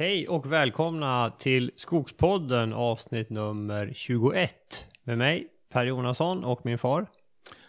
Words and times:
Hej 0.00 0.28
och 0.28 0.52
välkomna 0.52 1.30
till 1.38 1.70
Skogspodden 1.76 2.72
avsnitt 2.72 3.30
nummer 3.30 3.92
21 3.94 4.86
med 5.04 5.18
mig 5.18 5.46
Per 5.72 5.86
Jonasson 5.86 6.44
och 6.44 6.66
min 6.66 6.78
far. 6.78 7.06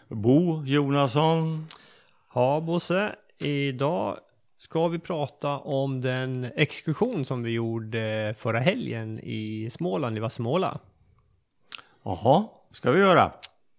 Bo 0.08 0.64
Jonasson. 0.64 1.66
Ja 2.34 2.60
Bosse, 2.60 3.14
idag 3.38 4.16
ska 4.58 4.88
vi 4.88 4.98
prata 4.98 5.58
om 5.58 6.00
den 6.00 6.46
exkursion 6.56 7.24
som 7.24 7.42
vi 7.42 7.50
gjorde 7.50 8.34
förra 8.38 8.58
helgen 8.58 9.20
i 9.22 9.68
Småland, 9.70 10.16
i 10.16 10.20
Vassemåla. 10.20 10.78
Jaha, 12.02 12.44
ska 12.70 12.90
vi 12.90 13.00
göra? 13.00 13.24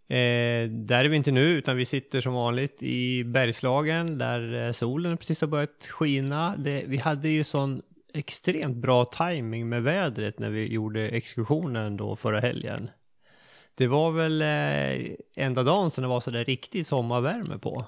Eh, 0.08 0.70
där 0.70 1.06
är 1.06 1.10
vi 1.10 1.16
inte 1.16 1.32
nu, 1.32 1.50
utan 1.50 1.78
vi 1.78 1.86
sitter 1.86 2.22
som 2.22 2.34
vanligt 2.34 2.84
i 2.84 3.24
Bergslagen 3.24 4.18
där 4.18 4.66
eh, 4.66 4.72
solen 4.72 5.18
precis 5.18 5.42
har 5.42 5.48
börjat 5.48 5.88
skina. 5.90 6.56
Det, 6.58 6.84
vi 6.88 6.98
hade 6.98 7.30
ju 7.30 7.44
sån 7.44 7.82
extremt 8.14 8.78
bra 8.78 9.06
timing 9.06 9.70
med 9.70 9.84
vädret 9.84 10.40
när 10.40 10.50
vi 10.50 10.74
gjorde 10.74 11.10
exkursionen 11.10 11.98
då 11.98 12.16
förra 12.16 12.40
helgen. 12.40 12.90
Det 13.76 13.88
var 13.88 14.12
väl 14.12 14.42
eh, 14.42 15.16
enda 15.46 15.64
dagen 15.64 15.92
som 15.92 16.02
det 16.02 16.08
var 16.08 16.20
sådär 16.20 16.46
riktig 16.46 16.86
sommarvärme 16.86 17.58
på. 17.58 17.86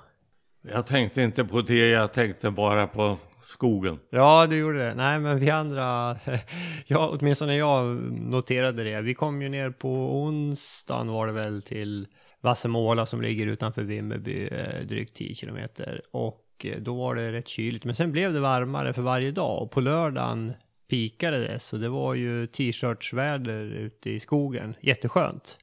Jag 0.61 0.85
tänkte 0.85 1.21
inte 1.21 1.45
på 1.45 1.61
det, 1.61 1.89
jag 1.89 2.13
tänkte 2.13 2.51
bara 2.51 2.87
på 2.87 3.17
skogen. 3.45 3.99
Ja, 4.09 4.47
du 4.49 4.57
gjorde 4.57 4.77
det. 4.77 4.95
Nej, 4.95 5.19
men 5.19 5.39
vi 5.39 5.49
andra, 5.49 6.17
ja, 6.87 7.17
åtminstone 7.19 7.55
jag 7.55 7.85
noterade 8.11 8.83
det. 8.83 9.01
Vi 9.01 9.13
kom 9.13 9.41
ju 9.41 9.49
ner 9.49 9.69
på 9.69 10.21
onsdagen 10.23 11.07
var 11.07 11.27
det 11.27 11.33
väl 11.33 11.61
till 11.61 12.07
Vassemåla 12.41 13.05
som 13.05 13.21
ligger 13.21 13.47
utanför 13.47 13.83
Vimmerby, 13.83 14.47
eh, 14.47 14.81
drygt 14.87 15.15
10 15.15 15.35
kilometer. 15.35 16.01
Och 16.11 16.44
och 16.55 16.65
eh, 16.65 16.77
då 16.77 16.95
var 16.95 17.15
det 17.15 17.31
rätt 17.31 17.47
kyligt. 17.47 17.85
Men 17.85 17.95
sen 17.95 18.11
blev 18.11 18.33
det 18.33 18.39
varmare 18.39 18.93
för 18.93 19.01
varje 19.01 19.31
dag 19.31 19.61
och 19.61 19.71
på 19.71 19.81
lördagen 19.81 20.53
pikade 20.89 21.39
det. 21.47 21.59
Så 21.59 21.77
det 21.77 21.89
var 21.89 22.13
ju 22.13 22.47
t-shirtsväder 22.47 23.63
ute 23.63 24.09
i 24.09 24.19
skogen. 24.19 24.75
Jätteskönt. 24.81 25.57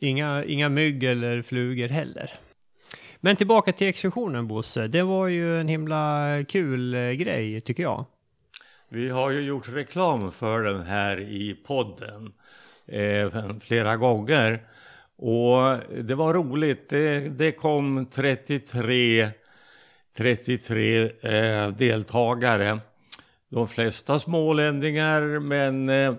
Inga, 0.00 0.44
inga 0.44 0.68
mygg 0.68 1.04
eller 1.04 1.42
flugor 1.42 1.88
heller. 1.88 2.34
Men 3.20 3.36
tillbaka 3.36 3.72
till 3.72 3.88
exkursionen 3.88 4.48
Bosse. 4.48 4.86
Det 4.86 5.02
var 5.02 5.28
ju 5.28 5.60
en 5.60 5.68
himla 5.68 6.26
kul 6.48 6.94
eh, 6.94 7.10
grej 7.10 7.60
tycker 7.60 7.82
jag. 7.82 8.04
Vi 8.88 9.08
har 9.08 9.30
ju 9.30 9.40
gjort 9.40 9.68
reklam 9.68 10.32
för 10.32 10.62
den 10.62 10.82
här 10.82 11.20
i 11.20 11.54
podden 11.66 12.32
eh, 12.86 13.58
flera 13.60 13.96
gånger. 13.96 14.62
Och 15.16 15.78
det 16.04 16.14
var 16.14 16.34
roligt. 16.34 16.88
Det, 16.88 17.20
det 17.20 17.52
kom 17.52 18.06
33, 18.12 19.30
33 20.18 21.10
eh, 21.20 21.68
deltagare. 21.68 22.78
De 23.48 23.68
flesta 23.68 24.18
smålänningar 24.18 25.38
men 25.38 25.88
eh, 25.88 26.14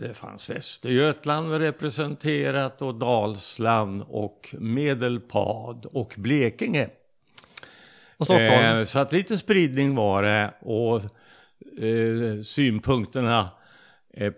det 0.00 0.14
fanns 0.14 0.50
Västergötland 0.50 1.52
representerat 1.52 2.82
och 2.82 2.94
Dalsland 2.94 4.04
och 4.08 4.54
Medelpad 4.58 5.86
och 5.92 6.14
Blekinge. 6.16 6.88
Och. 8.16 8.30
Eh, 8.30 8.84
så 8.84 8.98
att 8.98 9.12
lite 9.12 9.38
spridning 9.38 9.94
var 9.94 10.22
det 10.22 10.54
och 10.60 10.96
eh, 11.84 12.42
synpunkterna 12.44 13.40
eh, 13.40 13.48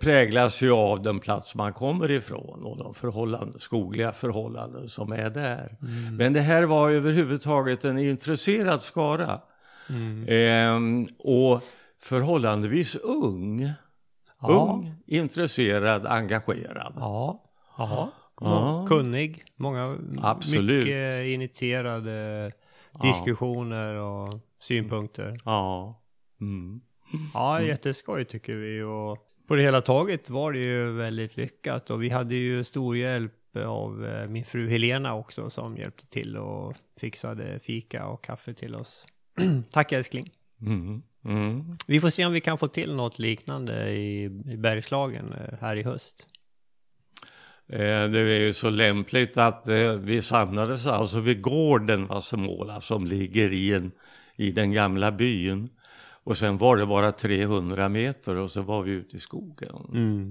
präglas 0.01 0.62
ju 0.62 0.73
av 0.73 1.03
den 1.03 1.20
plats 1.20 1.55
man 1.55 1.73
kommer 1.73 2.11
ifrån 2.11 2.65
och 2.65 2.77
de 2.77 2.95
förhållanden, 2.95 3.61
skogliga 3.61 4.12
förhållanden 4.12 4.89
som 4.89 5.12
är 5.12 5.31
där. 5.31 5.77
Mm. 5.83 6.16
Men 6.16 6.33
det 6.33 6.41
här 6.41 6.62
var 6.62 6.91
överhuvudtaget 6.91 7.84
en 7.84 7.99
intresserad 7.99 8.83
skara. 8.83 9.41
Mm. 9.88 10.28
Eh, 10.28 11.09
och 11.19 11.62
förhållandevis 12.00 12.94
ung. 12.97 13.71
Ja. 14.41 14.49
Ung, 14.49 14.94
intresserad, 15.06 16.06
engagerad. 16.06 16.93
Ja, 16.97 17.43
Aha. 17.77 18.10
Ja. 18.41 18.87
kunnig, 18.89 19.44
många, 19.56 19.99
Absolut. 20.22 20.84
mycket 20.84 21.27
initierade 21.27 22.53
diskussioner 23.03 23.94
och 23.94 24.41
synpunkter. 24.60 25.41
Ja. 25.44 26.03
Mm. 26.41 26.81
Ja, 27.34 27.62
jätteskoj 27.62 28.25
tycker 28.25 28.54
vi 28.54 28.83
och 28.83 29.19
på 29.47 29.56
det 29.56 29.62
hela 29.62 29.80
taget 29.80 30.30
var 30.30 30.53
det 30.53 30.58
ju 30.58 30.92
väldigt 30.92 31.36
lyckat 31.36 31.91
och 31.91 32.03
vi 32.03 32.08
hade 32.08 32.34
ju 32.34 32.64
stor 32.64 32.97
hjälp 32.97 33.56
av 33.56 34.06
eh, 34.06 34.28
min 34.28 34.44
fru 34.44 34.69
Helena 34.69 35.14
också 35.14 35.50
som 35.50 35.76
hjälpte 35.76 36.06
till 36.06 36.36
och 36.36 36.76
fixade 37.00 37.58
fika 37.58 38.06
och 38.06 38.25
kaffe 38.25 38.54
till 38.54 38.75
oss. 38.75 39.06
Tack 39.70 39.92
älskling. 39.92 40.30
Mm. 40.60 41.03
Mm. 41.25 41.76
Vi 41.86 42.00
får 42.00 42.10
se 42.10 42.26
om 42.26 42.32
vi 42.32 42.41
kan 42.41 42.58
få 42.58 42.69
till 42.69 42.94
något 42.94 43.19
liknande 43.19 43.91
i, 43.91 44.25
i 44.25 44.56
Bergslagen 44.56 45.32
eh, 45.32 45.59
här 45.60 45.76
i 45.76 45.82
höst. 45.82 46.26
Eh, 47.69 47.78
det 47.78 48.20
är 48.20 48.41
ju 48.41 48.53
så 48.53 48.70
lämpligt 48.70 49.36
att 49.36 49.64
vi 50.00 50.22
samlades 50.22 50.86
alltså 50.86 51.20
vid 51.20 51.42
gården 51.42 52.06
Vassemåla 52.06 52.80
som 52.80 53.06
ligger 53.06 53.53
i, 53.53 53.74
en, 53.74 53.92
i 54.36 54.50
den 54.50 54.72
gamla 54.72 55.12
byn. 55.12 55.69
Och 56.25 56.37
sen 56.37 56.59
var 56.59 56.77
det 56.77 56.87
bara 56.87 57.12
300 57.12 57.88
meter 57.88 58.37
och 58.37 58.50
så 58.50 58.62
var 58.62 58.83
vi 58.83 58.91
ute 58.91 59.16
i 59.16 59.21
skogen. 59.21 59.88
Mm. 59.93 60.31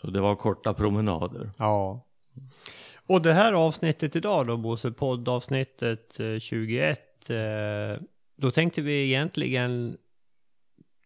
Så 0.00 0.06
det 0.06 0.20
var 0.20 0.36
korta 0.36 0.74
promenader. 0.74 1.50
Ja. 1.56 2.04
Och 3.06 3.22
det 3.22 3.32
här 3.32 3.52
avsnittet 3.52 4.16
idag 4.16 4.46
då 4.46 4.56
Bosse, 4.56 4.90
poddavsnittet 4.90 6.20
21 6.40 7.30
då 8.36 8.50
tänkte 8.50 8.82
vi 8.82 9.04
egentligen 9.04 9.96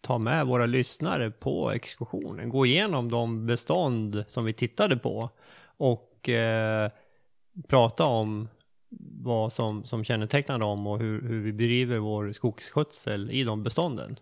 ta 0.00 0.18
med 0.18 0.46
våra 0.46 0.66
lyssnare 0.66 1.30
på 1.30 1.70
exkursionen, 1.70 2.48
gå 2.48 2.66
igenom 2.66 3.10
de 3.10 3.46
bestånd 3.46 4.24
som 4.28 4.44
vi 4.44 4.52
tittade 4.52 4.96
på 4.96 5.30
och 5.64 6.28
eh, 6.28 6.90
prata 7.68 8.04
om 8.04 8.48
vad 9.00 9.52
som, 9.52 9.84
som 9.84 10.04
kännetecknar 10.04 10.58
dem 10.58 10.86
och 10.86 10.98
hur, 10.98 11.22
hur 11.22 11.40
vi 11.40 11.52
bedriver 11.52 11.98
vår 11.98 12.32
skogsskötsel 12.32 13.30
i 13.30 13.44
de 13.44 13.62
bestånden. 13.62 14.16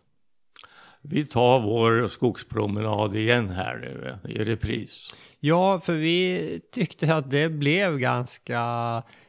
Vi 1.03 1.25
tar 1.25 1.61
vår 1.61 2.09
skogspromenad 2.09 3.17
igen 3.17 3.51
här 3.51 3.77
nu 3.77 4.19
i 4.33 4.45
repris. 4.45 5.15
Ja, 5.41 5.81
för 5.81 5.93
vi 5.93 6.61
tyckte 6.73 7.15
att 7.15 7.31
det 7.31 7.49
blev 7.49 7.99
ganska 7.99 8.63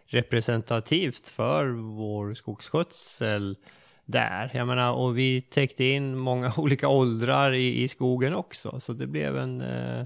representativt 0.05 1.27
för 1.27 1.67
vår 1.97 2.33
skogsskötsel 2.33 3.57
där. 4.05 4.51
Jag 4.53 4.67
menar, 4.67 4.93
och 4.93 5.17
vi 5.17 5.41
täckte 5.41 5.83
in 5.83 6.17
många 6.17 6.53
olika 6.57 6.87
åldrar 6.87 7.53
i, 7.53 7.83
i 7.83 7.87
skogen 7.87 8.35
också, 8.35 8.79
så 8.79 8.93
det 8.93 9.07
blev 9.07 9.37
en, 9.37 9.61
eh, 9.61 10.05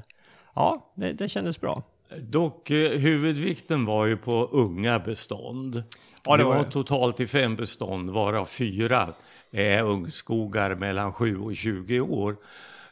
ja, 0.55 0.93
det, 0.95 1.13
det 1.13 1.29
kändes 1.29 1.61
bra. 1.61 1.83
Dock 2.19 2.69
eh, 2.69 2.99
huvudvikten 2.99 3.85
var 3.85 4.05
ju 4.05 4.17
på 4.17 4.49
unga 4.51 4.99
bestånd. 4.99 5.83
Ja, 6.23 6.37
det, 6.37 6.43
var, 6.43 6.55
det 6.55 6.63
var 6.63 6.71
totalt 6.71 7.19
i 7.19 7.27
fem 7.27 7.55
bestånd, 7.55 8.09
varav 8.09 8.45
fyra 8.45 9.13
är 9.51 9.83
ungskogar 9.83 10.75
mellan 10.75 11.13
7 11.13 11.39
och 11.39 11.55
20 11.55 11.99
år. 11.99 12.37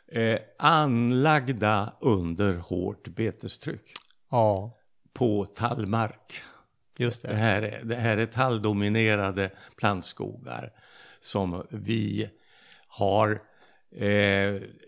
Eh, 0.08 0.40
anlagda 0.58 1.94
under 2.00 2.54
hårt 2.54 3.08
betestryck. 3.08 3.92
Ja. 4.32 4.72
På 5.14 5.46
tallmark. 5.46 6.42
Just 6.98 7.22
det. 7.22 7.28
Det 7.28 7.36
här, 7.36 7.62
är, 7.62 7.84
det 7.84 7.96
här 7.96 8.18
är 8.18 8.26
talldominerade 8.26 9.52
plantskogar 9.76 10.72
som 11.20 11.68
vi 11.70 12.30
har 12.88 13.42
eh, 13.96 14.08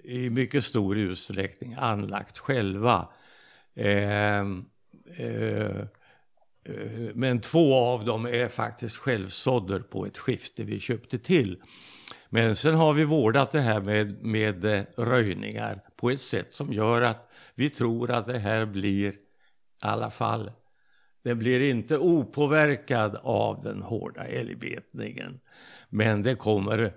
i 0.03 0.29
mycket 0.31 0.63
stor 0.63 0.97
utsträckning 0.97 1.75
anlagt 1.79 2.37
själva. 2.37 3.07
Ehm, 3.75 4.65
eh, 5.17 5.79
eh, 6.65 7.11
men 7.13 7.41
två 7.41 7.75
av 7.75 8.05
dem 8.05 8.25
är 8.25 8.47
faktiskt 8.47 8.97
självsådder 8.97 9.79
på 9.79 10.05
ett 10.05 10.17
skifte 10.17 10.63
vi 10.63 10.79
köpte 10.79 11.19
till. 11.19 11.61
Men 12.29 12.55
sen 12.55 12.75
har 12.75 12.93
vi 12.93 13.03
vårdat 13.03 13.51
det 13.51 13.61
här 13.61 13.81
med, 13.81 14.23
med 14.23 14.65
eh, 14.65 14.83
röjningar 14.97 15.81
på 15.95 16.09
ett 16.09 16.21
sätt 16.21 16.55
som 16.55 16.73
gör 16.73 17.01
att 17.01 17.29
vi 17.55 17.69
tror 17.69 18.11
att 18.11 18.27
det 18.27 18.39
här 18.39 18.65
blir 18.65 19.11
i 19.11 19.17
alla 19.81 20.11
fall 20.11 20.51
den 21.23 21.39
blir 21.39 21.61
inte 21.61 21.97
opåverkad 21.97 23.15
av 23.23 23.61
den 23.61 23.81
hårda 23.81 24.23
älgbetningen. 24.23 25.39
Men 25.89 26.23
det 26.23 26.35
kommer 26.35 26.93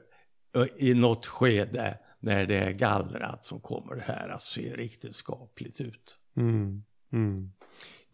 i 0.77 0.95
något 0.95 1.27
skede 1.27 1.99
när 2.21 2.47
det 2.47 2.59
är 2.59 2.71
gallrat 2.71 3.45
så 3.45 3.59
kommer 3.59 3.95
det 3.95 4.05
här 4.07 4.29
att 4.29 4.43
se 4.43 4.77
riktigt 4.77 5.15
skapligt 5.15 5.81
ut. 5.81 6.18
Mm, 6.39 6.83
mm. 7.13 7.53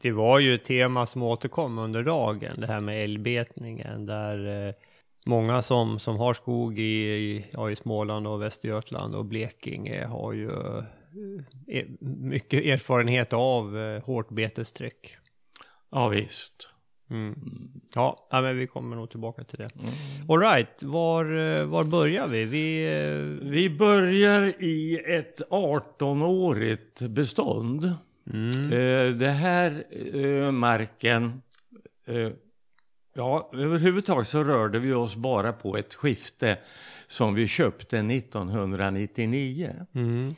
Det 0.02 0.12
var 0.12 0.38
ju 0.38 0.54
ett 0.54 0.64
tema 0.64 1.06
som 1.06 1.22
återkom 1.22 1.78
under 1.78 2.02
dagen, 2.02 2.60
det 2.60 2.66
här 2.66 2.80
med 2.80 3.04
älgbetningen, 3.04 4.06
där 4.06 4.66
eh, 4.68 4.74
många 5.26 5.62
som, 5.62 5.98
som 5.98 6.16
har 6.16 6.34
skog 6.34 6.78
i, 6.78 7.46
ja, 7.52 7.70
i 7.70 7.76
Småland 7.76 8.26
och 8.26 8.42
Västergötland 8.42 9.14
och 9.14 9.24
Blekinge 9.24 10.06
har 10.06 10.32
ju 10.32 10.50
eh, 11.68 11.84
mycket 12.00 12.64
erfarenhet 12.64 13.32
av 13.32 13.78
eh, 13.78 14.02
hårt 14.02 14.30
betestryck. 14.30 15.16
Ja 15.90 16.08
visst. 16.08 16.68
Mm. 17.10 17.38
Ja, 17.94 18.28
ja, 18.30 18.40
men 18.40 18.58
vi 18.58 18.66
kommer 18.66 18.96
nog 18.96 19.10
tillbaka 19.10 19.44
till 19.44 19.58
det. 19.58 19.70
Mm. 19.74 19.90
All 20.28 20.40
right, 20.40 20.82
var, 20.82 21.24
eh, 21.24 21.64
var 21.64 21.84
börjar 21.84 22.28
vi? 22.28 22.44
Vi, 22.44 22.84
eh... 22.84 23.48
vi 23.50 23.70
börjar 23.70 24.54
i 24.58 25.00
ett 25.06 25.42
18-årigt 25.50 27.08
bestånd. 27.08 27.94
Mm. 28.32 28.72
Eh, 28.72 29.16
det 29.16 29.30
här 29.30 29.84
eh, 30.14 30.50
marken, 30.50 31.42
eh, 32.06 32.30
ja 33.14 33.50
överhuvudtaget 33.52 34.28
så 34.28 34.44
rörde 34.44 34.78
vi 34.78 34.92
oss 34.92 35.16
bara 35.16 35.52
på 35.52 35.76
ett 35.76 35.94
skifte 35.94 36.58
som 37.06 37.34
vi 37.34 37.48
köpte 37.48 37.98
1999. 37.98 39.86
Mm. 39.94 40.30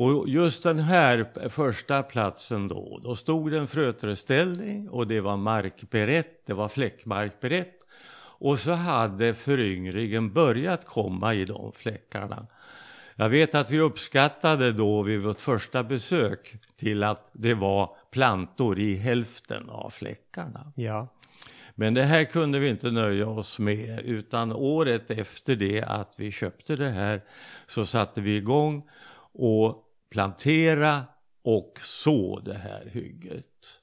Och 0.00 0.28
just 0.28 0.62
den 0.62 0.78
här 0.78 1.48
första 1.48 2.02
platsen 2.02 2.68
då, 2.68 3.00
då 3.02 3.16
stod 3.16 3.50
det 3.50 3.58
en 3.58 3.66
fröträdställning 3.66 4.88
och 4.88 5.06
det 5.06 5.20
var 5.20 5.36
markberett, 5.36 6.46
det 6.46 6.54
var 6.54 6.68
fläckmarkberett. 6.68 7.74
Och 8.40 8.58
så 8.58 8.72
hade 8.72 9.34
föryngringen 9.34 10.32
börjat 10.32 10.84
komma 10.86 11.34
i 11.34 11.44
de 11.44 11.72
fläckarna. 11.72 12.46
Jag 13.20 13.28
vet 13.28 13.54
att 13.54 13.70
vi 13.70 13.80
uppskattade 13.80 14.72
då 14.72 15.02
vid 15.02 15.20
vårt 15.20 15.40
första 15.40 15.84
besök 15.84 16.56
till 16.76 17.02
att 17.02 17.30
det 17.32 17.54
var 17.54 17.96
plantor 18.10 18.78
i 18.78 18.96
hälften 18.96 19.70
av 19.70 19.90
fläckarna. 19.90 20.72
Ja. 20.76 21.08
Men 21.74 21.94
det 21.94 22.04
här 22.04 22.24
kunde 22.24 22.58
vi 22.58 22.68
inte 22.68 22.90
nöja 22.90 23.28
oss 23.28 23.58
med 23.58 24.00
utan 24.04 24.52
året 24.52 25.10
efter 25.10 25.56
det 25.56 25.82
att 25.82 26.14
vi 26.16 26.32
köpte 26.32 26.76
det 26.76 26.90
här 26.90 27.24
så 27.66 27.86
satte 27.86 28.20
vi 28.20 28.36
igång 28.36 28.88
och 29.32 29.84
plantera 30.10 31.04
och 31.42 31.78
så 31.82 32.40
det 32.40 32.58
här 32.58 32.90
hygget. 32.92 33.78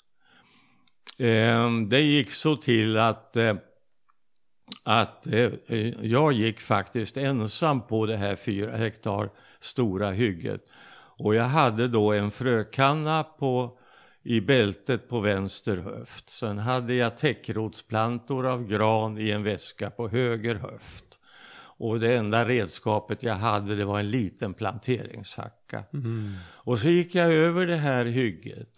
Ehm, 1.18 1.88
det 1.88 2.02
gick 2.02 2.32
så 2.32 2.56
till 2.56 2.98
att, 2.98 3.38
eh, 3.38 3.56
att 4.84 5.28
eh, 5.28 5.52
jag 6.06 6.34
gick 6.34 6.60
faktiskt 6.60 7.18
ensam 7.18 7.82
på 7.88 8.06
det 8.06 8.18
här 8.18 8.36
fyra 8.36 8.78
hektar 8.78 9.30
stora 9.60 10.12
hygget. 10.12 10.62
Och 11.18 11.36
jag 11.36 11.44
hade 11.44 11.88
då 11.88 12.14
en 12.14 12.32
frökanna 12.32 13.24
på, 13.24 13.78
i 14.24 14.42
bältet 14.42 15.10
på 15.10 15.20
vänster 15.20 15.78
höft. 15.78 16.30
Sen 16.30 16.58
hade 16.58 16.94
jag 16.94 17.18
täckrotsplantor 17.18 18.46
av 18.46 18.68
gran 18.68 19.18
i 19.18 19.32
en 19.32 19.44
väska 19.44 19.90
på 19.90 20.08
höger 20.08 20.56
höft. 20.56 21.20
Och 21.78 22.00
det 22.00 22.16
enda 22.16 22.46
redskapet 22.46 23.24
jag 23.24 23.36
hade 23.36 23.76
det 23.76 23.86
var 23.86 24.00
en 24.00 24.10
liten 24.10 24.54
planteringshacka. 24.54 25.84
Mm. 25.94 26.34
Och 26.54 26.80
så 26.80 26.88
gick 26.88 27.16
jag 27.16 27.34
över 27.34 27.66
det 27.66 27.76
här 27.76 28.06
hygget. 28.06 28.70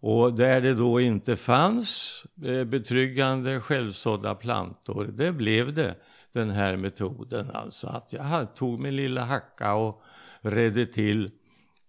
Och 0.00 0.34
där 0.34 0.60
det 0.60 0.74
då 0.74 1.00
inte 1.00 1.36
fanns 1.36 2.22
eh, 2.44 2.64
betryggande 2.64 3.60
självsådda 3.60 4.34
plantor, 4.34 5.04
det 5.04 5.32
blev 5.32 5.74
det 5.74 5.94
den 6.32 6.50
här 6.50 6.76
metoden. 6.76 7.50
Alltså 7.50 7.86
att 7.86 8.12
jag 8.12 8.54
tog 8.54 8.80
min 8.80 8.96
lilla 8.96 9.24
hacka 9.24 9.74
och 9.74 10.02
redde 10.40 10.86
till 10.86 11.30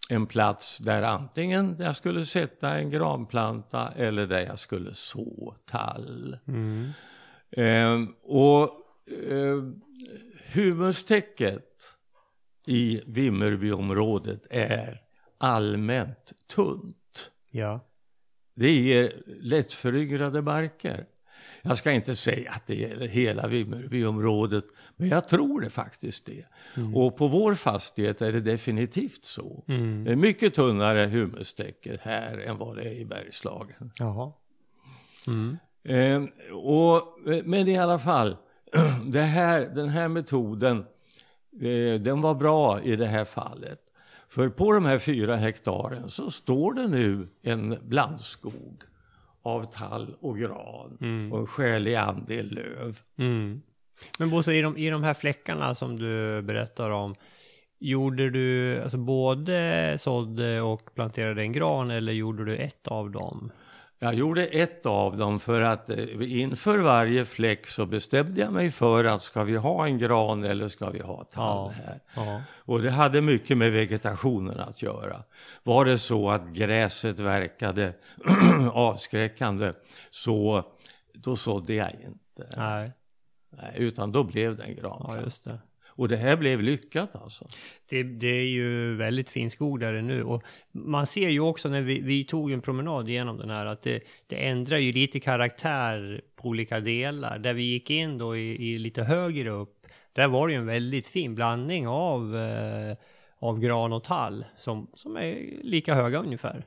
en 0.10 0.26
plats 0.28 0.78
där 0.78 1.02
antingen 1.02 1.76
jag 1.80 1.96
skulle 1.96 2.26
sätta 2.26 2.78
en 2.78 2.90
granplanta 2.90 3.92
eller 3.96 4.28
där 4.28 4.40
jag 4.40 4.60
skulle 4.60 4.94
så 4.94 5.56
tall. 5.66 6.38
Mm. 6.48 6.90
Eh, 7.52 8.10
och 8.24 8.64
eh, 9.32 9.64
Humustäcket 10.54 11.66
i 12.66 13.02
Vimmerbyområdet 13.06 14.48
är 14.50 15.00
allmänt 15.38 16.34
tunt. 16.48 17.32
Ja. 17.52 17.89
Det 18.60 18.72
ger 18.72 19.14
lättföryngrade 19.42 20.42
marker. 20.42 21.06
Jag 21.62 21.78
ska 21.78 21.92
inte 21.92 22.16
säga 22.16 22.52
att 22.52 22.68
det 22.68 22.76
gäller 22.76 23.08
hela 23.08 23.48
Vimmerbyområdet, 23.48 24.66
men 24.96 25.10
jag 25.10 25.28
tror 25.28 25.62
det 25.62 25.70
faktiskt 25.70 26.26
det. 26.26 26.46
Mm. 26.76 26.96
Och 26.96 27.18
på 27.18 27.28
vår 27.28 27.56
fastighet 27.56 28.22
är 28.22 28.32
det 28.32 28.42
definitivt 28.42 29.26
så. 29.26 29.64
Mm. 29.68 30.04
Det 30.04 30.12
är 30.12 30.16
mycket 30.16 30.54
tunnare 30.54 31.08
humustäcke 31.08 32.00
här 32.02 32.38
än 32.38 32.58
vad 32.58 32.76
det 32.76 32.84
är 32.84 33.02
i 33.02 33.06
Bergslagen. 33.06 33.92
Jaha. 34.00 34.34
Mm. 35.28 35.58
Eh, 35.84 36.54
och, 36.54 37.04
men 37.44 37.68
i 37.68 37.78
alla 37.78 38.00
fall, 38.00 38.38
här, 39.14 39.76
den 39.76 39.90
här 39.90 40.08
metoden, 40.08 40.78
eh, 41.62 42.02
den 42.02 42.22
var 42.22 42.36
bra 42.36 42.82
i 42.82 42.96
det 42.96 43.08
här 43.08 43.26
fallet. 43.26 43.89
För 44.30 44.50
på 44.50 44.72
de 44.72 44.86
här 44.86 45.00
fyra 45.00 45.36
hektaren 45.36 46.10
så 46.10 46.32
står 46.32 46.74
det 46.74 46.88
nu 46.88 47.28
en 47.42 47.78
blandskog 47.82 48.84
av 49.42 49.64
tall 49.64 50.16
och 50.22 50.38
gran 50.38 50.98
mm. 51.02 51.34
och 51.34 51.40
en 51.40 51.48
skälig 51.48 51.96
andel 51.96 52.54
löv. 52.54 53.00
Mm. 53.18 53.62
Men 54.20 54.30
Bosse, 54.30 54.54
i 54.54 54.62
de, 54.62 54.78
i 54.78 54.90
de 54.90 55.04
här 55.04 55.14
fläckarna 55.14 55.76
som 55.76 56.00
du 56.00 56.42
berättar 56.42 56.90
om, 56.90 57.16
gjorde 57.80 58.30
du 58.30 58.80
alltså 58.82 58.98
både 58.98 59.98
sådde 60.00 60.62
och 60.62 60.96
planterade 60.96 61.42
en 61.42 61.52
gran 61.52 61.92
eller 61.92 62.14
gjorde 62.14 62.46
du 62.46 62.58
ett 62.58 62.88
av 62.88 63.12
dem? 63.12 63.52
Jag 64.02 64.14
gjorde 64.14 64.46
ett 64.46 64.86
av 64.86 65.18
dem 65.18 65.40
för 65.40 65.62
att 65.62 65.90
eh, 65.90 66.40
inför 66.42 66.78
varje 66.78 67.26
fläck 67.26 67.68
så 67.68 67.86
bestämde 67.86 68.42
jag 68.42 68.54
mig 68.54 68.72
för 68.72 69.04
att 69.04 69.22
ska 69.22 69.44
vi 69.44 69.56
ha 69.56 69.86
en 69.86 69.98
gran 69.98 70.44
eller 70.44 70.68
ska 70.68 70.90
vi 70.90 71.00
ha 71.00 71.24
tall 71.24 71.70
här. 71.70 72.00
Ja. 72.16 72.42
Och 72.52 72.82
det 72.82 72.92
hade 72.92 73.22
mycket 73.22 73.58
med 73.58 73.72
vegetationen 73.72 74.60
att 74.60 74.82
göra. 74.82 75.24
Var 75.64 75.86
det 75.86 75.98
så 75.98 76.30
att 76.30 76.48
gräset 76.48 77.20
verkade 77.20 77.94
avskräckande 78.74 79.74
så 80.12 80.64
då 81.14 81.36
sådde 81.36 81.74
jag 81.74 81.92
inte. 81.92 82.58
Nej. 82.58 82.92
Nej 83.50 83.74
utan 83.76 84.12
då 84.12 84.24
blev 84.24 84.56
det 84.56 84.64
en 84.64 84.76
gran. 84.76 85.06
Ja, 85.08 85.22
just 85.22 85.44
det. 85.44 85.60
Och 86.00 86.08
det 86.08 86.18
här 86.18 86.38
blev 86.38 86.62
lyckat 86.62 87.16
alltså. 87.16 87.48
Det, 87.90 88.04
det, 88.04 88.28
är 88.28 88.46
ju 88.46 88.96
väldigt 88.96 89.30
fin 89.30 89.52
skog 89.52 89.80
där 89.80 90.02
nu 90.02 90.24
och 90.24 90.44
man 90.72 91.08
ser 91.08 91.30
ju 91.30 91.40
också 91.40 91.70
när 91.70 91.82
vi, 91.82 92.02
vi 92.02 92.24
tog 92.24 92.52
en 92.52 92.62
promenad 92.62 93.10
genom 93.10 93.38
den 93.38 93.50
här 93.50 93.66
att 93.66 93.82
det, 93.82 94.04
det 94.28 94.48
ändrar 94.48 94.78
ju 94.78 94.92
lite 94.92 95.20
karaktär 95.20 96.22
på 96.36 96.48
olika 96.48 96.80
delar. 96.80 97.40
Där 97.40 97.54
vi 97.54 97.64
gick 97.64 97.90
in 97.90 98.18
då 98.18 98.38
i, 98.38 98.72
i 98.72 98.78
lite 98.78 99.04
högre 99.04 99.50
upp, 99.50 99.88
där 100.14 100.28
var 100.28 100.48
det 100.48 100.54
ju 100.54 100.60
en 100.60 100.66
väldigt 100.66 101.08
fin 101.08 101.36
blandning 101.36 101.88
av, 101.88 102.36
eh, 102.38 102.98
av 103.40 103.60
gran 103.60 103.94
och 103.94 104.04
tall 104.04 104.46
som, 104.58 104.88
som 104.94 105.18
är 105.18 105.60
lika 105.64 105.96
höga 105.96 106.20
ungefär. 106.20 106.66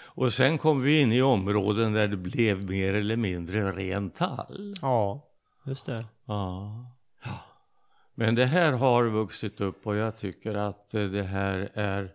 Och 0.00 0.32
sen 0.32 0.58
kom 0.58 0.82
vi 0.82 1.00
in 1.00 1.12
i 1.12 1.22
områden 1.22 1.92
där 1.92 2.08
det 2.08 2.16
blev 2.16 2.70
mer 2.70 2.94
eller 2.94 3.16
mindre 3.16 3.72
ren 3.72 4.10
tall. 4.10 4.74
Ja, 4.82 5.28
just 5.64 5.86
det. 5.86 6.04
Ja. 6.24 6.97
Men 8.18 8.34
det 8.34 8.46
här 8.46 8.72
har 8.72 9.04
vuxit 9.04 9.60
upp 9.60 9.86
och 9.86 9.96
jag 9.96 10.16
tycker 10.16 10.54
att 10.54 10.90
det 10.90 11.22
här 11.22 11.70
är, 11.74 12.12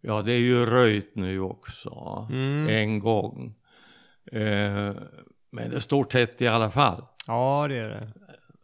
ja 0.00 0.22
det 0.22 0.32
är 0.32 0.38
ju 0.38 0.66
röjt 0.66 1.16
nu 1.16 1.40
också, 1.40 2.26
mm. 2.30 2.68
en 2.68 2.98
gång. 2.98 3.54
Eh, 4.32 4.94
men 5.50 5.70
det 5.70 5.80
står 5.80 6.04
tätt 6.04 6.42
i 6.42 6.46
alla 6.46 6.70
fall. 6.70 7.04
Ja 7.26 7.66
det 7.68 7.76
är 7.78 7.88
det. 7.88 8.12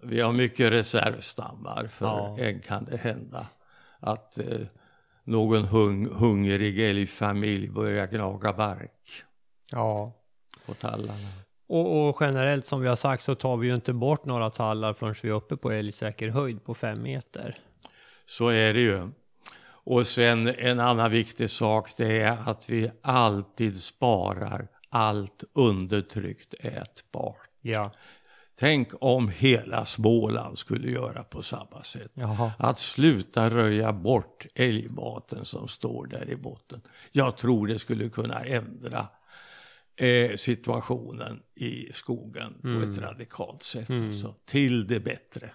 Vi 0.03 0.21
har 0.21 0.33
mycket 0.33 0.73
reservstammar 0.73 1.87
för 1.87 2.07
ja. 2.07 2.37
än 2.39 2.61
kan 2.61 2.85
det 2.85 2.97
hända 2.97 3.47
att 4.01 4.39
eh, 4.39 4.67
någon 5.25 5.65
hung, 5.65 6.09
hungrig 6.11 6.91
älgfamilj 6.91 7.71
börjar 7.71 8.07
gnaga 8.07 8.53
bark. 8.53 9.23
Ja. 9.73 10.13
På 10.67 10.75
tallarna. 10.75 11.46
Och, 11.67 12.09
och, 12.09 12.17
generellt 12.21 12.67
som 12.67 12.81
vi 12.81 12.89
har 12.89 12.97
sagt 12.97 13.23
så 13.23 13.35
tar 13.35 13.57
vi 13.57 13.69
ju 13.69 13.75
inte 13.75 13.93
bort 13.93 14.25
några 14.25 14.51
tallar 14.51 14.93
förrän 14.93 15.15
vi 15.23 15.29
är 15.29 15.33
uppe 15.33 15.57
på 15.57 15.71
älgsäker 15.71 16.29
höjd 16.29 16.65
på 16.65 16.75
fem 16.75 17.03
meter. 17.03 17.59
Så 18.27 18.49
är 18.49 18.75
det 18.75 18.81
ju. 18.81 19.09
Och 19.69 20.07
sen 20.07 20.49
en 20.49 20.81
annan 20.81 21.11
viktig 21.11 21.51
sak 21.51 21.91
det 21.97 22.21
är 22.21 22.49
att 22.49 22.71
vi 22.71 22.91
alltid 23.03 23.83
sparar 23.83 24.69
allt 24.89 25.45
undertryckt 25.53 26.55
ätbart. 26.61 27.49
Ja. 27.61 27.91
Tänk 28.59 28.89
om 29.01 29.29
hela 29.29 29.87
Småland 29.87 30.59
skulle 30.59 30.91
göra 30.91 31.25
på 31.25 31.43
samma 31.43 31.83
sätt. 31.83 32.11
Jaha. 32.15 32.53
Att 32.59 32.79
sluta 32.79 33.51
röja 33.51 33.93
bort 33.93 34.47
älgmaten 34.55 35.45
som 35.45 35.69
står 35.69 36.07
där 36.07 36.31
i 36.31 36.37
botten. 36.37 36.81
Jag 37.13 37.37
tror 37.37 37.67
det 37.67 37.79
skulle 37.79 38.09
kunna 38.09 38.41
ändra 38.45 39.07
eh, 39.97 40.37
situationen 40.37 41.43
i 41.55 41.93
skogen 41.93 42.61
mm. 42.65 42.81
på 42.83 42.89
ett 42.91 42.99
radikalt 42.99 43.63
sätt. 43.63 43.89
Mm. 43.89 44.07
Alltså, 44.07 44.35
till 44.45 44.87
det 44.87 45.01
bättre. 45.01 45.51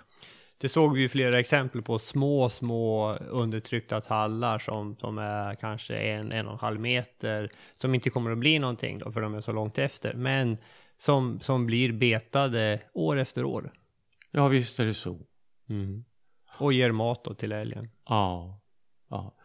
Det 0.58 0.70
såg 0.70 0.94
vi 0.94 1.02
ju 1.02 1.10
flera 1.10 1.40
exempel 1.40 1.82
på 1.82 2.00
små, 2.00 2.50
små 2.50 3.16
undertryckta 3.16 4.02
tallar 4.02 4.60
som, 4.60 4.98
som 4.98 5.18
är 5.18 5.56
kanske 5.56 5.96
en, 5.98 6.32
en 6.32 6.48
och 6.48 6.54
en 6.54 6.60
halv 6.60 6.80
meter, 6.80 7.52
som 7.74 7.96
inte 7.96 8.10
kommer 8.10 8.32
att 8.32 8.38
bli 8.38 8.60
någonting 8.60 9.00
då, 9.00 9.12
för 9.12 9.22
de 9.22 9.36
är 9.36 9.42
så 9.42 9.52
långt 9.52 9.78
efter, 9.78 10.14
men 10.14 10.58
som, 10.98 11.40
som 11.40 11.66
blir 11.66 11.92
betade 11.92 12.82
år 12.94 13.18
efter 13.18 13.44
år. 13.46 13.74
Ja, 14.32 14.48
visst 14.48 14.80
är 14.80 14.86
det 14.86 14.94
så. 14.94 15.20
Mm. 15.70 16.04
Och 16.58 16.74
ger 16.74 16.92
mat 16.92 17.24
då 17.24 17.34
till 17.34 17.52
älgen. 17.52 17.90
Ja, 18.06 18.62
ja. 19.10 19.38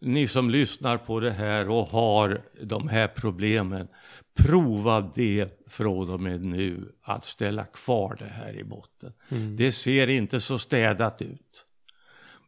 Ni 0.00 0.28
som 0.28 0.50
lyssnar 0.50 0.98
på 0.98 1.20
det 1.20 1.30
här 1.30 1.68
och 1.68 1.86
har 1.86 2.42
de 2.62 2.88
här 2.88 3.08
problemen, 3.08 3.88
prova 4.34 5.10
det 5.14 5.64
från 5.66 6.10
och 6.10 6.20
med 6.20 6.44
nu 6.44 6.92
att 7.02 7.24
ställa 7.24 7.64
kvar 7.64 8.16
det 8.18 8.28
här 8.28 8.58
i 8.58 8.64
botten. 8.64 9.12
Mm. 9.28 9.56
Det 9.56 9.72
ser 9.72 10.10
inte 10.10 10.40
så 10.40 10.58
städat 10.58 11.22
ut. 11.22 11.66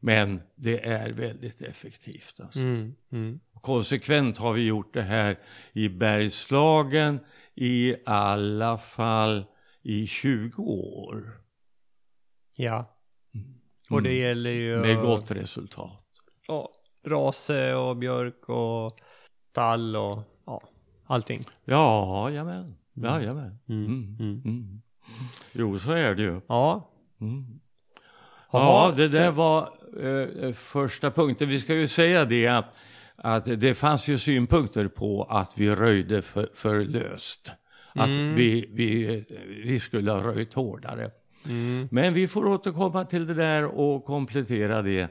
Men 0.01 0.41
det 0.55 0.87
är 0.87 1.13
väldigt 1.13 1.61
effektivt. 1.61 2.41
Alltså. 2.41 2.61
Mm. 2.61 2.95
Mm. 3.13 3.41
Konsekvent 3.61 4.39
har 4.39 4.53
vi 4.53 4.67
gjort 4.67 4.95
det 4.95 5.03
här 5.03 5.39
i 5.73 5.89
Bergslagen 5.89 7.21
i 7.55 7.95
alla 8.07 8.79
fall 8.79 9.45
i 9.83 10.07
20 10.07 10.63
år. 10.63 11.41
Ja. 12.57 12.95
Och 13.91 14.03
det 14.03 14.11
mm. 14.11 14.23
gäller 14.23 14.51
ju... 14.51 14.79
Med 14.79 14.97
gott 14.97 15.31
resultat. 15.31 16.05
Ja, 16.47 16.78
rase 17.09 17.75
och 17.75 17.97
björk 17.97 18.49
och 18.49 19.01
tall 19.53 19.97
och 19.97 20.23
ja, 20.47 20.63
allting. 21.07 21.43
Ja, 21.65 22.31
jajamän. 22.31 22.77
Mm. 22.97 23.11
Jajamän. 23.15 23.59
Mm. 23.69 23.87
Mm. 23.87 24.17
Mm. 24.21 24.43
Mm. 24.45 24.81
Jo, 25.53 25.79
så 25.79 25.93
är 25.93 26.15
det 26.15 26.23
ju. 26.23 26.41
Ja. 26.49 26.91
Mm. 27.21 27.61
Ja, 28.53 28.95
det 28.97 29.09
där 29.09 29.31
var 29.31 29.73
eh, 30.03 30.53
första 30.53 31.11
punkten. 31.11 31.49
Vi 31.49 31.61
ska 31.61 31.75
ju 31.75 31.87
säga 31.87 32.25
det 32.25 32.47
att, 32.47 32.77
att 33.17 33.45
det 33.45 33.75
fanns 33.75 34.09
ju 34.09 34.19
synpunkter 34.19 34.89
på 34.89 35.23
att 35.23 35.53
vi 35.59 35.75
röjde 35.75 36.23
för, 36.23 36.49
för 36.55 36.85
löst. 36.85 37.53
Att 37.95 38.09
vi, 38.09 38.69
vi, 38.71 39.25
vi 39.65 39.81
skulle 39.81 40.11
ha 40.13 40.23
röjt 40.23 40.55
hårdare. 40.55 41.11
Mm. 41.47 41.89
Men 41.91 42.15
vi 42.15 42.29
får 42.29 42.47
återkomma 42.47 43.05
till 43.05 43.27
det 43.27 43.35
där 43.35 43.65
och 43.65 44.05
komplettera 44.05 44.83
det. 44.83 45.09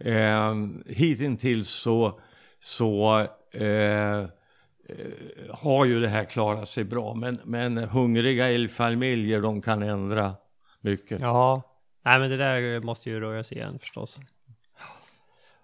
Eh, 0.00 0.54
hittills 0.86 1.68
så, 1.68 2.20
så 2.60 3.18
eh, 3.52 4.18
eh, 4.18 4.26
har 5.50 5.84
ju 5.84 6.00
det 6.00 6.08
här 6.08 6.24
klarat 6.24 6.68
sig 6.68 6.84
bra. 6.84 7.14
Men, 7.14 7.40
men 7.44 7.78
hungriga 7.78 8.48
älgfamiljer 8.48 9.40
de 9.40 9.62
kan 9.62 9.82
ändra 9.82 10.34
mycket. 10.80 11.20
Ja, 11.20 11.62
nej 12.04 12.18
men 12.18 12.30
det 12.30 12.36
där 12.36 12.80
måste 12.80 13.10
ju 13.10 13.20
röras 13.20 13.52
igen 13.52 13.78
förstås. 13.78 14.20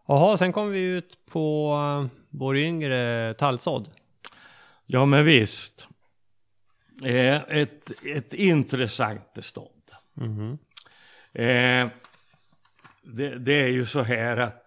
Jaha, 0.06 0.36
sen 0.36 0.52
kommer 0.52 0.70
vi 0.70 0.80
ut 0.80 1.18
på 1.26 1.72
uh, 1.72 2.06
vår 2.30 2.56
yngre 2.56 3.34
tallsådd. 3.34 3.90
Ja 4.86 5.06
men 5.06 5.24
visst. 5.24 5.88
Eh, 7.04 7.34
ett, 7.34 7.90
ett 8.04 8.32
intressant 8.32 9.34
bestånd. 9.34 9.68
Mm. 10.20 10.58
Eh, 11.32 11.92
det, 13.04 13.38
det, 13.38 13.62
är 13.62 13.68
ju 13.68 13.86
så 13.86 14.02
här 14.02 14.36
att 14.36 14.64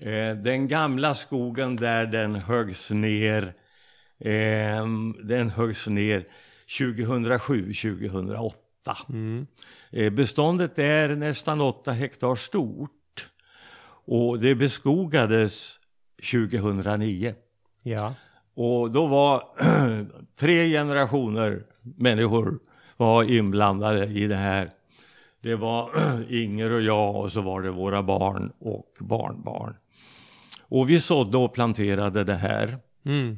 eh, 0.00 0.36
den 0.36 0.68
gamla 0.68 1.14
skogen 1.14 1.76
där 1.76 2.06
den 2.06 2.34
höggs 2.34 2.90
ner, 2.90 3.54
eh, 4.18 4.86
den 5.24 5.50
höggs 5.50 5.86
ner 5.86 6.24
2007-2008. 6.68 8.52
Mm. 9.08 9.46
Eh, 9.90 10.12
beståndet 10.12 10.78
är 10.78 11.08
nästan 11.08 11.60
8 11.60 11.92
hektar 11.92 12.34
stort 12.34 12.90
och 14.06 14.38
det 14.38 14.54
beskogades 14.54 15.78
2009. 16.32 17.34
Ja. 17.82 18.14
Och 18.54 18.90
då 18.90 19.06
var 19.06 19.42
tre 20.38 20.70
generationer 20.70 21.62
människor 21.96 22.58
var 22.96 23.24
inblandade 23.24 24.06
i 24.06 24.26
det 24.26 24.36
här. 24.36 24.70
Det 25.46 25.56
var 25.56 25.90
Inger 26.28 26.70
och 26.70 26.82
jag 26.82 27.16
och 27.16 27.32
så 27.32 27.40
var 27.40 27.62
det 27.62 27.70
våra 27.70 28.02
barn 28.02 28.52
och 28.58 28.96
barnbarn. 29.00 29.74
Och 30.60 30.90
vi 30.90 31.00
sådde 31.00 31.36
och 31.36 31.54
planterade 31.54 32.24
det 32.24 32.34
här. 32.34 32.78
Mm. 33.04 33.36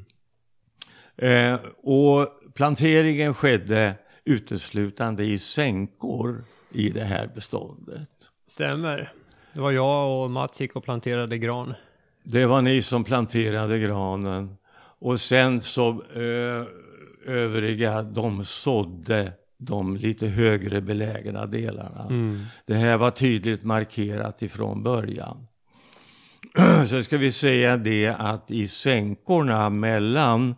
Eh, 1.17 1.61
och 1.83 2.29
planteringen 2.55 3.35
skedde 3.35 3.95
uteslutande 4.25 5.25
i 5.25 5.39
sänkor 5.39 6.45
i 6.73 6.91
det 6.91 7.05
här 7.05 7.31
beståndet. 7.35 8.11
Stämmer. 8.47 9.13
Det 9.53 9.61
var 9.61 9.71
jag 9.71 10.23
och 10.23 10.31
Mats 10.31 10.61
gick 10.61 10.77
och 10.77 10.85
planterade 10.85 11.39
gran. 11.39 11.75
Det 12.23 12.47
var 12.47 12.63
ni 12.63 12.83
som 12.83 13.05
planterade 13.05 13.79
granen. 13.79 14.57
Och 14.99 15.21
sen 15.21 15.61
så 15.61 16.03
eh, 16.15 16.67
övriga, 17.27 18.03
de 18.03 18.45
sådde 18.45 19.33
de 19.59 19.97
lite 19.97 20.27
högre 20.27 20.81
belägna 20.81 21.47
delarna. 21.47 22.07
Mm. 22.11 22.41
Det 22.67 22.75
här 22.75 22.97
var 22.97 23.11
tydligt 23.11 23.63
markerat 23.63 24.43
ifrån 24.43 24.83
början. 24.83 25.47
Så 26.89 27.03
ska 27.03 27.19
vi 27.19 27.33
säga 27.33 27.77
det 27.77 28.07
att 28.07 28.51
i 28.51 28.69
sänkorna 28.69 29.71
mellan 29.71 30.55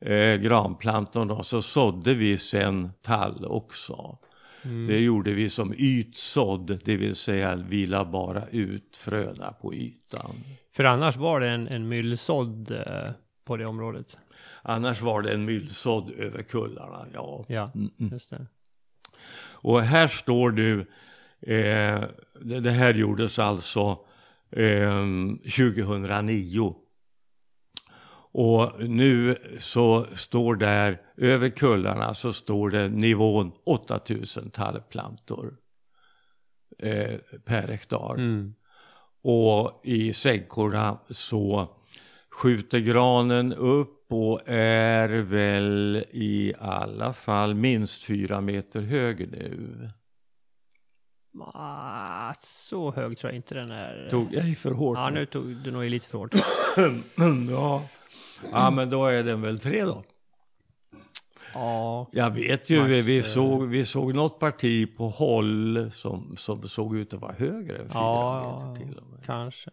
eh, 0.00 0.34
granplantorna 0.34 1.42
så 1.42 1.62
sådde 1.62 2.14
vi 2.14 2.38
sen 2.38 2.90
tall 3.02 3.44
också. 3.44 4.18
Mm. 4.62 4.86
Det 4.86 4.98
gjorde 4.98 5.32
vi 5.32 5.50
som 5.50 5.74
ytsådd, 5.78 6.80
det 6.84 6.96
vill 6.96 7.14
säga 7.14 7.56
vi 7.56 7.86
la 7.86 8.04
bara 8.04 8.46
ut 8.46 8.96
fröna 8.96 9.52
på 9.52 9.74
ytan. 9.74 10.34
För 10.72 10.84
annars 10.84 11.16
var 11.16 11.40
det 11.40 11.48
en, 11.48 11.68
en 11.68 11.88
myllsådd 11.88 12.70
eh, 12.70 13.10
på 13.44 13.56
det 13.56 13.66
området? 13.66 14.18
Annars 14.68 15.00
var 15.00 15.22
det 15.22 15.34
en 15.34 15.44
myllsådd 15.44 16.10
över 16.10 16.42
kullarna, 16.42 17.06
ja. 17.14 17.44
Ja, 17.48 17.70
mm, 17.74 17.90
mm. 18.00 18.12
just 18.12 18.30
det. 18.30 18.46
Och 19.40 19.82
här 19.82 20.06
står 20.06 20.50
du, 20.50 20.80
eh, 21.40 22.04
det, 22.40 22.60
det, 22.60 22.70
här 22.70 22.94
gjordes 22.94 23.38
alltså 23.38 23.98
eh, 24.50 25.06
2009. 25.56 26.74
Och 28.32 28.72
nu 28.88 29.36
så 29.58 30.06
står 30.14 30.56
där, 30.56 31.00
över 31.16 31.48
kullarna 31.48 32.14
så 32.14 32.32
står 32.32 32.70
det 32.70 32.88
nivån 32.88 33.52
8000 33.64 34.50
tallplantor 34.50 35.56
eh, 36.78 37.18
per 37.44 37.68
hektar. 37.68 38.14
Mm. 38.14 38.54
Och 39.22 39.80
i 39.84 40.12
sängkorna 40.12 40.98
så 41.10 41.77
skjuter 42.38 42.78
granen 42.78 43.52
upp 43.52 44.12
och 44.12 44.48
är 44.48 45.08
väl 45.08 46.04
i 46.10 46.54
alla 46.58 47.12
fall 47.12 47.54
minst 47.54 48.02
fyra 48.02 48.40
meter 48.40 48.80
hög 48.80 49.30
nu. 49.32 49.90
Ah, 51.54 52.34
så 52.38 52.92
hög 52.92 53.18
tror 53.18 53.32
jag 53.32 53.36
inte 53.36 53.54
den 53.54 53.70
är. 53.70 54.08
Tog 54.10 54.34
jag 54.34 54.48
i 54.48 54.54
för 54.54 54.70
hårt? 54.70 54.98
Ja, 54.98 55.10
nu 55.10 55.26
tog 55.26 55.56
du 55.56 55.70
nog 55.70 55.84
i 55.84 55.88
lite 55.88 56.08
för 56.08 56.18
hårt. 56.18 56.34
ja. 57.50 57.82
ja, 58.52 58.70
men 58.70 58.90
då 58.90 59.06
är 59.06 59.22
den 59.22 59.42
väl 59.42 59.60
tre 59.60 59.84
då. 59.84 60.04
Ja, 61.54 62.08
jag 62.12 62.30
vet 62.30 62.70
ju, 62.70 62.82
vi, 62.82 63.00
vi, 63.02 63.22
såg, 63.22 63.66
vi 63.66 63.84
såg 63.84 64.14
något 64.14 64.38
parti 64.38 64.96
på 64.96 65.08
håll 65.08 65.90
som, 65.92 66.36
som 66.36 66.68
såg 66.68 66.96
ut 66.96 67.14
att 67.14 67.20
vara 67.20 67.32
högre 67.32 67.76
än 67.76 67.90
ja, 67.92 68.62
meter 68.68 68.84
till 68.84 68.98
och 68.98 69.06
med. 69.06 69.24
Kanske. 69.24 69.70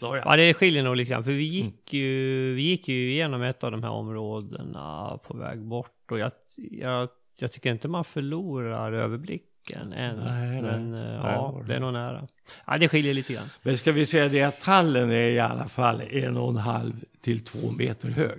Ja, 0.00 0.16
ja. 0.24 0.36
det 0.36 0.54
skiljer 0.54 0.82
nog 0.82 0.96
lite 0.96 1.10
grann, 1.10 1.24
för 1.24 1.30
vi 1.30 1.44
gick, 1.44 1.94
mm. 1.94 2.04
ju, 2.04 2.54
vi 2.54 2.62
gick 2.62 2.88
ju 2.88 3.10
igenom 3.10 3.42
ett 3.42 3.64
av 3.64 3.70
de 3.70 3.82
här 3.82 3.90
områdena 3.90 5.18
på 5.26 5.36
väg 5.36 5.60
bort 5.60 6.10
och 6.10 6.18
jag, 6.18 6.32
jag, 6.56 7.08
jag 7.38 7.52
tycker 7.52 7.70
inte 7.70 7.88
man 7.88 8.04
förlorar 8.04 8.92
överblicken 8.92 9.92
än. 9.92 10.16
Nej, 10.16 10.62
men 10.62 10.90
nej, 10.90 11.14
eh, 11.14 11.14
ja, 11.14 11.62
det 11.66 11.74
är 11.74 11.80
nog 11.80 11.92
nära. 11.92 12.26
Ja, 12.66 12.78
det 12.78 12.88
skiljer 12.88 13.14
lite 13.14 13.32
grann. 13.32 13.50
Men 13.62 13.78
ska 13.78 13.92
vi 13.92 14.06
säga 14.06 14.28
det 14.28 14.42
att 14.42 14.60
tallen 14.60 15.10
är 15.10 15.28
i 15.28 15.40
alla 15.40 15.68
fall 15.68 16.00
en 16.00 16.36
och 16.36 16.50
en 16.50 16.56
halv 16.56 17.04
till 17.20 17.44
två 17.44 17.70
meter 17.70 18.08
hög. 18.08 18.38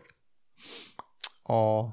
Ja, 1.47 1.91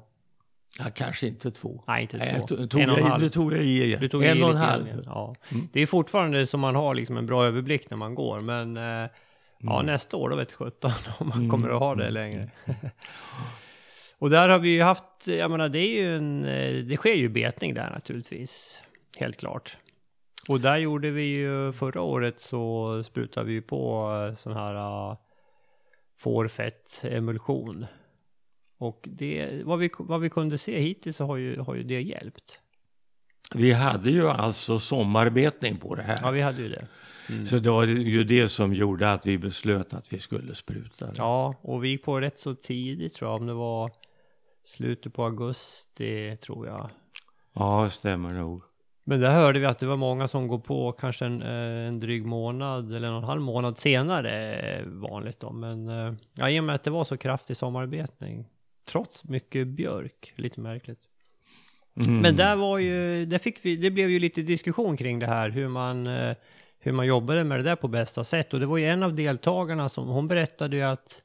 Ja, 0.79 0.85
kanske 0.95 1.27
inte 1.27 1.51
två. 1.51 1.83
Nej, 1.87 2.01
inte 2.01 2.19
två. 2.19 2.25
Nej, 2.57 2.67
tog 2.67 2.81
en 2.81 2.89
och 2.89 2.97
en 2.97 3.03
halv. 3.03 3.23
Nu 3.23 3.29
tog 3.29 3.53
jag 3.53 3.63
i 3.63 3.83
igen. 3.83 3.99
Du 3.99 4.09
tog 4.09 4.23
en 4.23 4.37
i 4.37 4.43
och 4.43 4.49
en 4.49 4.55
halv. 4.55 4.87
Igen, 4.87 5.03
ja. 5.05 5.35
Mm. 5.51 5.67
Det 5.73 5.81
är 5.81 5.85
fortfarande 5.85 6.47
som 6.47 6.59
man 6.59 6.75
har 6.75 6.93
liksom 6.95 7.17
en 7.17 7.25
bra 7.25 7.45
överblick 7.45 7.89
när 7.89 7.97
man 7.97 8.15
går, 8.15 8.41
men 8.41 8.77
eh, 8.77 8.83
mm. 8.83 9.09
ja, 9.59 9.81
nästa 9.81 10.17
år 10.17 10.29
då 10.29 10.35
vet 10.35 10.51
17 10.51 10.91
om 11.17 11.27
man 11.27 11.37
mm. 11.37 11.49
kommer 11.49 11.69
att 11.69 11.79
ha 11.79 11.95
det 11.95 12.09
längre. 12.09 12.51
och 14.19 14.29
där 14.29 14.49
har 14.49 14.59
vi 14.59 14.75
ju 14.75 14.81
haft, 14.81 15.27
jag 15.27 15.51
menar 15.51 15.69
det 15.69 15.79
är 15.79 16.01
ju 16.01 16.15
en, 16.15 16.45
eh, 16.45 16.83
det 16.83 16.97
sker 16.97 17.13
ju 17.13 17.29
betning 17.29 17.73
där 17.73 17.89
naturligtvis, 17.89 18.81
helt 19.19 19.37
klart. 19.37 19.77
Och 20.47 20.61
där 20.61 20.77
gjorde 20.77 21.11
vi 21.11 21.23
ju, 21.23 21.71
förra 21.71 22.01
året 22.01 22.39
så 22.39 23.03
sprutade 23.03 23.45
vi 23.45 23.61
på 23.61 24.11
eh, 24.29 24.35
sån 24.35 24.53
här 24.53 24.75
uh, 24.75 25.17
fårfett 26.17 27.03
emulsion 27.03 27.85
och 28.83 29.07
det, 29.11 29.61
vad, 29.65 29.79
vi, 29.79 29.89
vad 29.97 30.21
vi 30.21 30.29
kunde 30.29 30.57
se 30.57 30.79
hittills 30.79 31.19
har 31.19 31.37
ju, 31.37 31.59
har 31.59 31.75
ju 31.75 31.83
det 31.83 32.01
hjälpt. 32.01 32.59
Vi 33.55 33.73
hade 33.73 34.11
ju 34.11 34.29
alltså 34.29 34.79
sommarbetning 34.79 35.77
på 35.77 35.95
det 35.95 36.03
här. 36.03 36.17
Ja, 36.21 36.31
vi 36.31 36.41
hade 36.41 36.61
ju 36.61 36.69
det. 36.69 36.87
Mm. 37.29 37.45
Så 37.45 37.59
det 37.59 37.69
var 37.69 37.85
ju 37.85 38.23
det 38.23 38.47
som 38.47 38.73
gjorde 38.73 39.11
att 39.11 39.25
vi 39.25 39.37
beslöt 39.37 39.93
att 39.93 40.13
vi 40.13 40.19
skulle 40.19 40.55
spruta. 40.55 41.11
Ja, 41.17 41.55
och 41.61 41.83
vi 41.83 41.87
gick 41.87 42.03
på 42.03 42.19
rätt 42.19 42.39
så 42.39 42.55
tidigt 42.55 43.13
tror 43.13 43.29
jag, 43.29 43.41
om 43.41 43.47
det 43.47 43.53
var 43.53 43.91
slutet 44.63 45.13
på 45.13 45.25
augusti 45.25 46.37
tror 46.37 46.67
jag. 46.67 46.89
Ja, 47.53 47.89
stämmer 47.89 48.29
nog. 48.29 48.61
Men 49.03 49.19
där 49.19 49.31
hörde 49.31 49.59
vi 49.59 49.65
att 49.65 49.79
det 49.79 49.85
var 49.85 49.97
många 49.97 50.27
som 50.27 50.47
går 50.47 50.59
på 50.59 50.91
kanske 50.91 51.25
en, 51.25 51.41
eh, 51.41 51.87
en 51.87 51.99
dryg 51.99 52.25
månad 52.25 52.95
eller 52.95 53.07
en 53.07 53.13
och 53.13 53.19
en 53.19 53.27
halv 53.27 53.41
månad 53.41 53.77
senare 53.77 54.83
vanligt 54.85 55.39
då. 55.39 55.51
Men 55.51 55.89
eh, 55.89 56.13
ja, 56.33 56.49
i 56.49 56.59
och 56.59 56.63
med 56.63 56.75
att 56.75 56.83
det 56.83 56.91
var 56.91 57.03
så 57.03 57.17
kraftig 57.17 57.57
sommarbetning, 57.57 58.47
trots 58.85 59.23
mycket 59.23 59.67
björk, 59.67 60.33
lite 60.35 60.61
märkligt. 60.61 60.99
Mm. 62.05 62.19
Men 62.19 62.35
där 62.35 62.55
var 62.55 62.77
ju, 62.77 63.25
där 63.25 63.37
fick 63.37 63.65
vi, 63.65 63.75
det 63.75 63.91
blev 63.91 64.09
ju 64.09 64.19
lite 64.19 64.41
diskussion 64.41 64.97
kring 64.97 65.19
det 65.19 65.27
här, 65.27 65.49
hur 65.49 65.67
man, 65.67 66.07
eh, 66.07 66.35
hur 66.79 66.91
man 66.91 67.05
jobbade 67.05 67.43
med 67.43 67.59
det 67.59 67.63
där 67.63 67.75
på 67.75 67.87
bästa 67.87 68.23
sätt. 68.23 68.53
Och 68.53 68.59
det 68.59 68.65
var 68.65 68.77
ju 68.77 68.85
en 68.85 69.03
av 69.03 69.15
deltagarna 69.15 69.89
som, 69.89 70.07
hon 70.07 70.27
berättade 70.27 70.75
ju 70.75 70.83
att 70.83 71.21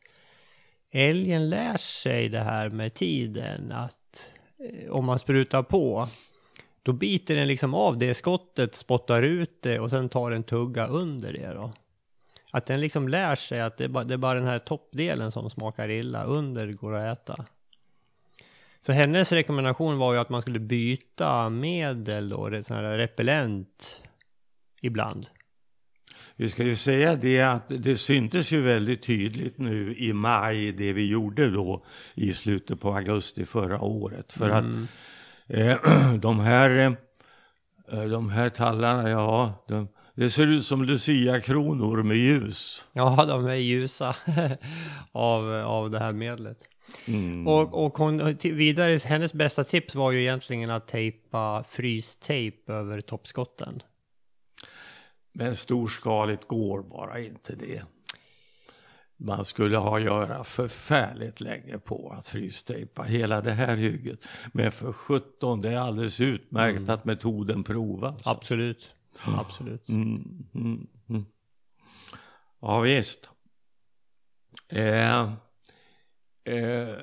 älgen 0.90 1.50
lär 1.50 1.76
sig 1.76 2.28
det 2.28 2.40
här 2.40 2.68
med 2.68 2.94
tiden, 2.94 3.72
att 3.72 4.30
om 4.90 5.04
man 5.04 5.18
sprutar 5.18 5.62
på 5.62 6.08
då 6.82 6.92
biter 6.92 7.36
den 7.36 7.48
liksom 7.48 7.74
av 7.74 7.98
det 7.98 8.14
skottet, 8.14 8.74
spottar 8.74 9.22
ut 9.22 9.62
det 9.62 9.80
och 9.80 9.90
sen 9.90 10.08
tar 10.08 10.30
en 10.30 10.42
tugga 10.42 10.86
under 10.86 11.32
det 11.32 11.54
då. 11.54 11.72
Att 12.50 12.66
den 12.66 12.80
liksom 12.80 13.08
lär 13.08 13.34
sig 13.34 13.60
att 13.60 13.76
det 13.76 13.84
är 13.84 13.88
bara, 13.88 14.04
det 14.04 14.14
är 14.14 14.18
bara 14.18 14.38
den 14.38 14.48
här 14.48 14.58
toppdelen 14.58 15.32
som 15.32 15.50
smakar 15.50 15.88
illa, 15.90 16.24
under 16.24 16.72
går 16.72 16.96
att 16.96 17.18
äta. 17.18 17.44
Så 18.80 18.92
hennes 18.92 19.32
rekommendation 19.32 19.98
var 19.98 20.12
ju 20.12 20.18
att 20.18 20.28
man 20.28 20.42
skulle 20.42 20.58
byta 20.58 21.50
medel 21.50 22.28
då, 22.28 22.62
sån 22.62 22.76
här 22.76 22.98
repellent 22.98 24.00
ibland. 24.80 25.26
Vi 26.36 26.48
ska 26.48 26.62
ju 26.62 26.76
säga 26.76 27.16
det 27.16 27.40
att 27.40 27.64
det 27.68 27.96
syntes 27.96 28.50
ju 28.50 28.60
väldigt 28.60 29.02
tydligt 29.02 29.58
nu 29.58 29.94
i 29.96 30.12
maj 30.12 30.72
det 30.72 30.92
vi 30.92 31.10
gjorde 31.10 31.50
då 31.50 31.84
i 32.14 32.34
slutet 32.34 32.80
på 32.80 32.94
augusti 32.94 33.44
förra 33.46 33.80
året. 33.80 34.32
För 34.32 34.50
mm. 34.50 34.84
att 34.84 34.90
Eh, 35.48 35.76
de 36.20 36.40
här, 36.40 36.96
eh, 37.92 38.02
de 38.02 38.28
här 38.28 38.48
tallarna, 38.48 39.10
ja, 39.10 39.64
de, 39.68 39.88
det 40.18 40.30
ser 40.30 40.46
ut 40.46 40.66
som 40.66 40.84
Lucia-kronor 40.84 42.02
med 42.02 42.16
ljus. 42.16 42.87
Ja, 42.92 43.25
de 43.28 43.46
är 43.46 43.54
ljusa 43.54 44.16
av, 45.12 45.52
av 45.52 45.90
det 45.90 45.98
här 45.98 46.12
medlet. 46.12 46.68
Mm. 47.06 47.48
Och, 47.48 47.84
och 47.84 47.98
hon, 47.98 48.37
vidare, 48.42 48.98
hennes 49.04 49.32
bästa 49.32 49.64
tips 49.64 49.94
var 49.94 50.12
ju 50.12 50.20
egentligen 50.20 50.70
att 50.70 50.87
tejpa 50.87 51.64
frystejp 51.68 52.72
över 52.72 53.00
toppskotten. 53.00 53.82
Men 55.32 55.56
storskaligt 55.56 56.48
går 56.48 56.82
bara 56.82 57.18
inte 57.18 57.56
det 57.56 57.82
man 59.20 59.44
skulle 59.44 59.76
ha 59.76 59.96
att 59.96 60.04
göra 60.04 60.44
förfärligt 60.44 61.40
länge 61.40 61.78
på 61.78 62.14
att 62.18 62.28
frystejpa 62.28 63.02
hela 63.02 63.40
det 63.40 63.52
här 63.52 63.76
hygget. 63.76 64.18
Men 64.52 64.72
för 64.72 64.92
17, 64.92 65.60
det 65.60 65.70
är 65.70 65.78
alldeles 65.78 66.20
utmärkt 66.20 66.76
mm. 66.76 66.90
att 66.90 67.04
metoden 67.04 67.64
provas. 67.64 68.22
Absolut, 68.25 68.94
absolut. 69.25 69.88
Mm, 69.88 70.48
mm, 70.54 70.87
mm, 71.08 71.26
ja 72.60 72.80
visst. 72.80 73.28
Eh, 74.68 75.32
eh, 76.44 76.96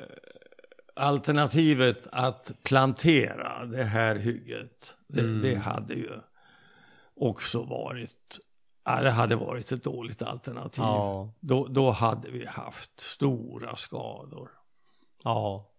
alternativet 0.95 2.07
att 2.12 2.51
plantera 2.63 3.65
det 3.65 3.84
här 3.84 4.15
hygget, 4.15 4.98
det, 5.07 5.22
det 5.22 5.51
mm. 5.51 5.62
hade 5.62 5.93
ju 5.93 6.12
också 7.15 7.63
varit 7.63 8.39
Ja, 8.88 9.01
det 9.01 9.12
hade 9.12 9.36
varit 9.36 9.72
ett 9.72 9.84
dåligt 9.84 10.22
alternativ. 10.22 10.84
Ja. 10.84 11.34
Då, 11.39 11.67
då 11.67 11.91
hade 11.91 12.31
vi 12.31 12.45
haft 12.45 13.00
stora 13.00 13.75
skador. 13.75 14.50
Ja. 15.24 15.72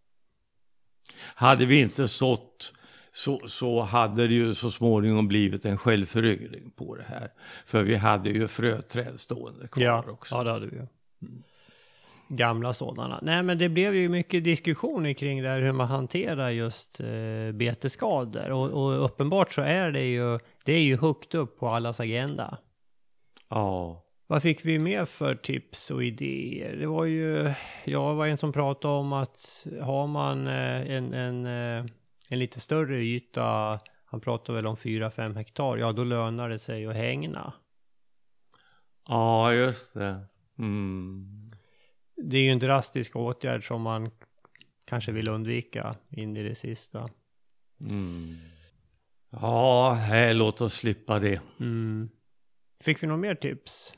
Hade 1.18 1.66
vi 1.66 1.80
inte 1.80 2.08
sått 2.08 2.72
så, 3.16 3.40
så 3.48 3.80
hade 3.80 4.26
det 4.26 4.34
ju 4.34 4.54
så 4.54 4.70
småningom 4.70 5.28
blivit 5.28 5.64
en 5.64 5.78
självföryngring 5.78 6.70
på 6.70 6.96
det 6.96 7.04
här. 7.08 7.30
För 7.66 7.82
vi 7.82 7.96
hade 7.96 8.30
ju 8.30 8.48
fröträd 8.48 9.20
stående 9.20 9.68
kvar 9.68 9.84
ja. 9.84 10.04
också. 10.08 10.34
Ja, 10.34 10.44
det 10.44 10.50
hade 10.50 10.66
vi. 10.66 10.76
Mm. 10.76 11.42
Gamla 12.28 12.72
sådana. 12.72 13.18
Nej, 13.22 13.42
men 13.42 13.58
det 13.58 13.68
blev 13.68 13.94
ju 13.94 14.08
mycket 14.08 14.44
diskussioner 14.44 15.12
kring 15.12 15.42
det 15.42 15.48
här 15.48 15.60
hur 15.60 15.72
man 15.72 15.88
hanterar 15.88 16.50
just 16.50 17.00
eh, 17.00 17.52
betesskador. 17.54 18.50
Och, 18.50 18.70
och 18.70 19.04
uppenbart 19.04 19.52
så 19.52 19.62
är 19.62 19.90
det 19.90 20.04
ju, 20.04 20.38
det 20.64 20.72
är 20.72 20.82
ju 20.82 20.96
högt 20.96 21.34
upp 21.34 21.58
på 21.58 21.68
allas 21.68 22.00
agenda. 22.00 22.58
Ja. 23.48 24.02
Vad 24.26 24.42
fick 24.42 24.64
vi 24.64 24.78
mer 24.78 25.04
för 25.04 25.34
tips 25.34 25.90
och 25.90 26.04
idéer? 26.04 26.76
Det 26.76 26.86
var 26.86 27.04
ju, 27.04 27.52
jag 27.84 28.14
var 28.14 28.26
en 28.26 28.38
som 28.38 28.52
pratade 28.52 28.94
om 28.94 29.12
att 29.12 29.66
har 29.82 30.06
man 30.06 30.46
eh, 30.46 30.90
en, 30.90 31.14
en, 31.14 31.46
eh, 31.46 31.84
en 32.28 32.38
lite 32.38 32.60
större 32.60 33.02
yta, 33.02 33.80
han 34.04 34.20
pratade 34.20 34.56
väl 34.56 34.66
om 34.66 34.76
4-5 34.76 35.34
hektar, 35.34 35.76
ja 35.76 35.92
då 35.92 36.04
lönar 36.04 36.48
det 36.48 36.58
sig 36.58 36.86
att 36.86 36.96
hängna. 36.96 37.52
Ja, 39.08 39.52
just 39.52 39.94
det. 39.94 40.26
Mm. 40.58 41.52
Det 42.16 42.36
är 42.36 42.42
ju 42.42 42.50
en 42.50 42.58
drastisk 42.58 43.16
åtgärd 43.16 43.66
som 43.66 43.82
man 43.82 44.10
kanske 44.84 45.12
vill 45.12 45.28
undvika 45.28 45.94
in 46.10 46.36
i 46.36 46.42
det 46.42 46.54
sista. 46.54 47.08
Mm. 47.80 48.36
Ja, 49.30 49.92
här, 49.92 50.34
låt 50.34 50.60
oss 50.60 50.74
slippa 50.74 51.18
det. 51.18 51.40
Mm. 51.60 52.08
Fick 52.80 53.02
vi 53.02 53.06
några 53.06 53.20
mer 53.20 53.34
tips? 53.34 53.94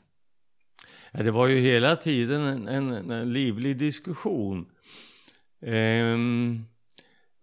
Ja, 1.11 1.23
det 1.23 1.31
var 1.31 1.47
ju 1.47 1.59
hela 1.59 1.95
tiden 1.95 2.41
en, 2.41 2.67
en, 2.67 3.11
en 3.11 3.33
livlig 3.33 3.77
diskussion. 3.77 4.71
Ehm, 5.61 6.65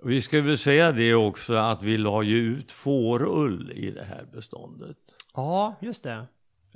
vi 0.08 0.22
ska 0.22 0.42
väl 0.42 0.58
säga 0.58 0.92
det 0.92 1.14
också 1.14 1.54
att 1.54 1.82
vi 1.82 1.98
la 1.98 2.22
ju 2.22 2.36
ut 2.36 2.72
fårull 2.72 3.72
i 3.72 3.90
det 3.90 4.04
här 4.04 4.26
beståndet. 4.32 4.96
Ja, 5.34 5.74
just 5.80 6.02
det. 6.02 6.26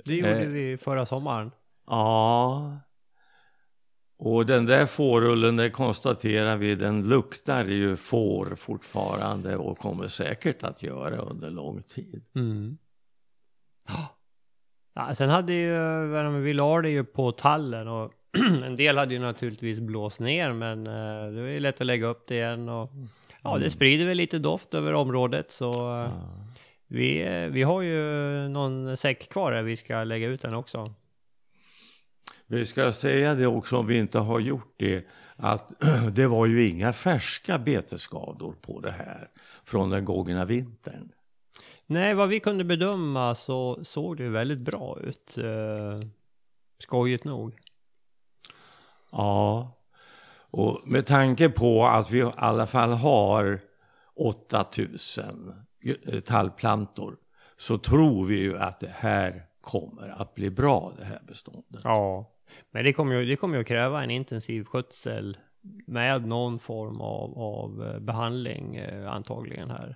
Det 0.05 0.15
gjorde 0.15 0.41
ehm, 0.41 0.53
vi 0.53 0.77
förra 0.77 1.05
sommaren. 1.05 1.51
Ja. 1.87 2.79
Och 4.17 4.45
den 4.45 4.65
där 4.65 4.85
fårullen, 4.85 5.55
det 5.55 5.69
konstaterar 5.69 6.57
vi, 6.57 6.75
den 6.75 7.09
luktar 7.09 7.65
ju 7.65 7.95
får 7.95 8.55
fortfarande 8.55 9.57
och 9.57 9.77
kommer 9.77 10.07
säkert 10.07 10.63
att 10.63 10.83
göra 10.83 11.17
under 11.17 11.49
lång 11.49 11.83
tid. 11.83 12.23
Mm. 12.35 12.77
Ja, 14.93 15.15
sen 15.15 15.29
hade 15.29 15.53
ju, 15.53 16.39
vi 16.39 16.53
la 16.53 16.81
det 16.81 16.89
ju 16.89 17.03
på 17.03 17.31
tallen 17.31 17.87
och 17.87 18.11
en 18.65 18.75
del 18.75 18.97
hade 18.97 19.13
ju 19.13 19.19
naturligtvis 19.19 19.79
blåst 19.79 20.19
ner 20.19 20.53
men 20.53 20.87
uh, 20.87 21.33
det 21.33 21.41
var 21.41 21.47
ju 21.47 21.59
lätt 21.59 21.81
att 21.81 21.87
lägga 21.87 22.07
upp 22.07 22.27
det 22.27 22.35
igen 22.35 22.69
och 22.69 22.91
ja, 23.43 23.49
det 23.49 23.55
mm. 23.55 23.69
sprider 23.69 24.05
väl 24.05 24.17
lite 24.17 24.39
doft 24.39 24.73
över 24.73 24.93
området 24.93 25.51
så 25.51 26.01
uh, 26.03 26.09
vi, 26.87 27.23
vi 27.51 27.63
har 27.63 27.81
ju 27.81 27.99
någon 28.49 28.97
säck 28.97 29.29
kvar 29.29 29.51
där 29.51 29.61
vi 29.63 29.75
ska 29.75 30.03
lägga 30.03 30.27
ut 30.27 30.41
den 30.41 30.55
också. 30.55 30.93
Vi 32.47 32.65
ska 32.65 32.91
säga 32.91 33.35
det 33.35 33.47
också 33.47 33.77
om 33.77 33.87
vi 33.87 33.97
inte 33.97 34.19
har 34.19 34.39
gjort 34.39 34.73
det 34.77 35.07
att 35.35 35.73
det 36.11 36.27
var 36.27 36.45
ju 36.45 36.69
inga 36.69 36.93
färska 36.93 37.59
betesskador 37.59 38.55
på 38.61 38.79
det 38.79 38.91
här 38.91 39.29
från 39.63 39.89
den 39.89 40.05
gångna 40.05 40.45
vintern. 40.45 41.11
Nej, 41.85 42.13
vad 42.13 42.29
vi 42.29 42.39
kunde 42.39 42.63
bedöma 42.63 43.35
så 43.35 43.79
såg 43.83 44.17
det 44.17 44.29
väldigt 44.29 44.61
bra 44.61 44.99
ut. 45.03 45.37
Eh, 45.37 46.07
skojigt 46.79 47.23
nog. 47.23 47.57
Ja, 49.11 49.71
och 50.51 50.81
med 50.85 51.05
tanke 51.05 51.49
på 51.49 51.85
att 51.85 52.11
vi 52.11 52.19
i 52.19 52.31
alla 52.35 52.67
fall 52.67 52.91
har 52.91 53.59
8000 54.15 55.53
tallplantor 56.25 57.15
så 57.57 57.77
tror 57.77 58.25
vi 58.25 58.39
ju 58.39 58.57
att 58.57 58.79
det 58.79 58.93
här 58.95 59.43
kommer 59.61 60.21
att 60.21 60.35
bli 60.35 60.49
bra 60.49 60.93
det 60.97 61.05
här 61.05 61.19
beståndet. 61.27 61.81
Ja, 61.83 62.31
men 62.71 62.83
det 62.83 62.93
kommer 62.93 63.15
ju, 63.15 63.25
det 63.25 63.35
kommer 63.35 63.55
ju 63.55 63.61
att 63.61 63.67
kräva 63.67 64.03
en 64.03 64.11
intensiv 64.11 64.63
skötsel 64.63 65.37
med 65.87 66.27
någon 66.27 66.59
form 66.59 67.01
av, 67.01 67.39
av 67.39 67.87
eh, 67.87 67.99
behandling 67.99 68.75
eh, 68.75 69.11
antagligen 69.11 69.69
här 69.69 69.95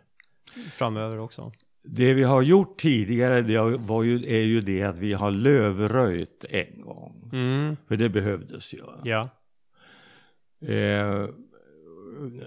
framöver 0.71 1.19
också. 1.19 1.51
Det 1.83 2.13
vi 2.13 2.23
har 2.23 2.41
gjort 2.41 2.79
tidigare 2.79 3.41
det 3.41 3.77
var 3.77 4.03
ju, 4.03 4.15
är 4.15 4.43
ju 4.43 4.61
det 4.61 4.83
att 4.83 4.99
vi 4.99 5.13
har 5.13 5.31
lövröjt 5.31 6.45
en 6.49 6.81
gång. 6.81 7.29
Mm. 7.33 7.77
För 7.87 7.97
det 7.97 8.09
behövdes 8.09 8.73
ju. 8.73 8.81
Ja. 9.03 9.29
Eh, 10.59 11.27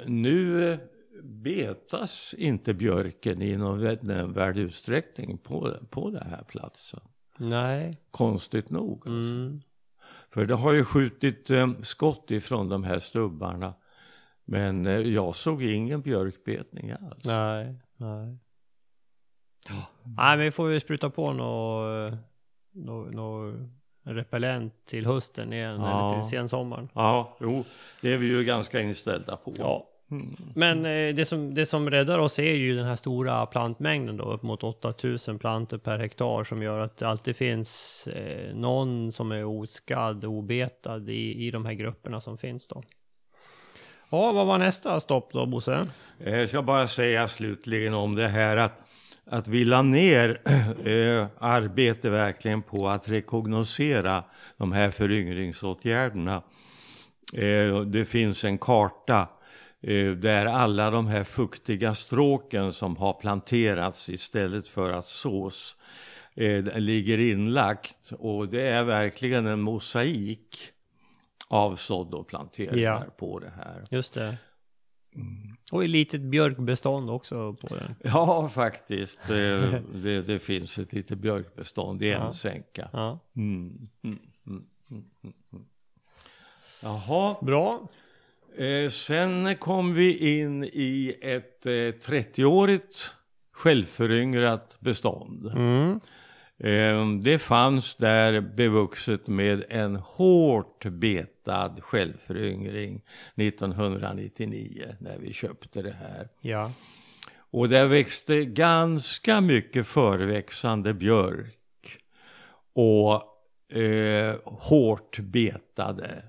nu 0.07 0.79
betas 1.23 2.35
inte 2.39 2.75
björken 2.75 3.43
i 3.43 3.57
någon 3.57 3.97
nämnvärd 4.01 4.57
utsträckning 4.57 5.39
på, 5.39 5.75
på 5.91 6.11
den 6.11 6.31
här 6.31 6.43
platsen. 6.43 7.01
Nej. 7.37 8.01
Konstigt 8.11 8.71
nog. 8.71 8.97
Alltså. 8.97 9.11
Mm. 9.11 9.61
För 10.31 10.47
det 10.47 10.55
har 10.55 10.73
ju 10.73 10.85
skjutit 10.85 11.51
eh, 11.51 11.73
skott 11.83 12.31
ifrån 12.31 12.69
de 12.69 12.85
här 12.85 12.99
stubbarna. 12.99 13.75
Men 14.45 14.87
eh, 14.87 14.93
jag 14.93 15.37
såg 15.37 15.63
ingen 15.63 16.03
björkbetning 16.03 16.91
alls. 16.91 17.25
Nej, 17.25 17.75
nej. 17.97 18.39
Ja. 19.69 19.87
Nej, 20.05 20.37
men 20.37 20.45
vi 20.45 20.51
får 20.51 20.71
ju 20.71 20.81
spruta 20.81 21.11
på 21.11 21.33
något 21.33 22.19
nå, 22.73 23.05
nå 23.05 23.55
repellent 24.15 24.75
till 24.87 25.07
hösten 25.07 25.53
igen, 25.53 25.81
ja. 25.81 26.11
eller 26.11 26.23
till 26.23 26.31
sensommaren. 26.31 26.89
Ja, 26.93 27.37
jo, 27.41 27.65
det 28.01 28.13
är 28.13 28.19
vi 28.19 28.27
ju 28.27 28.45
ganska 28.45 28.81
inställda 28.81 29.37
på. 29.37 29.55
Ja, 29.59 29.87
Mm. 30.11 30.37
Men 30.55 30.87
eh, 30.87 31.15
det, 31.15 31.25
som, 31.25 31.55
det 31.55 31.67
som 31.67 31.91
räddar 31.91 32.19
oss 32.19 32.39
är 32.39 32.55
ju 32.55 32.77
den 32.77 32.85
här 32.85 32.97
stora 32.97 33.47
plantmängden 33.47 34.17
då, 34.17 34.25
upp 34.25 34.43
mot 34.43 34.65
8000 34.65 35.39
plantor 35.39 35.79
per 35.79 35.99
hektar 35.99 36.45
som 36.45 36.63
gör 36.63 36.79
att 36.79 36.97
det 36.97 37.09
alltid 37.09 37.37
finns 37.37 38.07
eh, 38.07 38.55
någon 38.55 39.13
som 39.13 39.33
är 39.33 39.45
oskadd, 39.45 40.25
obetad 40.25 41.09
i, 41.09 41.47
i 41.47 41.51
de 41.51 41.67
här 41.67 41.73
grupperna 41.73 42.21
som 42.21 42.39
finns 42.39 42.69
då. 42.69 42.83
Ja, 44.11 44.33
vad 44.33 44.47
var 44.47 44.59
nästa 44.59 45.01
stopp 45.01 45.33
då, 45.33 45.47
Bosse? 45.47 45.87
Eh, 46.25 46.37
jag 46.37 46.49
ska 46.49 46.63
bara 46.63 46.89
säga 46.89 47.29
slutligen 47.29 47.95
om 47.95 48.15
det 48.15 48.29
här 48.29 48.57
att, 48.57 48.88
att 49.31 49.49
vi 49.49 49.65
la 49.65 49.83
ner 49.83 50.41
äh, 50.87 51.27
arbete 51.39 52.11
verkligen 52.11 52.63
på 52.63 52.89
att 52.89 53.09
rekognosera 53.09 54.25
de 54.57 54.73
här 54.73 54.91
föryngringsåtgärderna. 54.91 56.43
Äh, 57.33 57.81
det 57.81 58.05
finns 58.05 58.45
en 58.45 58.59
karta 58.59 59.29
äh, 59.81 60.11
där 60.11 60.47
alla 60.47 60.91
de 60.91 61.07
här 61.07 61.25
fuktiga 61.25 61.95
stråken 61.95 62.73
som 62.73 62.97
har 62.97 63.13
planterats 63.13 64.09
istället 64.09 64.69
för 64.69 64.91
att 64.91 65.07
sås 65.07 65.77
ligger 66.75 67.19
inlagt 67.19 68.13
och 68.19 68.49
det 68.49 68.69
är 68.69 68.85
verkligen 68.85 69.47
en 69.47 69.61
mosaik 69.61 70.73
avsådd 71.49 72.15
och 72.15 72.29
planteringar 72.29 73.03
ja. 73.07 73.13
på 73.17 73.39
det 73.39 73.53
här. 73.57 73.85
Just 73.91 74.15
det. 74.15 74.37
Mm. 75.15 75.57
Och 75.71 75.85
ett 75.85 75.91
litet 75.91 76.21
björkbestånd 76.21 77.11
också 77.11 77.53
på 77.53 77.75
den. 77.75 77.95
Ja, 78.05 78.49
faktiskt. 78.49 79.19
Det, 79.27 80.23
det, 80.23 80.39
finns 80.39 80.79
ett 80.79 80.93
litet 80.93 81.19
björkbestånd 81.19 82.03
i 82.03 82.13
en 82.13 82.23
ja. 82.23 82.33
sänka. 82.33 82.89
Ja. 82.93 83.19
Mm, 83.37 83.89
mm, 84.03 84.19
mm, 84.47 84.65
mm, 84.91 85.05
mm 85.53 85.65
Jaha. 86.83 87.37
Bra. 87.41 87.89
Eh, 88.57 88.91
sen 88.91 89.57
kom 89.57 89.95
vi 89.95 90.39
in 90.41 90.65
i 90.65 91.15
ett 91.21 91.67
eh, 91.67 91.71
30-årigt 91.71 93.11
självföryngrat 93.53 94.77
bestånd. 94.81 95.47
Mm. 95.47 96.01
Ehm, 96.59 97.23
det 97.23 97.39
fanns 97.39 97.95
där 97.95 98.41
bevuxet 98.41 99.27
med 99.27 99.65
en 99.69 99.97
hårt 99.97 100.85
betad 101.49 101.81
självföryngring 101.83 103.03
1999 103.37 104.97
när 105.01 105.19
vi 105.19 105.33
köpte 105.33 105.83
det 105.83 105.93
här. 105.93 106.29
Ja. 106.41 106.73
Och 107.51 107.69
där 107.69 107.87
växte 107.87 108.45
ganska 108.45 109.41
mycket 109.41 109.87
förväxande 109.87 110.95
björk 110.95 111.99
och 112.73 113.77
eh, 113.79 114.37
hårt 114.45 115.19
betade 115.19 116.23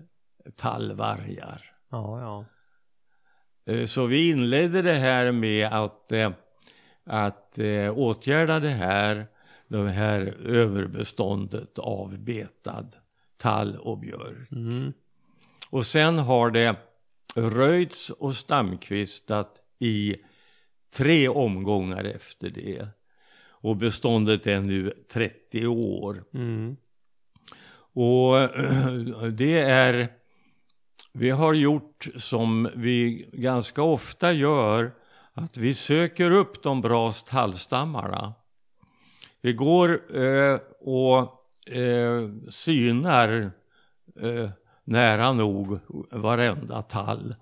tallvargar. 0.56 1.66
Ja, 1.90 2.22
ja. 2.22 2.46
Eh, 3.74 3.86
så 3.86 4.06
vi 4.06 4.30
inledde 4.30 4.82
det 4.82 4.98
här 4.98 5.32
med 5.32 5.68
att, 5.68 6.12
eh, 6.12 6.32
att 7.04 7.60
eh, 7.60 7.98
åtgärda 7.98 8.60
det 8.60 8.70
här 8.70 9.28
det 9.68 9.90
här 9.90 10.22
överbeståndet 10.46 11.80
av 11.80 12.20
betad 12.20 12.96
tall 13.38 13.76
och 13.76 14.00
björk. 14.00 14.52
Mm. 14.52 14.94
Och 15.70 15.86
sen 15.86 16.20
har 16.20 16.52
det 16.52 16.76
röjts 17.36 18.10
och 18.10 18.36
stamkvistat 18.36 19.62
i 19.80 20.16
tre 20.94 21.28
omgångar 21.28 22.04
efter 22.04 22.50
det. 22.50 22.88
Och 23.50 23.76
beståndet 23.76 24.48
är 24.48 24.62
nu 24.62 24.94
30 25.12 25.68
år. 25.68 26.24
Mm. 26.34 26.78
Och 27.94 28.50
det 29.32 29.60
är, 29.60 30.14
vi 31.14 31.30
har 31.30 31.54
gjort 31.54 32.08
som 32.16 32.70
vi 32.76 33.30
ganska 33.34 33.82
ofta 33.82 34.34
gör, 34.34 34.92
att 35.34 35.58
vi 35.58 35.74
söker 35.74 36.32
upp 36.32 36.64
de 36.64 36.82
bra 36.82 37.12
tallstammarna 37.12 38.34
vi 39.42 39.54
går 39.54 40.18
eh, 40.18 40.60
och 40.80 41.22
eh, 41.72 42.30
synar 42.50 43.52
eh, 44.22 44.50
nära 44.90 45.34
nog 45.34 45.80
varenda 46.12 46.82
tall 46.82 47.36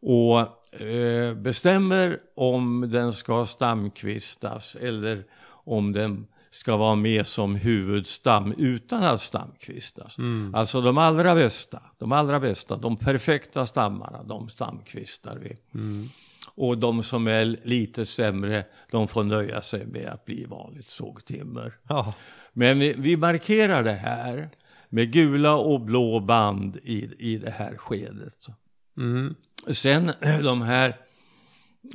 och 0.00 0.38
eh, 0.80 1.34
bestämmer 1.34 2.18
om 2.34 2.88
den 2.92 3.12
ska 3.12 3.46
stamkvistas 3.46 4.76
eller 4.80 5.24
om 5.64 5.92
den 5.92 6.26
ska 6.50 6.76
vara 6.76 6.94
med 6.94 7.26
som 7.26 7.54
huvudstam 7.54 8.54
utan 8.58 9.02
att 9.02 9.20
stamkvistas. 9.20 10.18
Mm. 10.18 10.54
Alltså 10.54 10.80
de 10.80 10.98
allra 10.98 11.34
bästa, 11.34 11.82
de 11.98 12.12
allra 12.12 12.40
bästa, 12.40 12.76
de 12.76 12.96
perfekta 12.96 13.66
stammarna, 13.66 14.22
de 14.22 14.48
stamkvistar 14.48 15.36
vi. 15.36 15.56
Mm. 15.74 16.08
Och 16.54 16.78
de 16.78 17.02
som 17.02 17.26
är 17.26 17.44
lite 17.64 18.06
sämre, 18.06 18.64
de 18.90 19.08
får 19.08 19.24
nöja 19.24 19.62
sig 19.62 19.86
med 19.86 20.08
att 20.08 20.24
bli 20.24 20.44
vanligt 20.44 20.86
sågtimmer. 20.86 21.72
Ja. 21.88 22.14
Men 22.52 22.78
vi, 22.78 22.94
vi, 22.98 23.16
markerar 23.16 23.82
det 23.82 23.92
här 23.92 24.50
med 24.90 25.12
gula 25.12 25.54
och 25.54 25.80
blå 25.80 26.20
band 26.20 26.76
i, 26.76 27.10
i 27.18 27.38
det 27.38 27.50
här 27.50 27.76
skedet. 27.76 28.46
Mm. 28.96 29.34
Sen 29.72 30.12
de 30.42 30.62
här 30.62 30.96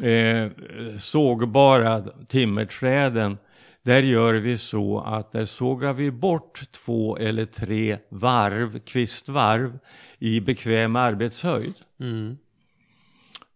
eh, 0.02 0.52
sågbara 0.98 2.02
timmerträden, 2.28 3.38
där 3.84 4.04
gör 4.04 4.34
vi 4.34 4.58
så 4.58 5.00
att 5.00 5.32
där 5.32 5.46
sågar 5.46 5.94
vi 5.94 6.12
bort 6.12 6.72
två 6.72 7.18
eller 7.18 7.46
tre 7.46 7.98
varv, 8.10 8.80
kvistvarv 8.80 9.80
i 10.20 10.42
bekväm 10.42 10.96
arbetshöjd. 10.96 11.74
Mm. 12.00 12.38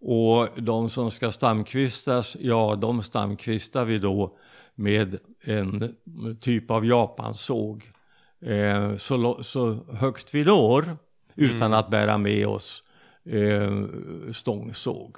Och 0.01 0.61
de 0.61 0.89
som 0.89 1.11
ska 1.11 1.31
stamkvistas, 1.31 2.37
ja 2.39 2.75
de 2.75 3.03
stamkvistar 3.03 3.85
vi 3.85 3.99
då 3.99 4.37
med 4.75 5.17
en 5.43 5.95
typ 6.41 6.71
av 6.71 6.85
japansåg. 6.85 7.91
Eh, 8.41 8.95
så, 8.95 9.43
så 9.43 9.85
högt 9.93 10.33
vi 10.33 10.43
når 10.43 10.97
utan 11.35 11.61
mm. 11.67 11.73
att 11.73 11.89
bära 11.89 12.17
med 12.17 12.47
oss 12.47 12.83
eh, 13.25 13.85
stångsåg. 14.33 15.17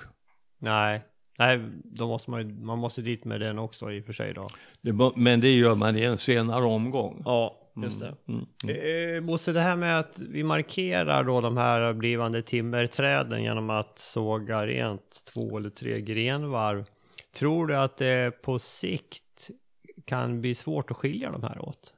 Nej, 0.60 1.02
nej 1.38 1.60
då 1.84 2.08
måste 2.08 2.32
man, 2.32 2.66
man 2.66 2.80
måste 2.80 3.02
dit 3.02 3.26
med 3.26 3.40
den 3.40 3.60
också 3.60 3.92
i 3.92 4.02
och 4.02 4.06
för 4.06 4.14
sig 4.14 4.34
då. 4.34 4.50
Det, 4.82 5.12
men 5.16 5.42
det 5.42 5.56
gör 5.56 5.76
man 5.76 5.98
i 5.98 6.04
en 6.04 6.18
senare 6.18 6.66
omgång. 6.66 7.22
Ja, 7.26 7.58
Just 7.76 8.00
det. 8.00 8.16
Mm, 8.28 8.46
mm. 8.64 9.16
Eh, 9.16 9.22
Bosse, 9.22 9.54
det 9.54 9.60
här 9.60 9.76
med 9.76 10.00
att 10.00 10.20
vi 10.20 10.44
markerar 10.44 11.24
då 11.24 11.42
de 11.42 11.58
här 11.58 11.94
blivande 11.94 12.42
timmerträden 12.42 13.44
genom 13.44 13.70
att 13.70 14.00
såga 14.00 14.68
rent 14.68 15.24
två 15.34 15.58
eller 15.58 15.70
tre 15.70 16.02
grenvarv. 16.02 16.86
Tror 17.36 17.68
du 17.68 17.78
att 17.78 17.98
det 17.98 18.42
på 18.42 18.60
sikt 18.60 19.50
kan 20.06 20.42
bli 20.42 20.56
svårt 20.56 20.92
att 20.92 20.98
skilja 20.98 21.32
de 21.32 21.44
här 21.44 21.60
åt? 21.60 21.94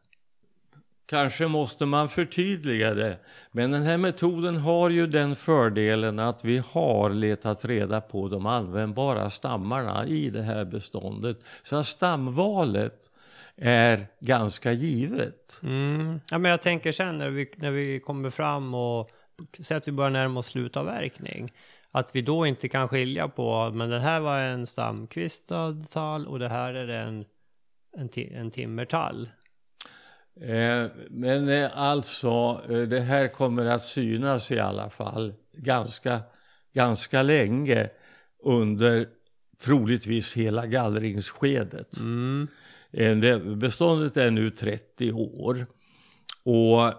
Kanske 1.05 1.47
måste 1.47 1.85
man 1.85 2.09
förtydliga 2.09 2.93
det. 2.93 3.17
Men 3.51 3.71
den 3.71 3.83
här 3.83 3.97
metoden 3.97 4.57
har 4.57 4.89
ju 4.89 5.07
den 5.07 5.35
fördelen 5.35 6.19
att 6.19 6.45
vi 6.45 6.57
har 6.57 7.09
letat 7.09 7.65
reda 7.65 8.01
på 8.01 8.29
de 8.29 8.45
användbara 8.45 9.29
stammarna 9.29 10.05
i 10.07 10.29
det 10.29 10.41
här 10.41 10.65
beståndet. 10.65 11.39
Så 11.63 11.83
stamvalet 11.83 13.11
är 13.57 14.07
ganska 14.19 14.71
givet. 14.71 15.59
Mm. 15.63 16.19
Ja, 16.31 16.37
men 16.37 16.51
jag 16.51 16.61
tänker 16.61 16.91
sen 16.91 17.17
när 17.17 17.29
vi, 17.29 17.51
när 17.55 17.71
vi 17.71 17.99
kommer 17.99 18.29
fram 18.29 18.73
och 18.73 19.09
säger 19.59 19.77
att 19.77 19.87
vi 19.87 19.91
börjar 19.91 20.09
närma 20.09 20.39
oss 20.39 20.47
slutavverkning. 20.47 21.53
Att 21.91 22.15
vi 22.15 22.21
då 22.21 22.45
inte 22.45 22.69
kan 22.69 22.87
skilja 22.87 23.27
på, 23.27 23.71
men 23.73 23.89
den 23.89 24.01
här 24.01 24.19
var 24.19 24.39
en 24.39 24.67
stamkvistad 24.67 25.85
tall 25.89 26.27
och 26.27 26.39
det 26.39 26.49
här 26.49 26.73
är 26.73 26.87
en, 26.87 27.25
en, 27.97 28.09
en 28.15 28.51
timmertall. 28.51 29.29
Eh, 30.41 30.85
men 31.09 31.49
eh, 31.49 31.77
alltså, 31.77 32.61
eh, 32.69 32.81
det 32.81 32.99
här 32.99 33.27
kommer 33.27 33.65
att 33.65 33.83
synas 33.83 34.51
i 34.51 34.59
alla 34.59 34.89
fall 34.89 35.33
ganska, 35.57 36.21
ganska 36.73 37.23
länge 37.23 37.89
under 38.43 39.07
troligtvis 39.61 40.33
hela 40.33 40.65
gallringsskedet. 40.65 41.97
Mm. 41.97 42.47
Beståndet 43.59 44.17
är 44.17 44.31
nu 44.31 44.51
30 44.51 45.11
år. 45.11 45.65
Och 46.43 46.93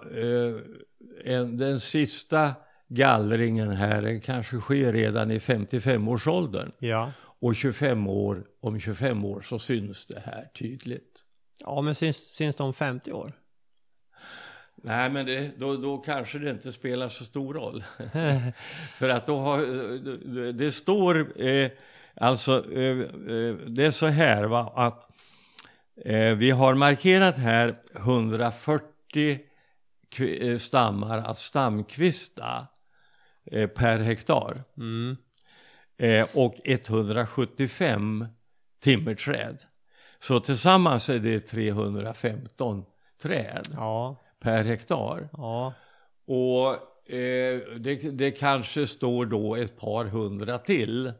den 1.48 1.80
sista 1.80 2.54
gallringen 2.88 3.70
här 3.70 4.02
den 4.02 4.20
kanske 4.20 4.60
sker 4.60 4.92
redan 4.92 5.30
i 5.30 5.38
55-årsåldern. 5.38 6.72
Ja. 6.78 7.12
Och 7.40 7.56
25 7.56 8.06
år, 8.06 8.44
om 8.60 8.80
25 8.80 9.24
år 9.24 9.40
så 9.40 9.58
syns 9.58 10.06
det 10.06 10.22
här 10.24 10.44
tydligt. 10.58 11.23
Ja, 11.60 11.80
men 11.80 11.94
syns, 11.94 12.16
syns 12.16 12.56
det 12.56 12.62
om 12.62 12.74
50 12.74 13.12
år? 13.12 13.32
Nej, 14.76 15.10
men 15.10 15.26
det, 15.26 15.50
då, 15.58 15.76
då 15.76 15.98
kanske 15.98 16.38
det 16.38 16.50
inte 16.50 16.72
spelar 16.72 17.08
så 17.08 17.24
stor 17.24 17.54
roll. 17.54 17.84
För 18.96 19.08
att 19.08 19.26
då 19.26 19.38
har, 19.38 19.58
det 20.52 20.72
står, 20.72 21.42
eh, 21.42 21.70
alltså, 22.16 22.72
eh, 22.72 22.98
eh 23.00 23.54
det 23.54 23.84
är 23.84 23.90
så 23.90 24.06
här 24.06 24.44
va, 24.44 24.72
att 24.76 25.10
Eh, 25.96 26.34
vi 26.34 26.50
har 26.50 26.74
markerat 26.74 27.36
här 27.36 27.76
140 27.96 29.40
eh, 30.20 30.58
stammar 30.58 31.18
att 31.18 31.38
stamkvista 31.38 32.66
eh, 33.52 33.68
per 33.68 33.98
hektar. 33.98 34.64
Mm. 34.76 35.16
och 36.32 36.54
175 36.64 38.26
timmerträd. 38.80 39.62
Så 40.26 40.40
tillsammans 40.40 41.08
är 41.08 41.18
det 41.18 41.40
315 41.40 42.84
träd 43.22 43.68
ja. 43.72 44.16
per 44.40 44.64
hektar. 44.64 45.28
Ja. 45.32 45.72
Och 46.26 46.72
eh, 47.14 47.60
det, 47.78 47.94
det 47.94 48.30
kanske 48.30 48.86
står 48.86 49.26
då 49.26 49.56
ett 49.56 49.80
par 49.80 50.04
hundra 50.04 50.58
till 50.58 51.12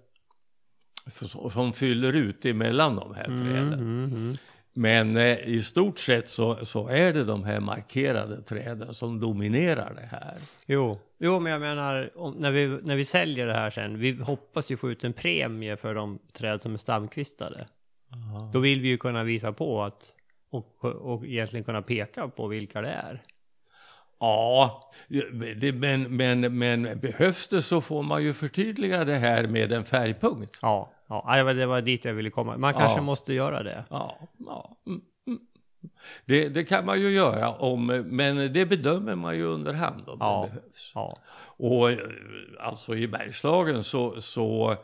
som 1.53 1.73
fyller 1.73 2.13
ut 2.13 2.45
emellan 2.45 2.97
de 2.97 3.15
här 3.15 3.25
träden. 3.25 3.73
Mm, 3.73 4.05
mm, 4.05 4.13
mm. 4.13 4.37
Men 4.73 5.17
eh, 5.17 5.39
i 5.39 5.63
stort 5.63 5.99
sett 5.99 6.31
så, 6.31 6.67
så 6.67 6.89
är 6.89 7.13
det 7.13 7.25
de 7.25 7.45
här 7.45 7.61
markerade 7.61 8.43
träden 8.43 8.95
som 8.95 9.21
dominerar 9.21 9.95
det 9.95 10.09
här. 10.17 10.39
Jo, 10.67 10.99
jo 11.19 11.41
men 11.41 11.53
jag 11.53 11.61
menar 11.61 12.11
om, 12.15 12.35
när, 12.35 12.51
vi, 12.53 12.79
när 12.83 12.97
vi 12.97 13.05
säljer 13.05 13.47
det 13.47 13.55
här 13.55 13.71
sen, 13.71 13.99
vi 13.99 14.13
hoppas 14.23 14.71
ju 14.71 14.77
få 14.77 14.91
ut 14.91 15.05
en 15.05 15.13
premie 15.13 15.77
för 15.77 15.95
de 15.95 16.19
träd 16.33 16.63
som 16.63 16.75
är 16.75 16.79
stamkvistade. 16.79 17.67
Aha. 18.15 18.51
Då 18.53 18.59
vill 18.59 18.81
vi 18.81 18.89
ju 18.89 18.97
kunna 18.99 19.25
visa 19.25 19.53
på 19.53 19.83
att 19.83 20.15
och, 20.51 20.85
och 20.85 21.27
egentligen 21.27 21.65
kunna 21.65 21.83
peka 21.83 22.29
på 22.29 22.47
vilka 22.47 22.81
det 22.81 22.89
är. 22.89 23.23
Ja, 24.21 24.91
det, 25.57 25.73
men, 25.73 26.17
men, 26.17 26.59
men 26.59 26.99
behövs 27.01 27.49
det 27.49 27.63
så 27.63 27.81
får 27.81 28.03
man 28.03 28.23
ju 28.23 28.33
förtydliga 28.33 29.05
det 29.05 29.15
här 29.15 29.47
med 29.47 29.73
en 29.73 29.85
färgpunkt. 29.85 30.59
Ja, 30.63 30.91
ja 31.09 31.45
det, 31.55 31.67
var, 31.67 31.81
dit 31.81 32.05
jag 32.05 32.15
ville 32.15 32.31
komma. 32.31 32.57
Man 32.57 32.75
kanske 32.75 32.99
Ja. 32.99 33.03
måste 33.03 33.33
göra 33.33 33.63
det. 33.63 33.85
Ja, 33.91 34.19
ja. 34.47 34.77
Mm, 34.87 35.01
mm. 35.27 35.41
Det, 36.25 36.49
det 36.49 36.65
kan 36.65 36.85
man 36.87 37.01
ju 37.01 37.11
göra, 37.11 37.51
om, 37.55 37.87
men 38.07 38.53
det 38.53 38.67
bedömer 38.67 39.15
man 39.15 39.37
ju 39.37 39.45
under 39.45 39.73
hand 39.73 40.09
om 40.09 40.17
Ja. 40.21 40.43
det 40.43 40.55
behövs. 40.55 40.93
Ja, 40.95 41.19
Och 41.57 41.91
eh, 41.91 41.99
alltså 42.61 42.97
i 42.97 43.09
Bergslagen 43.09 43.85
så, 43.85 44.21
så 44.21 44.77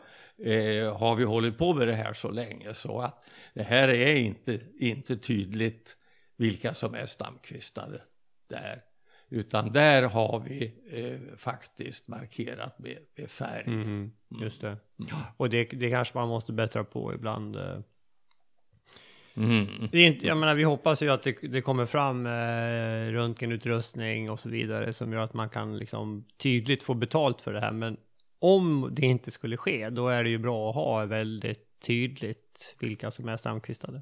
eh, 0.43 0.97
har 0.97 1.15
vi 1.15 1.23
hållit 1.23 1.57
på 1.57 1.73
med 1.73 1.87
det 1.87 1.95
här 1.95 2.13
så 2.13 2.31
länge 2.31 2.73
så 2.73 2.99
att 3.01 3.25
det 3.53 3.63
här 3.63 3.87
är 3.87 4.15
inte, 4.15 4.59
inte 4.79 5.17
tydligt 5.17 5.97
vilka 6.37 6.73
som 6.73 6.95
är 6.95 7.05
stamkvistade 7.05 8.01
där. 8.47 8.81
Utan 9.29 9.71
där 9.71 10.03
har 10.03 10.39
vi 10.39 10.73
eh, 10.91 11.37
faktiskt 11.37 12.07
markerat 12.07 12.79
med, 12.79 12.97
med 13.15 13.31
färg. 13.31 13.67
mhm, 13.67 14.11
just 14.41 14.61
det. 14.61 14.77
Och 15.37 15.49
det, 15.49 15.63
det 15.63 15.89
kanske 15.89 16.17
man 16.17 16.27
måste 16.27 16.53
bättra 16.53 16.83
på 16.83 17.13
ibland. 17.13 17.55
eh. 17.55 17.79
Mm. 19.35 19.89
Det 19.91 19.99
är 19.99 20.07
inte, 20.07 20.27
jag 20.27 20.37
menar, 20.37 20.55
vi 20.55 20.63
hoppas 20.63 21.01
ju 21.01 21.09
att 21.09 21.23
det, 21.23 21.37
det 21.41 21.61
kommer 21.61 21.85
fram 21.85 22.25
eh, 22.25 23.11
röntgenutrustning 23.11 24.29
och 24.29 24.39
så 24.39 24.49
vidare 24.49 24.93
som 24.93 25.13
gör 25.13 25.21
att 25.21 25.33
man 25.33 25.49
kan 25.49 25.77
liksom 25.77 26.25
tydligt 26.37 26.83
få 26.83 26.93
betalt 26.93 27.41
för 27.41 27.53
det 27.53 27.59
här. 27.59 27.71
Men 27.71 27.97
om 28.41 28.89
det 28.91 29.05
inte 29.05 29.31
skulle 29.31 29.57
ske, 29.57 29.89
då 29.89 30.07
är 30.07 30.23
det 30.23 30.29
ju 30.29 30.37
bra 30.37 30.69
att 30.69 30.75
ha 30.75 31.05
väldigt 31.05 31.79
tydligt 31.79 32.75
vilka 32.79 33.11
som 33.11 33.29
är 33.29 33.37
stamkvistade. 33.37 34.01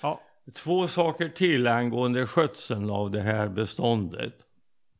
Ja, 0.00 0.20
Två 0.54 0.88
saker 0.88 1.28
till 1.28 1.66
angående 1.66 2.26
skötseln 2.26 2.90
av 2.90 3.10
det 3.10 3.20
här 3.20 3.48
beståndet. 3.48 4.34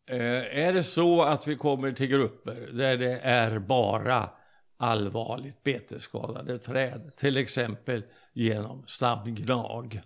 Eh, 0.07 0.59
är 0.59 0.73
det 0.73 0.83
så 0.83 1.23
att 1.23 1.47
vi 1.47 1.57
kommer 1.57 1.93
till 1.93 2.07
grupper 2.07 2.71
där 2.73 2.97
det 2.97 3.19
är 3.19 3.59
bara 3.59 4.31
allvarligt 4.77 5.63
betesskadade 5.63 6.59
träd, 6.59 7.13
till 7.17 7.37
exempel 7.37 8.05
genom 8.33 8.87
stamgnag, 8.87 10.01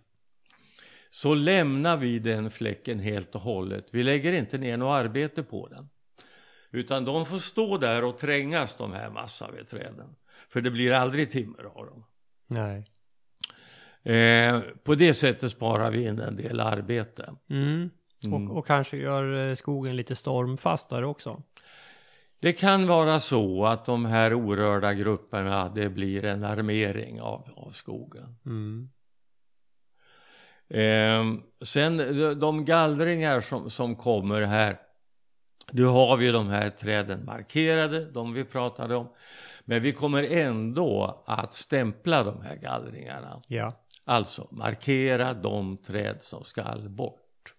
så 1.10 1.34
lämnar 1.34 1.96
vi 1.96 2.18
den 2.18 2.50
fläcken 2.50 2.98
helt 2.98 3.34
och 3.34 3.40
hållet. 3.40 3.86
Vi 3.90 4.02
lägger 4.02 4.32
inte 4.32 4.58
ner 4.58 4.76
något 4.76 4.94
arbete 4.94 5.42
på 5.42 5.68
den. 5.68 5.88
Utan 6.74 7.04
de 7.04 7.26
får 7.26 7.38
stå 7.38 7.78
där 7.78 8.04
och 8.04 8.18
trängas 8.18 8.76
de 8.76 8.92
här 8.92 9.10
massavedträden. 9.10 10.16
För 10.48 10.60
det 10.60 10.70
blir 10.70 10.92
aldrig 10.92 11.30
timmer 11.30 11.64
av 11.64 11.86
dem. 11.86 12.04
nej. 12.46 12.84
Eh, 14.02 14.60
på 14.84 14.94
det 14.94 15.14
sättet 15.14 15.50
sparar 15.50 15.90
vi 15.90 16.04
in 16.06 16.18
en 16.18 16.36
del 16.36 16.60
arbete. 16.60 17.34
Mm. 17.50 17.90
Och, 18.32 18.56
och 18.56 18.66
kanske 18.66 18.96
gör 18.96 19.48
eh, 19.48 19.54
skogen 19.54 19.96
lite 19.96 20.16
stormfastare 20.16 21.06
också. 21.06 21.42
Det 22.40 22.52
kan 22.52 22.86
vara 22.86 23.20
så 23.20 23.66
att 23.66 23.84
de 23.84 24.04
här 24.04 24.34
orörda 24.34 24.94
grupperna, 24.94 25.68
det 25.68 25.88
blir 25.88 26.24
en 26.24 26.44
armering 26.44 27.20
av, 27.20 27.48
av 27.56 27.70
skogen. 27.70 28.36
Mm. 28.46 28.90
Eh, 30.68 31.42
sen 31.64 31.96
de, 31.96 32.34
de 32.34 32.64
gallringar 32.64 33.40
som, 33.40 33.70
som 33.70 33.96
kommer 33.96 34.42
här, 34.42 34.78
nu 35.74 35.84
har 35.84 36.16
vi 36.16 36.30
de 36.30 36.48
här 36.48 36.70
träden 36.70 37.24
markerade, 37.24 38.04
de 38.04 38.32
vi 38.32 38.44
pratade 38.44 38.96
om. 38.96 39.08
Men 39.64 39.82
vi 39.82 39.92
kommer 39.92 40.22
ändå 40.22 41.22
att 41.26 41.54
stämpla 41.54 42.22
de 42.24 42.42
här 42.42 42.56
gallringarna. 42.56 43.42
Ja. 43.48 43.72
Alltså 44.04 44.48
markera 44.50 45.34
de 45.34 45.76
träd 45.76 46.16
som 46.20 46.44
ska 46.44 46.76
bort. 46.88 47.54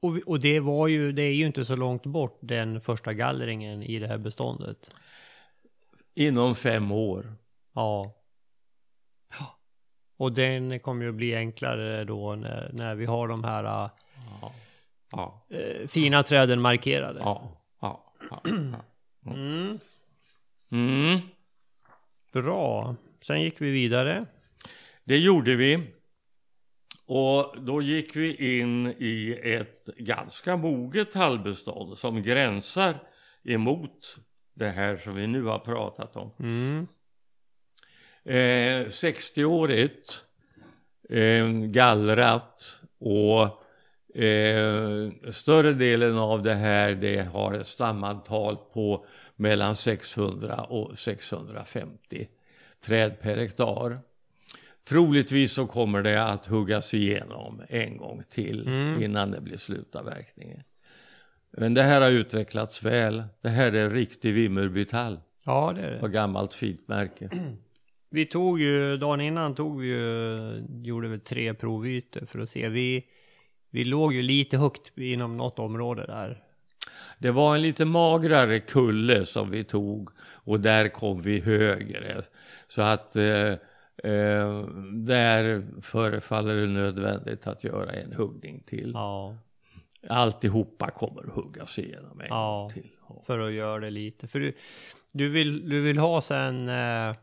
Och, 0.00 0.18
och 0.26 0.40
det 0.40 0.60
var 0.60 0.88
ju, 0.88 1.12
det 1.12 1.22
är 1.22 1.32
ju 1.32 1.46
inte 1.46 1.64
så 1.64 1.76
långt 1.76 2.06
bort 2.06 2.38
den 2.40 2.80
första 2.80 3.12
gallringen 3.12 3.82
i 3.82 3.98
det 3.98 4.06
här 4.06 4.18
beståndet. 4.18 4.90
Inom 6.14 6.54
fem 6.54 6.92
år. 6.92 7.34
Ja. 7.74 8.14
Och 10.16 10.32
den 10.32 10.80
kommer 10.80 11.04
ju 11.04 11.12
bli 11.12 11.36
enklare 11.36 12.04
då 12.04 12.34
när, 12.34 12.70
när 12.72 12.94
vi 12.94 13.06
har 13.06 13.28
de 13.28 13.44
här 13.44 13.64
Ja, 13.64 13.90
ja, 15.10 15.46
eh, 15.50 15.88
fina 15.88 16.22
träden 16.22 16.60
markerade. 16.60 17.20
ja. 17.20 17.57
Mm. 19.26 19.78
Mm, 20.70 21.18
Bra. 22.32 22.96
Sen 23.22 23.42
gick 23.42 23.60
vi 23.60 23.70
vidare. 23.70 24.26
det 25.04 25.18
gjorde 25.18 25.56
vi. 25.56 25.94
Och 27.06 27.54
då 27.62 27.82
gick 27.82 28.16
vi 28.16 28.58
in 28.60 28.86
i 28.86 29.40
ett 29.42 29.84
ganska 29.96 30.56
moget 30.56 31.12
tallbestånd 31.12 31.98
som 31.98 32.22
gränsar 32.22 33.02
emot 33.44 34.16
det 34.54 34.68
här 34.70 34.96
som 34.96 35.14
vi 35.14 35.26
nu 35.26 35.42
har 35.42 35.58
pratat 35.58 36.16
om. 36.16 36.30
Mm. 36.38 36.86
Eh, 38.24 38.86
60-årigt, 38.86 40.24
eh, 41.10 41.48
gallrat 41.48 42.80
och 42.98 43.62
eh, 44.14 45.30
större 45.30 45.72
delen 45.72 46.18
av 46.18 46.42
det 46.42 46.54
här 46.54 46.94
det 46.94 47.20
har 47.32 47.54
ett 47.54 47.66
stamantal 47.66 48.56
på 48.72 49.06
mellan 49.36 49.74
600 49.74 50.54
och 50.56 50.98
650 50.98 52.28
träd 52.86 53.20
per 53.20 53.36
hektar. 53.36 53.98
Troligtvis 54.88 55.52
så 55.52 55.66
kommer 55.66 56.02
det 56.02 56.24
att 56.24 56.46
huggas 56.46 56.94
igenom 56.94 57.62
en 57.68 57.96
gång 57.96 58.22
till 58.30 58.66
Mm. 58.66 59.02
innan 59.02 59.30
det 59.30 59.40
blir 59.40 59.56
slutavverkningen. 59.56 60.60
Men 61.50 61.74
det 61.74 61.82
här 61.82 62.00
har 62.00 62.10
utvecklats 62.10 62.82
väl. 62.82 63.22
Det 63.40 63.48
här 63.48 63.72
är 63.72 63.90
riktig 63.90 64.32
Vimmerbytall 64.34 65.20
Ja, 65.44 65.72
det 65.76 65.80
är 65.82 66.02
det. 66.02 66.08
gammalt 66.08 66.54
fint 66.54 66.88
märke. 66.88 67.30
Vi 68.10 68.24
tog 68.26 68.60
ju, 68.60 68.96
dagen 68.96 69.20
innan 69.20 69.54
tog 69.54 69.80
vi 69.80 69.88
ju, 69.88 70.64
gjorde 70.82 71.08
vi 71.08 71.18
tre 71.18 71.54
provytor 71.54 72.26
för 72.26 72.38
att 72.38 72.48
se. 72.48 72.68
Vi, 72.68 73.04
vi 73.70 73.84
låg 73.84 74.14
ju 74.14 74.22
lite 74.22 74.56
högt 74.56 74.98
inom 74.98 75.36
något 75.36 75.58
område 75.58 76.06
där. 76.06 76.42
Det 77.18 77.30
var 77.30 77.54
en 77.54 77.62
lite 77.62 77.84
magrare 77.84 78.60
kulle 78.60 79.26
som 79.26 79.50
vi 79.50 79.64
tog 79.64 80.10
och 80.20 80.60
där 80.60 80.88
kom 80.88 81.22
vi 81.22 81.40
högre. 81.40 82.22
Så 82.68 82.82
att 82.82 83.16
eh, 83.16 83.24
eh, 84.04 84.60
där 84.92 85.64
förefaller 85.82 86.54
det 86.56 86.66
nödvändigt 86.66 87.46
att 87.46 87.64
göra 87.64 87.92
en 87.92 88.12
huggning 88.12 88.62
till. 88.66 88.90
Ja, 88.94 89.36
Alltihopa 90.08 90.90
kommer 90.90 91.22
att 91.22 91.28
huggas 91.34 91.78
igenom 91.78 92.20
en 92.20 92.26
Ja. 92.28 92.60
gång 92.62 92.70
till. 92.72 92.90
för 93.26 93.38
att 93.38 93.52
göra 93.52 93.78
det 93.80 93.90
lite. 93.90 94.28
För 94.28 94.40
du, 94.40 94.52
du, 95.12 95.28
vill, 95.28 95.68
du 95.68 95.80
vill 95.80 95.98
ha 95.98 96.20
sen 96.20 96.68
eh, 96.68 97.14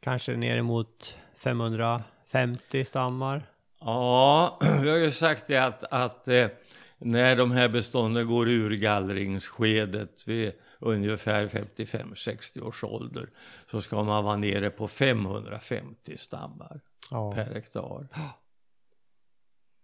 kanske 0.00 0.36
ner 0.36 0.56
emot 0.56 1.14
550 1.36 2.84
stammar. 2.84 3.42
Ja, 3.80 4.58
vi 4.82 4.90
har 4.90 4.96
ju 4.96 5.10
sagt 5.10 5.46
det 5.46 5.56
att, 5.58 5.84
att 5.84 6.28
eh, 6.28 6.48
när 6.98 7.36
de 7.36 7.50
här 7.52 7.68
bestånden 7.68 8.26
går 8.26 8.48
ur 8.48 8.70
gallringsskedet 8.76 10.28
vid 10.28 10.52
ungefär 10.78 11.46
55-60 11.48 12.60
års 12.62 12.84
ålder 12.84 13.28
så 13.70 13.80
ska 13.80 14.02
man 14.02 14.24
vara 14.24 14.36
nere 14.36 14.70
på 14.70 14.88
550 14.88 16.16
stammar 16.16 16.80
Ja. 17.10 17.32
per 17.34 17.54
hektar. 17.54 18.08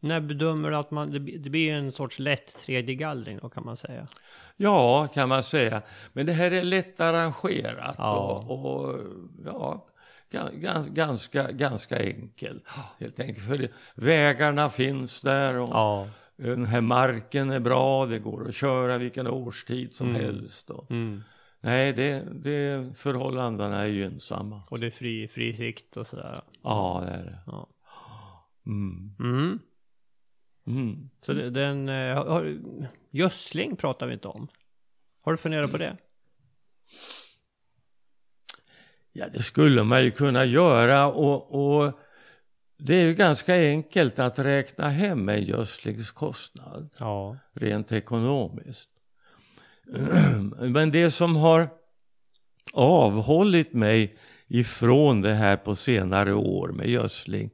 När 0.00 0.20
bedömer 0.20 0.70
du 0.70 0.76
att 0.76 0.90
man, 0.90 1.10
det, 1.10 1.20
blir- 1.20 1.38
det 1.38 1.50
blir 1.50 1.72
en 1.74 1.92
sorts 1.92 2.18
lätt 2.18 2.58
tredje 2.58 2.94
gallring 2.94 3.38
då 3.42 3.48
kan 3.48 3.64
man 3.64 3.76
säga? 3.76 4.06
Ja, 4.56 5.08
kan 5.14 5.28
man 5.28 5.42
säga. 5.42 5.82
Men 6.12 6.26
det 6.26 6.32
här 6.32 6.50
är 6.50 6.62
lätt 6.62 7.00
arrangerat 7.00 7.94
Ja. 7.98 8.44
och, 8.48 8.74
och 8.84 9.00
ja, 9.44 9.86
ga- 10.30 10.52
ga- 10.52 10.88
ganska, 10.88 11.50
ganska 11.52 11.98
enkelt 11.98 12.64
helt 12.98 13.20
enkelt. 13.20 13.46
För 13.46 13.58
det, 13.58 13.70
vägarna 13.94 14.70
finns 14.70 15.20
där 15.20 15.56
och 15.58 15.68
Ja. 15.70 16.08
den 16.36 16.66
här 16.66 16.80
marken 16.80 17.50
är 17.50 17.60
bra, 17.60 18.06
det 18.06 18.18
går 18.18 18.48
att 18.48 18.54
köra 18.54 18.98
vilken 18.98 19.26
årstid 19.26 19.94
som 19.94 20.08
Mm. 20.08 20.22
helst. 20.22 20.70
Och 20.70 20.90
Mm. 20.90 21.22
Nej, 21.60 21.92
det, 21.92 22.20
det, 22.32 22.86
förhållandena 22.98 23.82
är 23.82 23.86
gynnsamma. 23.86 24.62
Och 24.70 24.80
det 24.80 24.86
är 24.86 24.90
fri, 24.90 25.28
fri 25.28 25.54
sikt 25.54 25.96
och 25.96 26.06
sådär? 26.06 26.40
Ja, 26.62 27.02
det 27.06 27.12
är 27.12 27.24
det. 27.24 27.38
Ja. 27.46 27.68
Mm. 28.66 29.14
Mm. 29.20 29.58
Mm. 30.66 31.10
Så 31.20 31.32
det, 31.32 31.50
den, 31.50 31.88
eh, 31.88 32.14
har, 32.16 32.26
har, 32.26 32.58
gödsling 33.10 33.76
pratar 33.76 34.06
vi 34.06 34.12
inte 34.12 34.28
om. 34.28 34.48
Har 35.22 35.32
du 35.32 35.38
funderat 35.38 35.70
på 35.70 35.78
det? 35.78 35.96
Ja, 39.18 39.28
det 39.28 39.42
skulle 39.42 39.82
man 39.82 40.04
ju 40.04 40.10
kunna 40.10 40.44
göra 40.44 41.06
och, 41.06 41.54
och 41.54 41.92
det 42.78 42.94
är 42.94 43.04
ju 43.04 43.14
ganska 43.14 43.54
enkelt 43.54 44.18
att 44.18 44.38
räkna 44.38 44.88
hem 44.88 45.28
en 45.28 45.44
gödslingskostnad 45.44 46.90
Ja. 46.98 47.36
rent 47.52 47.92
ekonomiskt. 47.92 48.90
Men 50.60 50.90
det 50.90 51.10
som 51.10 51.36
har 51.36 51.68
avhållit 52.72 53.72
mig 53.72 54.18
ifrån 54.48 55.20
det 55.20 55.34
här 55.34 55.56
på 55.56 55.74
senare 55.74 56.34
år 56.34 56.68
med 56.68 56.88
gödsling 56.88 57.50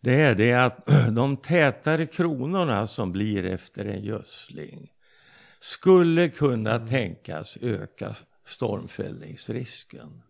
det 0.00 0.20
är 0.20 0.34
det 0.34 0.54
att 0.54 0.88
de 1.12 1.36
tätare 1.36 2.06
kronorna 2.06 2.86
som 2.86 3.12
blir 3.12 3.44
efter 3.46 3.84
en 3.84 4.04
gödsling 4.04 4.92
skulle 5.60 6.28
kunna 6.28 6.86
tänkas 6.86 7.58
öka 7.60 8.16
stormfällningsrisken. 8.46 10.22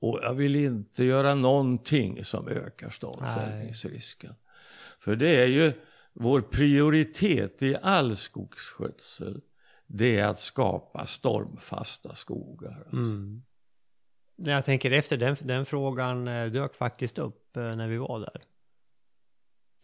Och 0.00 0.18
jag 0.22 0.34
vill 0.34 0.56
inte 0.56 1.04
göra 1.04 1.34
någonting 1.34 2.24
som 2.24 2.48
ökar 2.48 2.90
stormfällningsrisken. 2.90 4.34
För 5.00 5.16
det 5.16 5.42
är 5.42 5.46
ju 5.46 5.72
vår 6.12 6.40
prioritet 6.40 7.62
i 7.62 7.76
all 7.82 8.16
skogsskötsel. 8.16 9.40
Det 9.86 10.18
är 10.18 10.24
att 10.26 10.38
skapa 10.38 11.06
stormfasta 11.06 12.14
skogar. 12.14 12.76
Alltså. 12.78 12.96
Mm. 12.96 13.42
Jag 14.36 14.64
tänker 14.64 14.90
efter, 14.90 15.16
den, 15.16 15.36
den 15.40 15.66
frågan 15.66 16.28
eh, 16.28 16.46
dök 16.46 16.74
faktiskt 16.74 17.18
upp 17.18 17.56
eh, 17.56 17.76
när 17.76 17.88
vi 17.88 17.96
var 17.96 18.20
där. 18.20 18.40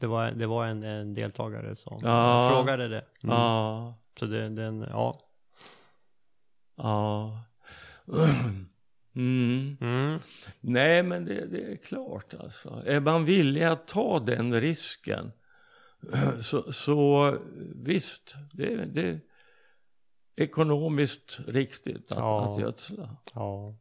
Det 0.01 0.07
var, 0.07 0.31
det 0.31 0.47
var 0.47 0.67
en, 0.67 0.83
en 0.83 1.15
deltagare 1.15 1.77
som 1.77 2.01
Ja. 2.03 2.51
frågade 2.55 2.89
det. 2.89 3.05
Mm. 3.23 3.37
Ja, 3.37 3.95
Så 4.19 4.27
det, 4.27 4.49
den, 4.49 4.87
ja. 4.91 5.21
ja. 6.77 7.39
Mm. 9.17 9.77
Mm. 9.81 10.19
Nej, 10.61 11.03
men 11.03 11.25
det, 11.25 11.47
det 11.47 11.73
är 11.73 11.77
klart 11.77 12.35
alltså. 12.35 12.83
Är 12.87 13.01
man 13.01 13.25
villig 13.25 13.63
att 13.63 13.89
ta 13.89 14.21
den 14.21 14.61
risken 14.61 15.33
så, 16.43 16.73
så 16.73 17.37
visst, 17.75 18.35
det, 18.53 18.85
det 18.85 19.03
är 19.09 19.21
ekonomiskt 20.37 21.41
riktigt 21.47 22.13
att, 22.13 22.19
Ja. 22.19 22.55
att 22.55 22.61
gödsla. 22.61 23.17
Ja. 23.35 23.75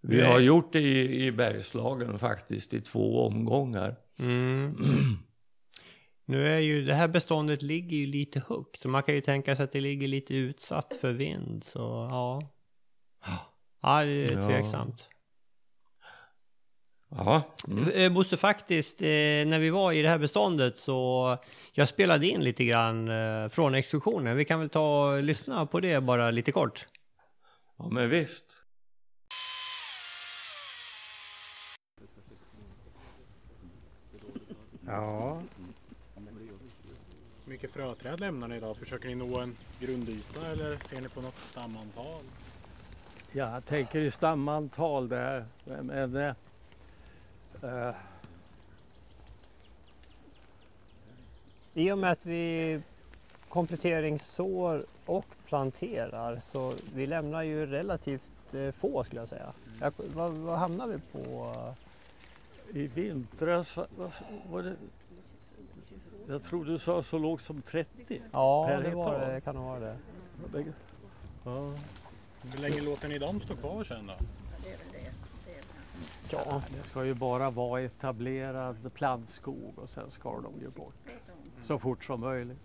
Vi 0.00 0.20
har 0.22 0.40
gjort 0.40 0.72
det 0.72 0.80
i, 0.80 1.26
i 1.26 1.32
Bergslagen 1.32 2.18
faktiskt 2.18 2.74
i 2.74 2.80
två 2.80 3.26
omgångar. 3.26 3.96
Mm. 4.18 4.76
Nu 6.28 6.48
är 6.48 6.58
ju 6.58 6.84
det 6.84 6.94
här 6.94 7.08
beståndet 7.08 7.62
ligger 7.62 7.96
ju 7.96 8.06
lite 8.06 8.42
högt 8.48 8.80
så 8.80 8.88
man 8.88 9.02
kan 9.02 9.14
ju 9.14 9.20
tänka 9.20 9.56
sig 9.56 9.64
att 9.64 9.72
det 9.72 9.80
ligger 9.80 10.08
lite 10.08 10.34
utsatt 10.34 10.94
för 11.00 11.12
vind 11.12 11.64
så 11.64 11.80
ja. 12.10 12.55
Ja, 13.82 14.04
det 14.04 14.24
är 14.24 14.40
tveksamt. 14.40 15.08
Ja, 17.08 17.42
mm. 17.68 17.88
Mm. 17.88 18.14
Bosse, 18.14 18.36
faktiskt, 18.36 19.02
eh, 19.02 19.06
när 19.46 19.58
vi 19.58 19.70
var 19.70 19.92
i 19.92 20.02
det 20.02 20.08
här 20.08 20.18
beståndet 20.18 20.76
så 20.76 21.36
jag 21.72 21.88
spelade 21.88 22.26
in 22.26 22.40
lite 22.40 22.64
grann 22.64 23.08
eh, 23.08 23.48
från 23.48 23.74
exkursionen. 23.74 24.36
Vi 24.36 24.44
kan 24.44 24.60
väl 24.60 24.68
ta 24.68 25.14
och 25.14 25.22
lyssna 25.22 25.66
på 25.66 25.80
det 25.80 26.00
bara 26.00 26.30
lite 26.30 26.52
kort. 26.52 26.86
ja 27.78 27.88
men 27.88 28.10
visst. 28.10 28.62
Ja. 34.86 35.42
Hur 37.44 37.52
mycket 37.52 37.70
fröträd 37.70 38.20
lämnar 38.20 38.48
ni 38.48 38.56
idag? 38.56 38.76
Försöker 38.76 39.08
ni 39.08 39.14
nå 39.14 39.40
en 39.40 39.56
grundyta 39.80 40.46
eller 40.46 40.76
ser 40.76 41.00
ni 41.00 41.08
på 41.08 41.20
något 41.20 41.38
stamantal? 41.38 42.24
Jag 43.32 43.64
tänker 43.64 43.98
i 43.98 44.10
stamantal 44.10 45.08
där. 45.08 45.44
Men, 45.64 46.16
eh, 46.16 46.34
eh, 47.62 47.94
I 51.74 51.92
och 51.92 51.98
med 51.98 52.12
att 52.12 52.26
vi 52.26 52.80
kompletteringssår 53.48 54.84
och 55.06 55.26
planterar 55.46 56.40
så 56.52 56.72
vi 56.94 57.06
lämnar 57.06 57.42
ju 57.42 57.66
relativt 57.66 58.54
eh, 58.54 58.70
få 58.70 59.04
skulle 59.04 59.20
jag 59.20 59.28
säga. 59.28 59.52
Jag, 59.80 59.92
vad, 60.14 60.32
vad 60.32 60.58
hamnar 60.58 60.86
vi 60.86 60.98
på? 61.12 61.52
I 62.74 62.86
vintras 62.86 63.76
var, 64.50 64.62
det... 64.62 64.76
Jag 66.28 66.42
tror 66.42 66.64
du 66.64 66.78
sa 66.78 67.02
så 67.02 67.18
lågt 67.18 67.42
som 67.42 67.62
30. 67.62 68.22
Ja, 68.32 68.80
det 68.84 68.94
var 68.94 69.18
det, 69.18 69.40
kan 69.40 69.54
nog 69.54 69.64
vara 69.64 69.80
det. 69.80 69.96
Ja. 71.44 71.74
Hur 72.52 72.62
länge 72.62 72.80
låter 72.80 73.08
ni 73.08 73.18
dem 73.18 73.40
stå 73.40 73.56
kvar 73.56 73.84
sen 73.84 74.06
då? 74.06 74.14
Ja, 76.30 76.62
Det 76.76 76.88
ska 76.88 77.04
ju 77.04 77.14
bara 77.14 77.50
vara 77.50 77.82
etablerad 77.82 78.94
plantskog 78.94 79.72
och 79.76 79.90
sen 79.90 80.10
ska 80.10 80.40
de 80.40 80.60
ju 80.60 80.70
bort 80.70 80.94
så 81.66 81.78
fort 81.78 82.04
som 82.04 82.20
möjligt. 82.20 82.58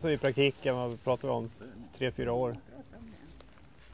så 0.00 0.08
i 0.10 0.18
praktiken, 0.18 0.76
vad 0.76 1.02
pratar 1.04 1.28
vi 1.28 1.34
om? 1.34 1.50
Tre, 1.98 2.10
fyra 2.12 2.32
år? 2.32 2.56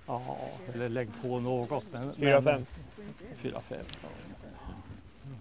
Ja, 0.06 0.36
eller 0.74 0.88
lägg 0.88 1.08
på 1.22 1.40
något. 1.40 1.84
Men, 1.92 2.14
Fyra, 2.14 2.42
fem? 2.42 2.66
Fyra, 3.36 3.60
fem. 3.60 3.84
Ja. 4.02 4.08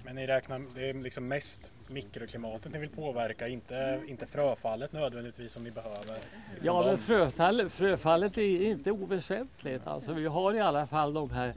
Men 0.10 0.16
ni 0.16 0.28
räknar, 0.28 0.62
det 0.76 0.90
är 0.90 0.94
liksom 0.94 1.28
mest 1.28 1.72
mikroklimatet 1.88 2.72
ni 2.72 2.80
vill 2.80 2.90
påverka, 2.90 3.48
inte, 3.48 4.02
inte 4.08 4.26
fröfallet 4.26 4.94
nödvändigtvis 4.94 5.52
som 5.52 5.64
ni 5.64 5.72
behöver. 5.72 6.18
Ja, 6.62 6.82
men 6.82 6.90
dem. 6.90 6.98
fröfall, 6.98 7.70
fröfallet 7.70 8.38
är 8.38 8.62
inte 8.62 8.92
oväsentligt. 8.92 9.88
Alltså, 9.88 10.14
vi 10.14 10.26
har 10.26 10.54
i 10.54 10.60
alla 10.60 10.88
fall 10.88 11.14
de 11.14 11.30
här 11.32 11.54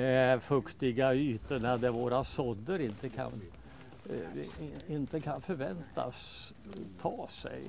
eh, 0.00 0.40
fuktiga 0.40 1.14
ytorna 1.14 1.76
där 1.76 1.90
våra 1.90 2.24
sådder 2.24 2.80
inte 2.80 3.08
kan, 3.08 3.42
eh, 4.10 4.92
inte 4.92 5.20
kan 5.20 5.40
förväntas 5.40 6.52
ta 7.02 7.28
sig. 7.30 7.62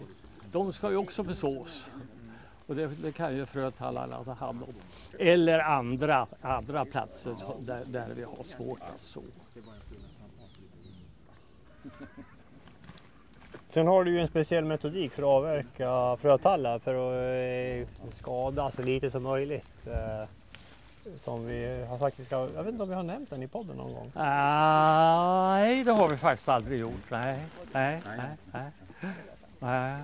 De 0.52 0.74
ska 0.74 0.90
ju 0.90 0.98
också 0.98 1.24
besås. 1.24 1.86
Och 2.68 2.76
det, 2.76 2.88
det 2.88 3.12
kan 3.12 3.36
ju 3.36 3.46
frötallarna 3.46 4.24
ta 4.24 4.34
hand 4.34 4.64
om. 4.64 4.74
Eller 5.20 5.60
andra, 5.60 6.28
andra 6.42 6.86
platser 6.86 7.36
där, 7.60 7.84
där 7.86 8.10
vi 8.16 8.24
har 8.24 8.44
svårt 8.44 8.82
att 8.82 9.02
så. 9.02 9.24
Sen 13.70 13.88
har 13.88 14.04
du 14.04 14.12
ju 14.12 14.20
en 14.20 14.28
speciell 14.28 14.66
metodik 14.66 15.12
för 15.12 15.24
att 15.24 15.28
avverka 15.28 16.18
frötallar 16.22 16.80
för 16.80 16.94
att 16.96 17.88
eh, 17.88 18.10
skada 18.20 18.72
så 18.72 18.82
lite 18.82 19.12
som 19.12 19.24
möjligt. 19.24 19.88
Eh, 19.88 20.30
som 21.24 21.48
vi 21.48 21.86
har 21.90 21.98
sagt 21.98 22.20
vi 22.20 22.26
ska, 22.26 22.36
jag 22.36 22.64
vet 22.64 22.72
inte 22.72 22.84
om 22.84 22.90
vi 22.90 22.96
har 22.96 23.04
nämnt 23.04 23.30
den 23.30 23.44
i 23.44 23.48
podden 23.48 23.78
någon 23.78 23.94
gång. 23.94 24.12
Nej, 24.16 25.84
det 25.84 25.92
har 25.92 26.10
vi 26.10 26.18
faktiskt 26.18 26.50
aldrig 26.50 26.80
gjort. 26.80 27.12
Nej, 27.12 27.40
nej, 27.72 28.02
nej. 28.06 28.38
nej. 28.52 28.72
nej. 29.60 30.02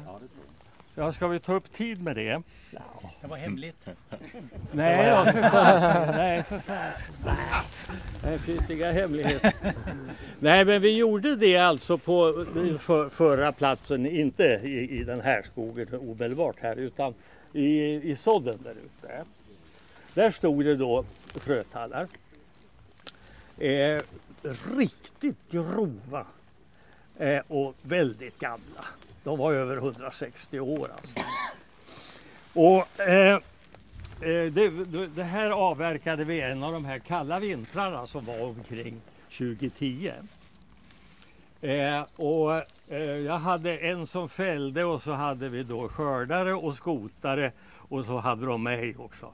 Ja, 0.96 1.14
ska 1.14 1.28
vi 1.28 1.40
ta 1.40 1.54
upp 1.54 1.72
tid 1.72 2.04
med 2.04 2.16
det? 2.16 2.42
Det 3.22 3.28
var 3.28 3.38
hemligt. 3.38 3.88
Nej, 4.72 5.10
då, 5.10 5.32
för 5.32 5.42
fan. 5.50 6.16
Nej, 6.18 6.44
för 6.44 6.60
fan. 6.60 6.92
Det 8.24 8.38
finns 8.38 8.70
inga 8.70 8.92
hemligheter. 8.92 9.54
Nej, 10.40 10.66
men 10.66 10.82
vi 10.82 10.98
gjorde 10.98 11.36
det 11.36 11.58
alltså 11.58 11.98
på 11.98 12.46
för, 12.80 13.10
förra 13.10 13.52
platsen, 13.52 14.06
inte 14.06 14.44
i, 14.64 15.00
i 15.00 15.04
den 15.04 15.22
här 15.22 15.42
skogen 15.42 15.88
omedelbart 15.94 16.56
här, 16.60 16.76
utan 16.76 17.14
i, 17.54 17.94
i 18.12 18.16
sådden 18.16 18.58
där 18.64 18.76
ute. 18.86 19.26
Där 20.14 20.32
stod 20.32 20.66
det 20.66 20.76
då 20.76 21.06
frötallar. 21.36 22.08
Eh, 23.58 24.02
riktigt 24.78 25.38
grova 25.52 26.26
eh, 27.18 27.42
och 27.48 27.76
väldigt 27.82 28.40
gamla. 28.40 28.86
De 29.24 29.38
var 29.38 29.54
över 29.54 29.78
160 29.78 30.60
år 30.60 30.92
alltså. 30.92 31.16
Och 32.54 33.00
eh, 33.00 33.36
eh 33.36 34.52
det, 34.52 34.70
det- 35.16 35.24
här 35.24 35.52
avverkade 35.52 36.24
vi 36.24 36.42
en 36.42 36.64
av 36.64 36.74
de 36.74 36.86
här 36.86 37.00
kalla 37.00 37.40
vintrarna 37.40 38.08
som 38.08 38.26
var 38.26 38.42
omkring 38.42 39.02
2010. 39.38 40.12
Eh, 41.62 42.06
och 42.16 42.56
eh, 42.88 43.02
jag 43.02 43.38
hade 43.40 43.78
en 43.78 44.08
som 44.08 44.30
fällde 44.30 44.84
och 44.84 45.02
så 45.02 45.12
hade 45.12 45.50
vi 45.50 45.64
då 45.64 45.90
skördare 45.90 46.54
och 46.54 46.76
skotare 46.76 47.52
och 47.90 48.06
så 48.06 48.18
hade 48.18 48.46
de 48.46 48.64
mig 48.64 48.96
också. 48.98 49.34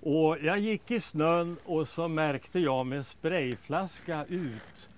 Och 0.00 0.38
jag 0.42 0.58
gick 0.58 0.90
i 0.90 1.00
snön 1.00 1.56
och 1.64 1.88
så 1.88 2.08
märkte 2.08 2.58
jag 2.58 2.86
med 2.86 3.06
sprayflaska 3.06 4.24
ut 4.28 4.88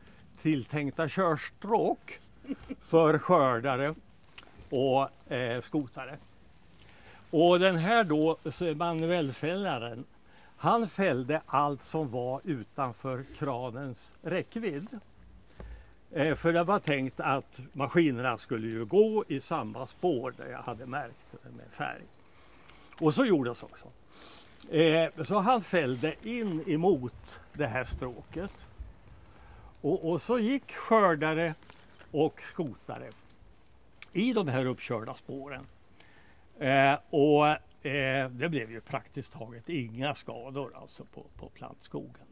tilltänkta 0.43 1.09
körstråk 1.09 2.21
för 2.81 3.19
skördare 3.19 3.95
och 4.71 5.33
eh, 5.33 5.61
skotare. 5.61 6.19
Och 7.31 7.59
den 7.59 7.77
här 7.77 8.05
då, 8.05 8.37
manuellfällaren, 8.77 10.05
han 10.57 10.89
fällde 10.89 11.43
allt 11.47 11.83
som 11.83 12.11
var 12.11 12.41
utanför 12.45 13.25
kranens 13.39 14.13
räckvidd. 14.23 15.01
Eh, 16.11 16.35
för 16.35 16.53
det 16.53 16.65
var 16.65 16.79
tänkt 16.79 17.21
att 17.21 17.61
maskinerna 17.73 18.39
skulle 18.39 18.67
ju 18.67 18.85
gå 18.85 19.25
i 19.29 19.41
samma 19.41 19.87
spår 19.87 20.35
där 20.37 20.47
jag 20.47 20.63
hade 20.63 20.87
märkt 20.87 21.35
med 21.43 21.67
färg. 21.71 22.03
Och 23.01 23.15
så 23.15 23.25
gjordes 23.25 23.63
också. 23.63 23.87
Eh, 24.77 25.25
så 25.25 25.39
han 25.39 25.63
fällde 25.63 26.15
in 26.23 26.71
emot 26.71 27.39
det 27.53 27.67
här 27.67 27.85
stråket. 27.85 28.67
Och, 29.81 30.11
och 30.11 30.23
så 30.23 30.39
gick 30.39 30.73
skördare 30.73 31.55
och 32.11 32.41
skotare 32.43 33.11
i 34.13 34.33
de 34.33 34.49
här 34.49 34.67
uppkörda 34.67 35.15
spåren. 35.15 35.67
Eh, 36.59 36.99
och 37.11 37.49
eh, 37.87 38.31
det 38.31 38.49
blev 38.49 38.71
ju 38.71 38.81
praktiskt 38.81 39.33
taget 39.33 39.69
inga 39.69 40.15
skador 40.15 40.73
alltså 40.75 41.05
på, 41.05 41.25
på 41.39 41.49
plantskogen. 41.49 42.27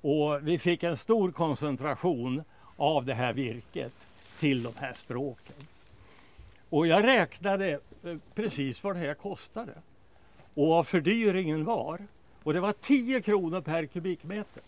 Och 0.00 0.48
vi 0.48 0.58
fick 0.58 0.82
en 0.82 0.96
stor 0.96 1.32
koncentration 1.32 2.42
av 2.76 3.04
det 3.04 3.14
här 3.14 3.32
virket 3.32 3.92
till 4.38 4.62
de 4.62 4.72
här 4.76 4.94
stråken. 4.94 5.56
Och 6.70 6.86
jag 6.86 7.04
räknade 7.04 7.80
eh, 8.04 8.16
precis 8.34 8.84
vad 8.84 8.96
det 8.96 9.00
här 9.00 9.14
kostade 9.14 9.72
och 10.54 10.68
vad 10.68 10.86
fördyringen 10.86 11.64
var. 11.64 12.00
Och 12.42 12.52
det 12.52 12.60
var 12.60 12.72
10 12.72 13.22
kronor 13.22 13.60
per 13.60 13.86
kubikmeter. 13.86 14.62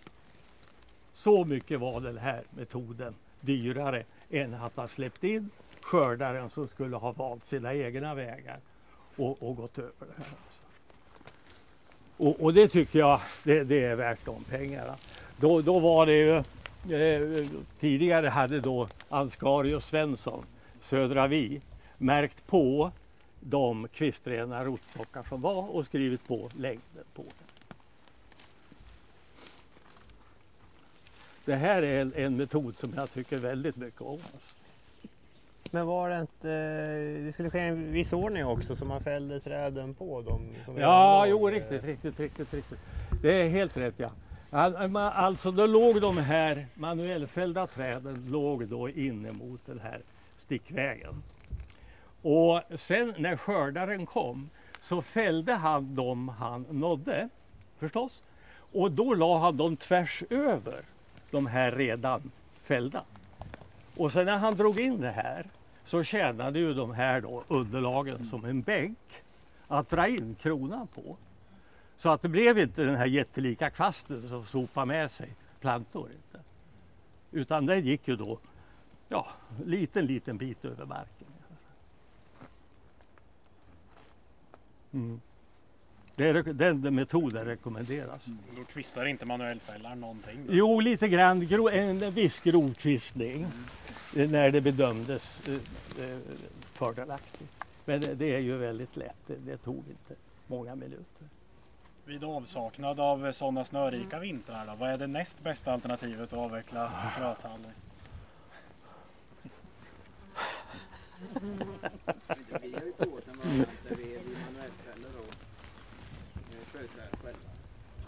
Så 1.12 1.45
mycket 1.45 1.81
var 1.81 2.01
den 2.01 2.19
här 2.19 2.43
metoden 2.51 3.14
dyrare 3.41 4.05
än 4.30 4.55
att 4.55 4.76
ha 4.76 4.89
släppt 4.89 5.24
in 5.24 5.51
skördaren 5.87 6.51
som 6.51 6.68
skulle 6.68 6.97
ha 6.97 7.12
valt 7.12 7.45
sina 7.45 7.74
egna 7.74 8.14
vägar 8.14 8.59
och, 9.16 9.43
och 9.43 9.57
gått 9.57 9.78
över 9.78 9.93
det 9.99 10.14
här. 10.16 10.24
Alltså. 10.24 10.62
Och, 12.16 12.45
och, 12.45 12.55
det 12.55 12.68
tycker 12.68 12.99
jag 12.99 13.20
det, 13.45 13.64
det, 13.64 13.84
är 13.84 13.95
värt 13.95 14.24
de 14.24 14.45
pengarna. 14.45 14.97
Då, 15.37 15.61
då 15.61 15.78
var 15.78 16.07
det 16.07 16.14
ju, 16.14 16.37
eh, 16.97 17.47
tidigare 17.80 18.28
hade 18.28 18.61
då 18.61 18.89
Ansgarius 19.09 19.84
Svensson, 19.87 20.45
Södra 20.80 21.26
Vi, 21.26 21.61
märkt 21.99 22.47
på 22.47 22.93
de 23.41 23.89
kvistrena 23.89 24.64
rotstockar 24.64 25.22
som 25.28 25.41
var 25.41 25.76
och 25.76 25.84
skrivit 25.84 26.28
på 26.28 26.49
längden 26.57 27.05
på 27.14 27.22
det. 27.22 27.45
Det 31.47 31.57
här 31.57 31.82
är 31.82 32.01
en, 32.01 32.12
en 32.16 32.36
metod 32.36 32.76
som 32.76 32.92
jag 32.97 33.11
tycker 33.11 33.38
väldigt 33.38 33.76
mycket 33.76 34.01
om. 34.01 34.18
Men 35.70 35.86
var 35.86 36.11
det 36.11 36.20
inte, 36.20 36.49
det 37.24 37.32
skulle 37.32 37.51
ske 37.51 37.59
en 37.59 37.92
viss 37.92 38.12
ordning 38.12 38.47
också 38.47 38.76
så 38.76 38.84
man 38.84 39.01
fällde 39.01 39.40
träden 39.40 39.94
på 39.94 40.22
dem? 40.22 40.55
ja, 40.76 41.26
jo 41.26 41.49
riktigt, 41.49 41.84
riktigt, 41.84 42.20
riktigt, 42.20 42.55
riktigt. 42.55 42.78
Det 43.22 43.42
är 43.42 43.49
helt 43.49 43.76
rätt 43.76 43.94
ja. 43.97 44.11
Alltså 44.51 45.51
då 45.51 45.66
låg 45.66 46.01
de 46.01 46.18
här 46.18 46.66
manuellfällda 46.74 47.66
träden 47.66 48.26
låg 48.30 48.68
då 48.68 48.88
inne 48.88 49.32
mot 49.32 49.66
den 49.66 49.80
här 49.80 50.01
stickvägen. 50.38 51.22
Och 52.22 52.62
sen 52.76 53.14
när 53.18 53.36
skördaren 53.36 54.07
kom 54.07 54.51
så 54.82 55.03
fällde 55.03 55.53
han 55.53 55.94
dem 55.94 56.28
han 56.28 56.66
nådde 56.70 57.28
förstås. 57.78 58.22
Och 58.72 58.92
då 58.92 59.14
la 59.14 59.38
han 59.38 59.57
dem 59.57 59.76
tvärs 59.76 60.22
över 60.30 60.84
de 61.31 61.47
här 61.47 61.72
redan 61.72 62.31
fällda. 62.62 63.05
Och 63.97 64.12
sen 64.12 64.27
när 64.27 64.39
han 64.39 64.57
drog 64.57 64.81
in 64.81 65.01
det 65.01 65.11
här 65.11 65.47
så 65.85 66.03
tjänade 66.03 66.59
ju 66.59 66.74
de 66.74 66.95
här 66.95 67.20
då 67.20 67.45
underlagen 67.49 68.29
som 68.31 68.45
en 68.45 68.62
bänk 68.62 68.99
att 69.68 69.91
dra 69.91 70.09
in 70.09 70.37
kronan 70.41 70.87
på. 70.87 71.16
Så 71.97 72.09
att 72.09 72.22
det 72.22 72.29
blev 72.29 72.59
inte 72.59 72.83
den 72.83 72.97
här 72.97 73.07
jättelika 73.07 73.70
kvasten 73.70 74.29
som 74.29 74.47
sopade 74.47 74.87
med 74.87 75.11
sig 75.11 75.35
plantor. 75.61 76.11
Inte. 76.12 76.45
Utan 77.31 77.66
den 77.66 77.81
gick 77.81 78.09
ju 78.09 78.16
då 78.16 78.39
ja, 79.09 79.27
liten, 79.64 80.07
liten 80.07 80.39
bit 80.39 80.64
över 80.64 80.87
marken. 80.87 81.27
Mm. 84.93 85.20
Det 86.17 86.29
är, 86.29 86.43
den 86.43 86.95
metoden 86.95 87.45
rekommenderas. 87.45 88.27
Mm. 88.27 88.39
Då 88.57 88.64
kvistar 88.64 89.07
inte 89.07 89.25
manuellfällaren 89.25 90.01
någonting? 90.01 90.47
Då? 90.47 90.55
Jo, 90.55 90.81
lite 90.81 91.09
grann. 91.09 91.49
En 91.73 92.11
viss 92.11 92.41
grovkvistning 92.41 93.47
mm. 94.17 94.31
när 94.31 94.51
det 94.51 94.61
bedömdes 94.61 95.49
eh, 95.49 95.55
eh, 96.05 96.19
fördelaktigt. 96.73 97.51
Men 97.85 98.01
det 98.01 98.35
är 98.35 98.39
ju 98.39 98.57
väldigt 98.57 98.97
lätt. 98.97 99.31
Det 99.47 99.57
tog 99.57 99.77
inte 99.77 100.14
många 100.47 100.75
minuter. 100.75 101.29
Vid 102.05 102.25
avsaknad 102.25 103.01
av 103.01 103.33
sådana 103.33 103.64
snörika 103.64 104.19
vintrar, 104.19 104.67
då, 104.67 104.75
vad 104.75 104.91
är 104.91 104.99
det 104.99 105.07
näst 105.07 105.43
bästa 105.43 105.73
alternativet 105.73 106.33
att 106.33 106.39
avveckla 106.39 106.93
frötall? 107.19 107.61
Vi 112.62 112.73
har 112.73 112.83
ju 112.85 112.93
provat 112.93 113.29
en 113.29 113.39
variant 113.39 113.69
där 113.89 113.97
vi 113.97 114.05
manuellfäller 114.05 115.17
fröträd 116.77 117.17
själva 117.23 117.51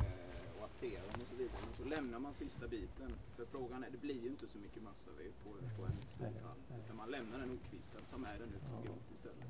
eh, 0.00 0.58
och 0.58 0.64
aptera 0.64 1.00
dem 1.12 1.20
och 1.20 1.26
så 1.30 1.36
vidare. 1.36 1.60
Men 1.64 1.74
så 1.76 1.84
lämnar 1.84 2.18
man 2.18 2.27
sista 2.38 2.68
biten. 2.68 3.10
För 3.36 3.44
frågan 3.46 3.84
är, 3.84 3.90
det 3.90 4.00
blir 4.00 4.22
ju 4.22 4.28
inte 4.28 4.46
så 4.46 4.58
mycket 4.58 4.82
massa 4.82 5.10
på, 5.44 5.50
på 5.50 5.86
en 5.86 5.96
stor 5.96 6.24
tall. 6.24 6.78
Utan 6.84 6.96
man 6.96 7.10
lämnar 7.10 7.38
den 7.38 7.50
okvistad, 7.50 7.98
tar 8.10 8.18
med 8.18 8.30
den 8.38 8.48
ut 8.48 8.68
som 8.68 8.82
grot 8.84 9.10
istället. 9.14 9.48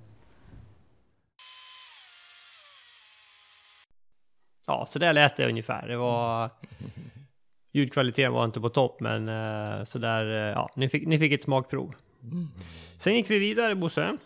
Ja, 4.66 4.86
så 4.86 4.98
där 4.98 5.12
lät 5.12 5.36
det 5.36 5.48
ungefär. 5.48 5.88
Det 5.88 5.96
var... 5.96 6.50
Ljudkvaliteten 7.72 8.32
var 8.32 8.44
inte 8.44 8.60
på 8.60 8.68
topp, 8.68 9.00
men 9.00 9.28
uh, 9.28 9.84
så 9.84 9.98
där, 9.98 10.26
uh, 10.26 10.34
ja, 10.34 10.70
ni 10.76 10.88
fick, 10.88 11.06
ni 11.06 11.18
fick 11.18 11.32
ett 11.32 11.42
smakprov. 11.42 11.94
Sen 12.98 13.14
gick 13.14 13.30
vi 13.30 13.38
vidare, 13.38 13.74
Bosse. 13.74 14.16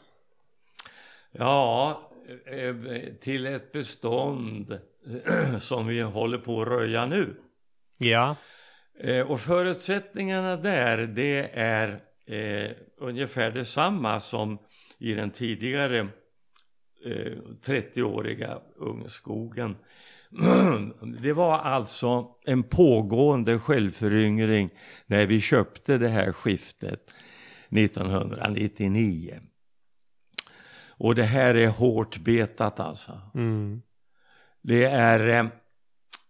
Ja, 1.33 2.01
Eh, 2.47 2.75
till 3.21 3.47
ett 3.47 3.73
bestånd 3.73 4.79
som 5.59 5.87
vi 5.87 6.01
håller 6.01 6.39
på 6.39 6.63
att 6.63 6.69
röja 6.69 7.07
nu. 7.07 7.37
Ja. 7.99 8.37
Eh, 8.99 9.31
och 9.31 9.41
förutsättningarna 9.41 10.57
där 10.57 10.99
det 10.99 11.51
är 11.55 12.01
eh, 12.27 12.71
ungefär 12.99 13.51
detsamma 13.51 14.21
som 14.21 14.59
i 14.99 15.15
den 15.15 15.31
tidigare 15.31 15.99
eh, 17.05 17.39
30-åriga 17.65 18.59
ungskogen. 18.77 19.77
Det 21.23 21.33
var 21.33 21.59
alltså 21.59 22.29
en 22.45 22.63
pågående 22.63 23.59
självföryngring 23.59 24.71
när 25.07 25.27
vi 25.27 25.41
köpte 25.41 25.99
det 25.99 26.09
här 26.09 26.33
skiftet 26.33 27.15
1999. 27.71 29.41
Och 30.87 31.15
det 31.15 31.25
här 31.25 31.55
är 31.55 31.69
hårt 31.69 32.19
betat 32.19 32.81
alltså. 32.81 33.21
Mm. 33.35 33.83
Det 34.63 34.85
är 34.85 35.51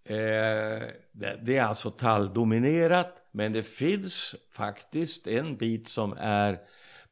eh, 0.05 0.16
eh, 0.16 0.88
det, 1.12 1.38
det, 1.42 1.57
är 1.57 1.64
alltså 1.64 1.90
talldominerat 1.90 3.24
men 3.30 3.53
det 3.53 3.62
finns 3.62 4.34
faktiskt 4.53 5.26
en 5.26 5.57
bit 5.57 5.88
som 5.88 6.12
är 6.18 6.59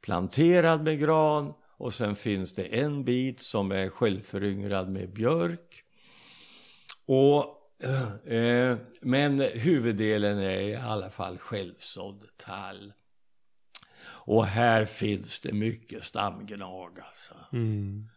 planterad 0.00 0.82
med 0.82 1.00
gran 1.00 1.54
och 1.80 1.94
sen 1.94 2.16
finns 2.16 2.54
det 2.54 2.80
en 2.80 3.04
bit 3.04 3.40
som 3.40 3.72
är 3.72 3.88
självföryngrad 3.88 4.88
med 4.88 5.12
björk. 5.12 5.84
Och, 7.06 7.56
eh, 8.32 8.76
men 9.00 9.40
huvuddelen 9.40 10.38
är 10.38 10.60
i 10.60 10.76
alla 10.76 11.10
fall 11.10 11.38
självsådd 11.38 12.24
tall. 12.36 12.92
Och 14.02 14.46
här 14.46 14.84
finns 14.84 15.40
det 15.40 15.52
mycket 15.52 16.04
stamgnag 16.04 16.98
alltså. 17.00 17.34
Mm. 17.52 18.08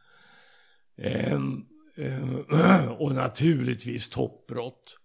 Ehm, 0.98 1.66
och 2.98 3.12
naturligtvis 3.12 4.10
toppbrott. 4.10 4.98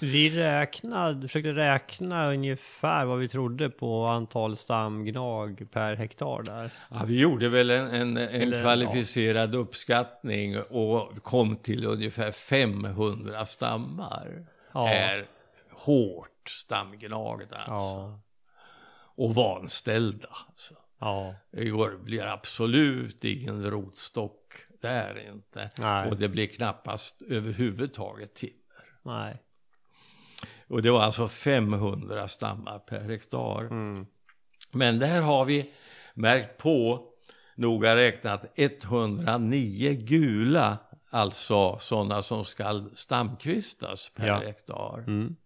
Vi 0.00 0.30
räknade, 0.30 1.28
försökte 1.28 1.52
räkna 1.52 2.30
ungefär 2.30 3.04
vad 3.04 3.18
vi 3.18 3.28
trodde 3.28 3.70
på 3.70 4.04
antal 4.04 4.56
stamgnag 4.56 5.66
per 5.72 5.96
hektar 5.96 6.42
där. 6.42 6.70
Ja, 6.90 7.04
vi 7.06 7.20
gjorde 7.20 7.48
väl 7.48 7.70
en, 7.70 7.86
en, 7.86 8.16
en 8.16 8.42
Eller, 8.42 8.62
kvalificerad 8.62 9.54
ja. 9.54 9.58
uppskattning 9.58 10.58
och 10.60 11.22
kom 11.22 11.56
till 11.56 11.86
ungefär 11.86 12.30
500 12.30 13.46
stammar. 13.46 14.46
Ja. 14.72 14.88
Är 14.88 15.26
hårt 15.70 16.48
stamgnagda 16.48 17.56
alltså. 17.56 17.72
Ja 17.72 18.20
och 19.14 19.34
vanställda. 19.34 20.28
Alltså. 20.48 20.74
Ja. 20.98 21.34
Det 21.50 22.04
blir 22.04 22.22
absolut 22.22 23.24
ingen 23.24 23.70
rotstock 23.70 24.54
där 24.82 25.30
inte. 25.32 25.70
Nej. 25.80 26.08
Och 26.10 26.16
det 26.16 26.28
blir 26.28 26.46
knappast 26.46 27.22
överhuvudtaget 27.28 28.34
timmer. 28.34 28.56
Nej. 29.02 29.42
Och 30.66 30.82
det 30.82 30.90
var 30.90 31.02
alltså 31.02 31.28
500 31.28 32.28
stammar 32.28 32.78
per 32.78 33.00
hektar. 33.00 33.60
Mm. 33.60 34.06
Men 34.70 34.98
där 34.98 35.20
har 35.20 35.44
vi 35.44 35.70
märkt 36.14 36.58
på 36.58 37.08
noga 37.54 37.96
räknat 37.96 38.44
109 38.56 39.92
gula, 39.92 40.78
alltså 41.10 41.78
sådana 41.78 42.22
som 42.22 42.44
ska 42.44 42.84
stamkvistas 42.94 44.10
per 44.16 44.26
Ja. 44.26 44.38
hektar. 44.38 45.04
Mm. 45.06 45.36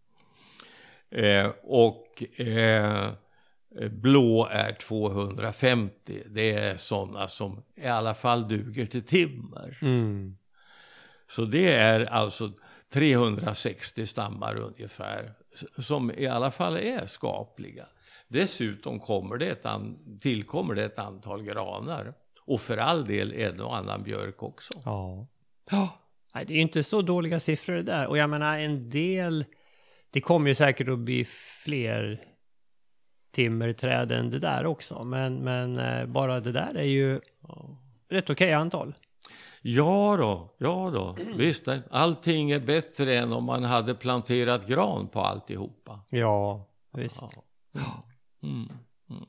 Eh, 1.11 1.53
och 1.63 2.41
eh, 2.41 3.11
blå 3.91 4.47
är 4.51 4.73
250. 4.73 6.23
Det 6.31 6.53
är 6.53 6.77
sådana 6.77 7.29
som 7.29 7.63
i 7.75 7.87
alla 7.87 8.15
fall 8.15 8.49
duger 8.49 8.87
till 8.87 9.05
timmer. 9.07 9.79
Mm. 9.83 10.37
Så 11.31 11.45
det 11.45 11.73
är 11.75 12.07
alltså 12.07 12.53
360 12.93 14.07
stammar 14.07 14.57
ungefär 14.57 15.33
som 15.79 16.11
i 16.11 16.27
alla 16.27 16.51
fall 16.51 16.77
är 16.77 17.07
skapliga. 17.07 17.87
Dessutom 18.29 19.01
kommer 19.01 19.37
det 19.37 19.47
ett 19.47 19.67
an- 19.67 20.19
tillkommer 20.21 20.75
det 20.75 20.85
ett 20.85 20.99
antal 20.99 21.43
granar 21.43 22.15
och 22.41 22.61
för 22.61 22.77
all 22.77 23.05
del 23.05 23.33
en 23.33 23.61
och 23.61 23.77
annan 23.77 24.03
björk 24.03 24.43
också. 24.43 24.75
Ja. 24.85 25.27
Ja. 25.71 25.99
Nej, 26.35 26.45
det 26.47 26.53
är 26.53 26.57
ju 26.57 26.63
inte 26.63 26.83
så 26.83 27.03
dåliga 27.03 27.41
siffror 27.41 27.75
det 27.75 27.83
där. 27.83 28.07
Och 28.07 28.19
jag 28.19 28.31
menar 28.31 28.59
en 28.59 28.91
del, 28.91 29.45
det 30.11 30.21
kommer 30.21 30.49
ju 30.49 30.55
säkert 30.55 30.89
att 30.89 30.99
bli 30.99 31.25
fler 31.65 32.25
timmerträd 33.37 34.13
än 34.13 34.31
det 34.31 34.39
där 34.39 34.67
också. 34.67 35.05
Men, 35.05 35.37
men 35.37 35.79
eh, 35.79 36.07
bara 36.07 36.41
det 36.41 36.53
där 36.53 36.75
är 36.75 36.85
ju 36.85 37.21
rätt 38.09 38.31
okej 38.31 38.53
antal. 38.53 38.95
Ja 39.63 40.17
då, 40.19 40.55
ja 40.59 40.91
då, 40.95 41.17
visst. 41.37 41.69
Allting 41.91 42.51
är 42.51 42.61
bättre 42.61 43.15
än 43.15 43.33
om 43.33 43.45
man 43.45 43.65
hade 43.65 43.95
planterat 43.95 44.67
gran 44.67 45.09
på 45.09 45.21
alltihopa. 45.21 46.01
Ja, 46.11 46.67
visst. 46.93 47.23
Ja. 47.73 48.03
Mm. 48.43 48.69
Mm. 49.11 49.25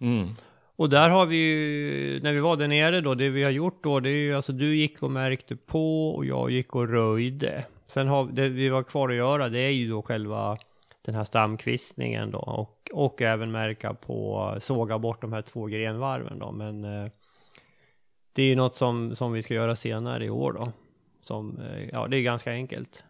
Mm. 0.00 0.34
Och 0.76 0.90
där 0.90 1.08
har 1.08 1.26
vi 1.26 1.36
ju, 1.36 2.20
när 2.22 2.32
vi 2.32 2.40
var 2.40 2.56
där 2.56 2.68
nere 2.68 3.00
då, 3.00 3.14
det 3.14 3.28
vi 3.28 3.42
har 3.42 3.50
gjort 3.50 3.82
då, 3.84 4.00
det 4.00 4.10
är 4.10 4.26
ju 4.26 4.34
alltså 4.34 4.52
du 4.52 4.76
gick 4.76 5.02
och 5.02 5.10
märkte 5.10 5.56
på 5.56 6.10
och 6.10 6.24
jag 6.24 6.50
gick 6.50 6.74
och 6.74 6.88
röjde. 6.88 7.64
Sen 7.86 8.08
har, 8.08 8.26
det 8.26 8.48
vi 8.48 8.68
var 8.68 8.82
kvar 8.82 9.08
att 9.08 9.16
göra, 9.16 9.48
det 9.48 9.58
är 9.58 9.70
ju 9.70 9.88
då 9.90 10.02
själva 10.02 10.58
den 11.06 11.14
här 11.14 11.24
stamkvistningen 11.24 12.30
då 12.30 12.38
och, 12.38 12.90
och 12.92 13.22
även 13.22 13.52
märka 13.52 13.94
på, 13.94 14.56
såga 14.60 14.98
bort 14.98 15.20
de 15.20 15.32
här 15.32 15.42
två 15.42 15.66
grenvarven 15.66 16.38
då, 16.38 16.52
men 16.52 16.84
eh, 16.84 17.10
det 18.32 18.42
är 18.42 18.46
ju 18.46 18.56
något 18.56 18.74
som, 18.74 19.16
som 19.16 19.32
vi 19.32 19.42
ska 19.42 19.54
göra 19.54 19.76
senare 19.76 20.24
i 20.24 20.30
år 20.30 20.52
då. 20.52 20.72
Som, 21.22 21.60
eh, 21.60 21.88
ja 21.92 22.08
det 22.08 22.16
är 22.16 22.22
ganska 22.22 22.50
enkelt. 22.50 23.04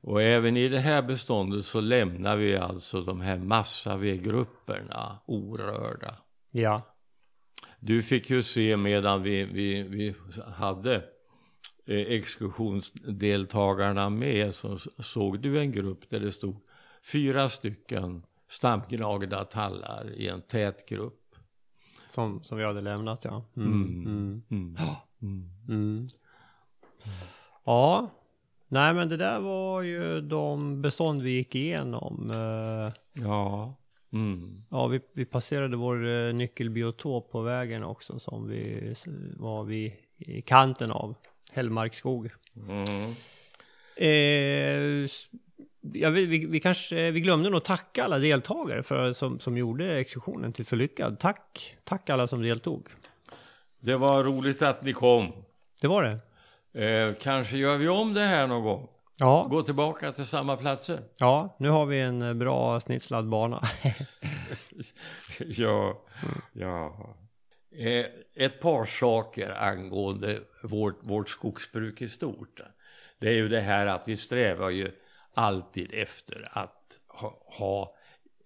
Och 0.00 0.22
även 0.22 0.56
i 0.56 0.68
det 0.68 0.78
här 0.78 1.02
beståndet 1.02 1.64
så 1.64 1.80
lämnar 1.80 2.36
vi 2.36 2.56
alltså 2.56 3.00
de 3.00 3.20
här 3.20 3.38
massavedgrupperna 3.38 5.18
orörda. 5.26 6.16
Ja, 6.50 6.82
Du 7.80 8.02
fick 8.02 8.30
ju 8.30 8.42
se 8.42 8.76
medan 8.76 9.22
vi, 9.22 9.44
vi, 9.44 9.82
vi 9.82 10.14
hade 10.54 10.94
eh, 11.86 12.00
exkursionsdeltagarna 12.00 14.10
med 14.10 14.54
så 14.54 14.78
såg 14.98 15.40
du 15.40 15.60
en 15.60 15.72
grupp 15.72 16.10
där 16.10 16.20
det 16.20 16.32
stod 16.32 16.56
fyra 17.02 17.48
stycken 17.48 18.22
stamgnagda 18.48 19.44
tallar 19.44 20.12
i 20.16 20.28
en 20.28 20.42
tät 20.42 20.88
grupp. 20.88 21.16
som, 22.06 22.42
som 22.42 22.58
vi 22.58 22.64
hade 22.64 22.80
lämnat 22.80 23.24
ja. 23.24 23.44
Mm, 23.56 23.72
Mm. 23.72 24.42
mm. 24.50 24.76
Mm. 25.22 25.50
Mm. 25.68 26.08
Ja, 27.64 28.10
nej 28.68 28.94
men 28.94 29.08
det 29.08 29.16
där 29.16 29.40
var 29.40 29.82
ju 29.82 30.20
de 30.20 30.82
bestånd 30.82 31.22
vi 31.22 31.30
gick 31.30 31.54
igenom. 31.54 32.30
Eh, 32.30 32.92
Ja. 33.22 33.74
Mm. 34.12 34.64
Ja, 34.70 34.86
vi, 34.86 35.00
vi 35.12 35.24
passerade 35.24 35.76
vår 35.76 36.06
eh, 36.08 36.34
nyckelbiotop 36.34 37.30
på 37.30 37.40
vägen 37.42 37.84
också 37.84 38.18
som 38.18 38.48
vi 38.48 38.94
var 39.36 39.64
vid 39.64 39.92
i 40.16 40.42
kanten 40.42 40.90
av 40.90 41.14
Hällmarkskog. 41.52 42.30
Mm. 42.68 43.10
Eh, 43.96 45.08
ja, 45.80 46.10
vi, 46.10 46.26
vi, 46.26 46.46
vi 46.46 46.60
kanske, 46.60 47.10
vi 47.10 47.20
glömde 47.20 47.50
nog 47.50 47.64
tacka 47.64 48.04
alla 48.04 48.18
deltagare 48.18 48.82
för, 48.82 49.12
som, 49.12 49.40
som 49.40 49.56
gjorde 49.56 49.98
exkursionen 49.98 50.52
till 50.52 50.66
så 50.66 50.76
lyckad. 50.76 51.18
Tack, 51.18 51.76
tack 51.84 52.10
alla 52.10 52.26
som 52.26 52.42
deltog. 52.42 52.88
Det 53.80 53.96
var 53.96 54.24
roligt 54.24 54.62
att 54.62 54.84
ni 54.84 54.92
kom. 54.92 55.32
Det 55.80 55.88
var 55.88 56.02
det. 56.02 56.18
Eh, 56.84 57.14
kanske 57.20 57.56
gör 57.56 57.76
vi 57.76 57.88
om 57.88 58.14
det 58.14 58.20
här 58.24 58.46
någon 58.46 58.62
gång. 58.62 58.88
Ja, 59.16 59.46
Gå 59.50 59.62
tillbaka 59.62 60.12
till 60.12 60.26
samma 60.26 60.56
platser. 60.56 61.00
ja, 61.18 61.56
nu 61.58 61.68
har 61.68 61.86
vi 61.86 62.00
en 62.00 62.22
eh, 62.22 62.34
bra 62.34 62.80
snitslad 62.80 63.28
bana. 63.28 63.62
ja, 65.38 66.02
ja. 66.52 67.16
Eh, 67.78 68.06
ett 68.44 68.60
par 68.60 68.84
saker 68.84 69.50
angående 69.50 70.38
vårt, 70.62 70.98
vårt 71.02 71.28
skogsbruk 71.28 72.02
i 72.02 72.08
stort. 72.08 72.60
Det 73.18 73.28
är 73.28 73.32
ju 73.34 73.48
det 73.48 73.60
här 73.60 73.86
att 73.86 74.02
vi 74.06 74.16
strävar 74.16 74.70
ju 74.70 74.90
alltid 75.34 75.94
efter 75.94 76.48
att 76.52 76.98
ha, 77.06 77.42
ha 77.46 77.96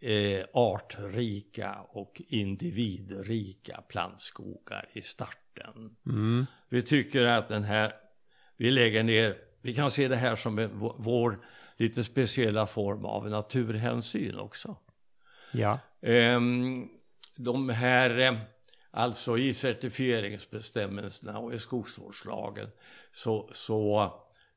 eh, 0.01 0.45
artrika 0.53 1.81
och 1.89 2.23
individrika 2.29 3.83
plantskogar 3.89 4.89
i 4.93 5.03
starten. 5.03 5.97
Mm. 6.07 6.47
Vi 6.69 6.83
tycker 6.83 7.25
att 7.25 7.49
den 7.49 7.65
här, 7.65 7.93
vi 8.57 8.71
lägger 8.71 9.03
ner, 9.03 9.37
vi 9.63 9.75
kan 9.75 9.91
se 9.91 10.09
det 10.09 10.17
här 10.17 10.37
som 10.37 10.59
en, 10.59 10.71
vår, 10.97 11.39
lite 11.77 12.05
speciella 12.05 12.67
form 12.67 13.05
av 13.05 13.31
naturhänsyn 13.31 14.39
också. 14.39 14.77
Ja. 15.53 15.79
Ehm, 16.01 16.89
de 17.37 17.69
här, 17.69 18.19
eh, 18.19 18.35
alltså 18.91 19.39
i 19.39 19.55
certifieringsbestämmelserna 19.55 21.39
och 21.39 21.55
i 21.55 21.59
skogsvårdslagen 21.59 22.69
så, 23.13 23.51
så 23.53 24.13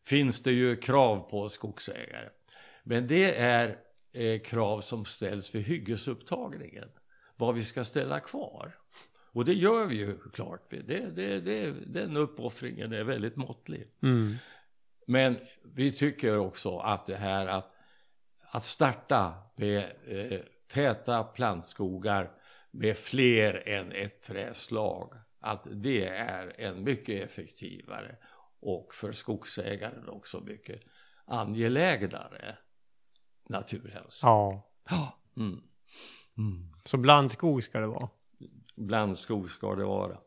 finns 0.08 0.44
det 0.44 0.52
ju 0.52 0.76
krav 0.76 1.30
på 1.30 1.50
skogsägare. 1.50 2.30
Men 2.84 3.08
det 3.08 3.36
är 3.36 3.78
eh, 4.14 4.42
krav 4.42 4.82
som 4.82 5.06
ställs 5.06 5.56
vid 5.56 5.64
hyggesupptagningen, 5.64 6.90
vad 7.36 7.56
vi 7.56 7.64
ska 7.64 7.84
ställa 7.84 8.20
kvar. 8.20 8.76
Och 9.32 9.46
det 9.46 9.54
gör 9.54 9.86
vi 9.86 9.96
ju 9.96 10.18
klart, 10.34 10.70
det, 10.70 11.16
det, 11.16 11.40
det, 11.40 11.72
den 11.86 12.18
uppoffringen 12.18 12.94
är 12.94 13.04
väldigt 13.04 13.36
måttlig. 13.36 13.88
Mm. 14.04 14.36
Men 15.08 15.38
vi 15.64 15.92
tycker 15.92 16.38
också 16.38 16.78
att 16.78 17.06
det 17.06 17.16
här 17.16 17.48
att, 17.48 17.76
att 18.42 18.64
starta 18.64 19.34
med 19.56 19.84
eh, 20.08 20.40
täta 20.68 21.24
plantskogar 21.24 22.32
med 22.72 22.98
fler 22.98 23.68
än 23.68 23.92
ett 23.92 24.22
träslag, 24.22 25.14
att 25.40 25.68
det 25.72 26.08
är 26.08 26.62
en 26.62 26.84
mycket 26.84 27.24
effektivare 27.24 28.16
och 28.60 28.94
för 28.94 29.12
skogsägaren 29.12 30.10
också 30.10 30.40
mycket 30.40 30.82
angelägnare 31.26 32.58
naturhänsyn. 33.50 34.30
Ja. 34.30 34.70
Mm. 35.38 35.62
Mm. 36.38 36.74
Så 36.86 36.98
blandskog 36.98 37.64
ska 37.64 37.80
det 37.80 37.88
vara. 37.88 38.10
Blandskog 38.76 39.50
ska 39.50 39.76
det 39.76 39.86
vara. 39.86 40.18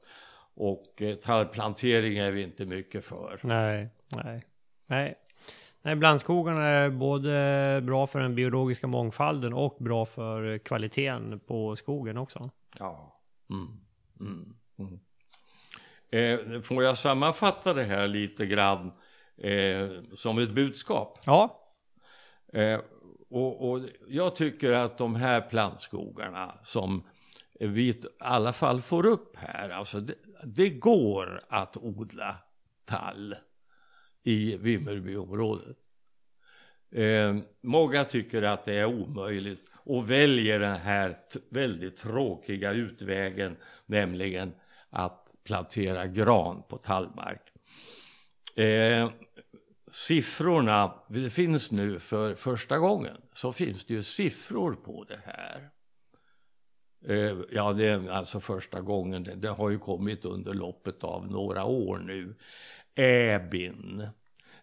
Och 0.54 1.02
eh, 1.02 1.16
tallplantering 1.16 2.18
är 2.18 2.32
vi 2.32 2.42
inte 2.42 2.66
mycket 2.66 3.04
för. 3.04 3.40
Nej, 3.42 3.88
nej, 4.16 4.46
nej. 4.86 5.14
Nej, 5.82 5.96
blandskogarna 5.96 6.62
är 6.62 6.90
både 6.90 7.80
bra 7.82 8.06
för 8.06 8.20
den 8.20 8.34
biologiska 8.34 8.86
mångfalden 8.86 9.52
och 9.52 9.76
bra 9.80 10.06
för 10.06 10.58
kvaliteten 10.58 11.40
på 11.40 11.76
skogen 11.76 12.16
också. 12.16 12.50
Ja. 12.78 13.20
Mm. 13.50 13.80
Mm. 14.20 14.56
Mm. 14.78 15.00
Eh, 16.10 16.60
får 16.62 16.84
jag 16.84 16.98
sammanfatta 16.98 17.74
det 17.74 17.84
här 17.84 18.08
lite 18.08 18.46
grann 18.46 18.92
eh, 19.36 19.88
som 20.14 20.38
ett 20.38 20.50
budskap? 20.50 21.18
Ja, 21.24 21.60
Eh, 22.52 22.80
och, 23.30 23.70
och 23.70 23.80
jag 24.08 24.34
tycker 24.34 24.72
att 24.72 24.98
de 24.98 25.14
här 25.14 25.40
plantskogarna 25.40 26.54
som 26.64 27.02
vi 27.60 27.88
i 27.88 28.02
alla 28.18 28.52
fall 28.52 28.80
får 28.80 29.06
upp 29.06 29.36
här, 29.36 29.70
alltså 29.70 30.00
det, 30.00 30.14
det 30.44 30.70
går 30.70 31.44
att 31.48 31.76
odla 31.76 32.36
tall 32.84 33.34
i 34.22 34.56
Vimmerbyområdet. 34.56 35.76
Eh, 36.92 37.36
många 37.60 38.04
tycker 38.04 38.42
att 38.42 38.64
det 38.64 38.74
är 38.74 38.86
omöjligt 38.86 39.70
och 39.74 40.10
väljer 40.10 40.58
den 40.58 40.76
här 40.76 41.18
väldigt 41.50 41.96
tråkiga 41.96 42.72
utvägen, 42.72 43.56
nämligen 43.86 44.52
att 44.90 45.29
plantera 45.50 46.06
gran 46.06 46.62
på 46.68 46.76
tallmark. 46.76 47.42
Eh, 48.56 49.10
siffrorna, 49.90 50.94
det 51.08 51.30
finns 51.30 51.70
nu 51.70 51.98
för 51.98 52.34
första 52.34 52.78
gången, 52.78 53.16
så 53.34 53.52
finns 53.52 53.84
det 53.84 53.94
ju 53.94 54.02
siffror 54.02 54.74
på 54.74 55.04
det 55.04 55.20
här. 55.24 55.70
Eh, 57.06 57.38
ja, 57.50 57.72
det 57.72 57.86
är 57.86 58.10
alltså 58.10 58.40
första 58.40 58.80
gången, 58.80 59.24
det, 59.24 59.34
det 59.34 59.48
har 59.48 59.70
ju 59.70 59.78
kommit 59.78 60.24
under 60.24 60.54
loppet 60.54 61.04
av 61.04 61.30
några 61.30 61.64
år 61.64 61.98
nu. 61.98 62.34
ÄBIN, 62.94 64.08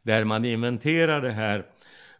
där 0.01 0.23
man 0.23 0.45
inventerar 0.45 1.21
det 1.21 1.31
här. 1.31 1.65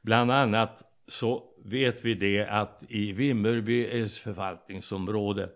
Bland 0.02 0.32
annat 0.32 0.84
så 1.08 1.44
vet 1.66 2.06
vi 2.06 2.14
det 2.14 2.46
att 2.46 2.84
i 2.90 3.12
Vimmerby 3.12 4.08
förvaltningsområde 4.08 5.50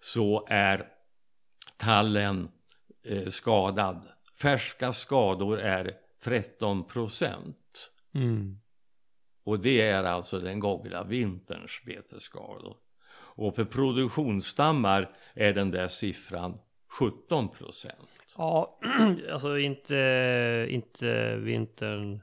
så 0.00 0.46
är 0.50 0.97
tallen 1.78 2.48
eh, 3.04 3.26
skadad. 3.28 4.08
Färska 4.42 4.92
skador 4.92 5.58
är 5.60 5.96
13 6.24 6.84
procent. 6.84 7.90
Mm. 8.14 8.60
Och 9.44 9.60
det 9.60 9.80
är 9.80 10.04
alltså 10.04 10.38
den 10.38 10.60
gångna 10.60 11.04
vinterns 11.04 11.82
betesskador. 11.86 12.76
Och 13.10 13.54
för 13.54 13.64
produktionsstammar 13.64 15.16
är 15.34 15.52
den 15.52 15.70
där 15.70 15.88
siffran 15.88 16.58
17 16.88 17.48
procent. 17.48 18.08
Ja, 18.36 18.80
alltså 19.32 19.58
inte, 19.58 20.66
inte 20.70 21.36
vintern 21.36 22.20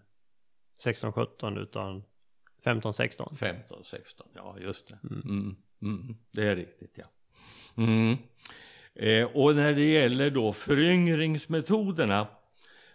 16-17 0.84 1.60
utan 1.60 2.04
15-16. 2.64 3.38
15-16, 3.38 4.04
ja 4.36 4.56
just 4.60 4.88
det. 4.88 5.00
Mm. 5.04 5.56
Mm, 5.82 6.18
det 6.32 6.48
är 6.48 6.56
riktigt 6.56 6.94
ja. 6.96 7.06
Eh, 8.96 9.26
och 9.34 9.56
när 9.56 9.74
det 9.74 9.92
gäller 9.92 10.30
då 10.30 10.54
föryngringsmetoderna 10.54 12.28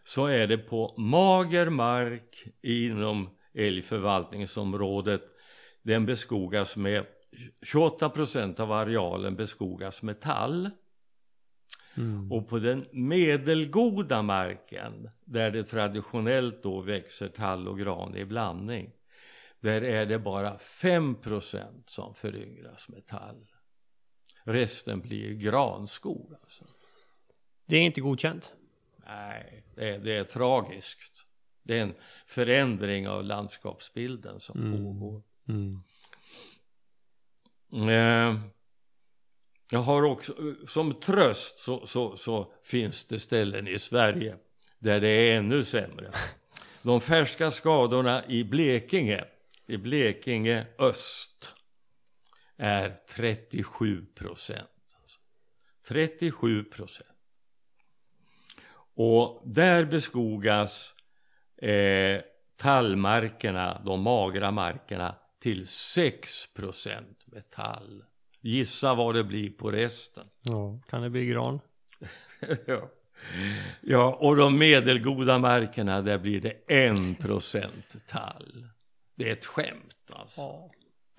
så 0.05 0.27
är 0.27 0.47
det 0.47 0.59
på 0.59 0.95
mager 0.97 1.69
mark 1.69 2.45
inom 2.63 3.31
älgförvaltningsområdet. 3.55 5.23
Den 5.83 6.07
beskogas 6.07 6.77
med 6.77 7.07
28 7.63 8.09
procent 8.11 8.61
av 8.61 8.73
arealen 8.73 9.37
beskogas 9.37 10.03
med 10.03 10.21
tall. 10.21 10.71
Mm. 11.97 12.33
Och 12.33 12.49
på 12.49 12.59
den 12.59 12.87
medelgoda 12.93 14.23
marken 14.23 15.11
där 15.25 15.51
det 15.51 15.65
traditionellt 15.65 16.63
då 16.63 16.81
växer 16.81 17.29
tall 17.29 17.69
och 17.69 17.79
gran 17.79 18.17
i 18.17 18.25
blandning. 18.25 18.93
Där 19.61 19.83
är 19.83 20.07
det 20.07 20.19
bara 20.19 20.59
5 20.59 21.15
procent 21.15 21.91
som 21.91 22.15
föryngras 22.15 22.89
med 22.89 23.07
tall. 23.07 23.47
Resten 24.53 25.01
blir 25.01 25.35
granskog 25.35 26.35
alltså. 26.43 26.65
Det 27.67 27.77
är 27.77 27.83
inte 27.83 28.01
godkänt. 28.01 28.53
Nej, 29.07 29.63
det 29.75 29.89
är, 29.89 29.99
det 29.99 30.17
är 30.17 30.25
tragiskt. 30.25 31.25
Det 31.63 31.79
är 31.79 31.83
en 31.83 31.95
förändring 32.27 33.09
av 33.09 33.25
landskapsbilden 33.25 34.41
som 34.41 34.61
mm. 34.61 34.85
pågår. 34.85 35.23
Mm. 35.49 35.83
Eh, 37.73 38.41
jag 39.71 39.81
har 39.81 40.03
också, 40.03 40.35
som 40.69 40.95
tröst 40.95 41.59
så, 41.59 41.87
så, 41.87 42.17
så 42.17 42.53
finns 42.65 43.05
det 43.05 43.19
ställen 43.19 43.69
i 43.69 43.79
Sverige 43.79 44.37
där 44.79 45.01
det 45.01 45.09
är 45.09 45.37
ännu 45.39 45.65
sämre. 45.65 46.13
De 46.83 47.01
färska 47.01 47.51
skadorna 47.51 48.27
i 48.27 48.45
Blekinge, 48.45 49.25
i 49.67 49.77
Blekinge 49.77 50.67
öst, 50.79 51.55
är 52.61 52.97
37 53.09 54.07
procent. 54.15 54.69
37 55.89 56.65
procent. 56.65 57.09
Och 58.95 59.43
där 59.45 59.85
beskogas 59.85 60.95
eh, 61.57 62.21
tallmarkerna, 62.57 63.83
de 63.85 64.03
magra 64.03 64.51
markerna, 64.51 65.15
till 65.39 65.67
6 65.67 66.55
procent 66.55 67.27
med 67.27 67.51
tall. 67.51 68.05
Gissa 68.41 68.95
vad 68.95 69.15
det 69.15 69.25
blir 69.25 69.51
på 69.51 69.71
resten. 69.71 70.27
Ja, 70.43 70.81
kan 70.89 71.03
det 71.03 71.11
bli 71.11 71.27
gran? 71.27 71.61
ja. 72.67 72.91
ja, 73.81 74.19
och 74.21 74.37
de 74.37 74.59
medelgoda 74.59 75.39
markerna, 75.39 76.03
där 76.03 76.19
blir 76.19 76.41
det 76.41 76.53
1 76.69 77.19
procent 77.19 78.07
tall. 78.07 78.69
Det 79.15 79.29
är 79.29 79.33
ett 79.33 79.45
skämt 79.45 80.11
alltså. 80.13 80.41
Ja. 80.41 80.71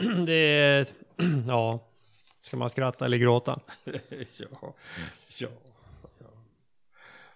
Det 0.25 0.33
är, 0.33 0.87
ja, 1.47 1.79
ska 2.41 2.57
man 2.57 2.69
skratta 2.69 3.05
eller 3.05 3.17
gråta? 3.17 3.59
ja, 4.39 4.73
ja, 5.39 5.47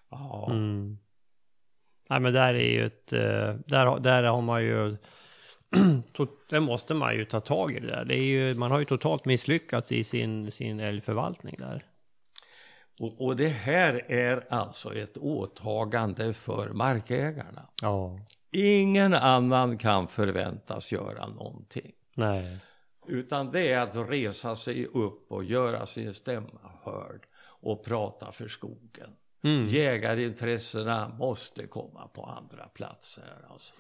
ja. 0.09 0.47
Mm. 0.51 0.97
Nej 2.09 2.19
men 2.19 2.33
där 2.33 2.53
är 2.53 2.69
ju 2.69 2.85
ett, 2.85 3.13
eh, 3.13 3.53
där, 3.65 3.99
där 3.99 4.23
har 4.23 4.41
man 4.41 4.63
ju, 4.63 4.97
där 6.49 6.59
måste 6.59 6.93
man 6.93 7.15
ju 7.15 7.25
ta 7.25 7.39
tag 7.39 7.71
i 7.71 7.79
det 7.79 7.87
där. 7.87 8.05
Det 8.05 8.15
är 8.15 8.23
ju, 8.23 8.55
man 8.55 8.71
har 8.71 8.79
ju 8.79 8.85
totalt 8.85 9.25
misslyckats 9.25 9.91
i 9.91 10.03
sin, 10.03 10.51
sin 10.51 10.79
älgförvaltning 10.79 11.55
där. 11.59 11.85
Och, 12.99 13.25
och 13.25 13.35
det 13.35 13.47
här 13.47 14.11
är 14.11 14.47
alltså 14.49 14.95
ett 14.95 15.17
åtagande 15.17 16.33
för 16.33 16.69
markägarna. 16.69 17.69
Ja. 17.81 18.19
Ingen 18.51 19.13
annan 19.13 19.77
kan 19.77 20.07
förväntas 20.07 20.91
göra 20.91 21.27
någonting. 21.27 21.91
Nej. 22.15 22.57
Utan 23.07 23.51
det 23.51 23.71
är 23.71 23.81
att 23.81 23.95
resa 23.95 24.55
sig 24.55 24.85
upp 24.85 25.31
och 25.31 25.43
göra 25.43 25.85
sin 25.85 26.13
stämma 26.13 26.71
hörd 26.83 27.25
och 27.61 27.85
prata 27.85 28.31
för 28.31 28.47
skogen. 28.47 29.09
Mm. 29.43 29.67
Jägarintressena 29.67 31.07
måste 31.07 31.67
komma 31.67 32.07
på 32.07 32.23
andra 32.23 32.67
platser. 32.67 33.45
Alltså. 33.49 33.73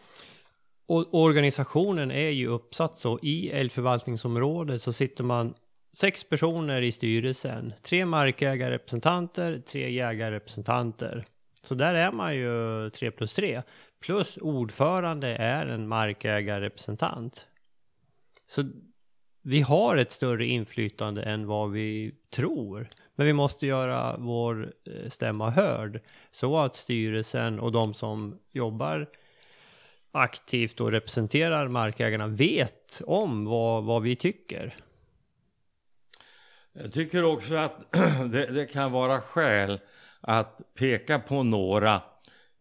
Och 0.85 1.13
organisationen 1.13 2.11
är 2.11 2.29
ju 2.29 2.47
uppsatt 2.47 2.97
så 2.97 3.19
i 3.21 3.49
älgförvaltningsområdet 3.51 4.81
så 4.81 4.93
sitter 4.93 5.23
man 5.23 5.53
sex 5.93 6.23
personer 6.23 6.81
i 6.81 6.91
styrelsen. 6.91 7.73
Tre 7.81 8.05
markägarrepresentanter, 8.05 9.59
tre 9.59 9.91
jägarrepresentanter. 9.91 11.25
Så 11.63 11.75
där 11.75 11.93
är 11.93 12.11
man 12.11 12.35
ju 12.35 12.89
tre 12.89 13.11
plus 13.11 13.33
tre. 13.33 13.61
Plus 13.99 14.37
ordförande 14.37 15.27
är 15.27 15.65
en 15.65 15.87
markägarrepresentant. 15.87 17.47
Så 18.47 18.63
vi 19.41 19.61
har 19.61 19.97
ett 19.97 20.11
större 20.11 20.45
inflytande 20.45 21.23
än 21.23 21.47
vad 21.47 21.71
vi 21.71 22.15
tror. 22.29 22.89
Men 23.15 23.27
vi 23.27 23.33
måste 23.33 23.67
göra 23.67 24.17
vår 24.17 24.73
eh, 24.85 25.09
stämma 25.09 25.49
hörd 25.49 26.01
så 26.31 26.57
att 26.57 26.75
styrelsen 26.75 27.59
och 27.59 27.71
de 27.71 27.93
som 27.93 28.39
jobbar 28.51 29.09
aktivt 30.11 30.81
och 30.81 30.91
representerar 30.91 31.67
markägarna 31.67 32.27
vet 32.27 33.01
om 33.05 33.45
vad, 33.45 33.83
vad 33.83 34.01
vi 34.01 34.15
tycker. 34.15 34.75
Jag 36.73 36.93
tycker 36.93 37.23
också 37.23 37.55
att 37.55 37.91
det, 38.31 38.45
det 38.45 38.65
kan 38.65 38.91
vara 38.91 39.21
skäl 39.21 39.79
att 40.21 40.61
peka 40.73 41.19
på 41.19 41.43
några 41.43 42.01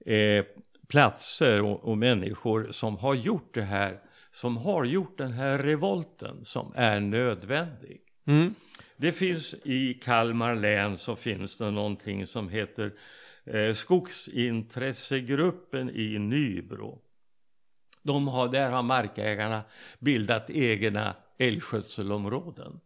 eh, 0.07 0.45
platser 0.89 1.63
och, 1.63 1.85
och, 1.85 1.99
människor 1.99 2.69
som 2.71 2.97
har 2.97 3.15
gjort 3.15 3.55
det 3.55 3.63
här, 3.63 4.01
som 4.35 4.57
har 4.57 4.85
gjort 4.85 5.19
den 5.19 5.33
här 5.33 5.59
revolten 5.59 6.45
som 6.45 6.73
är 6.75 7.01
nödvändig. 7.01 8.01
Mm. 8.27 8.55
Det 8.97 9.13
finns 9.13 9.55
i 9.65 9.95
Kalmar 9.95 10.55
län 10.55 10.99
så 10.99 11.17
finns 11.17 11.57
det 11.57 11.71
någonting 11.71 12.27
som 12.27 12.49
heter 12.49 12.93
eh, 13.45 13.75
Skogsintressegruppen 13.75 15.91
i 15.91 16.19
Nybro. 16.19 17.03
De 18.03 18.29
har, 18.29 18.49
där 18.49 18.71
har 18.71 18.83
markägarna 18.83 19.63
bildat 19.99 20.51
egna 20.51 21.15
älgskötselområden. 21.39 22.81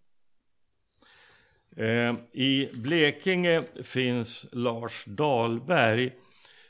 Eh, 1.77 2.15
I 2.33 2.71
Blekinge 2.75 3.65
finns 3.83 4.47
Lars 4.53 5.05
Dahlberg 5.07 6.13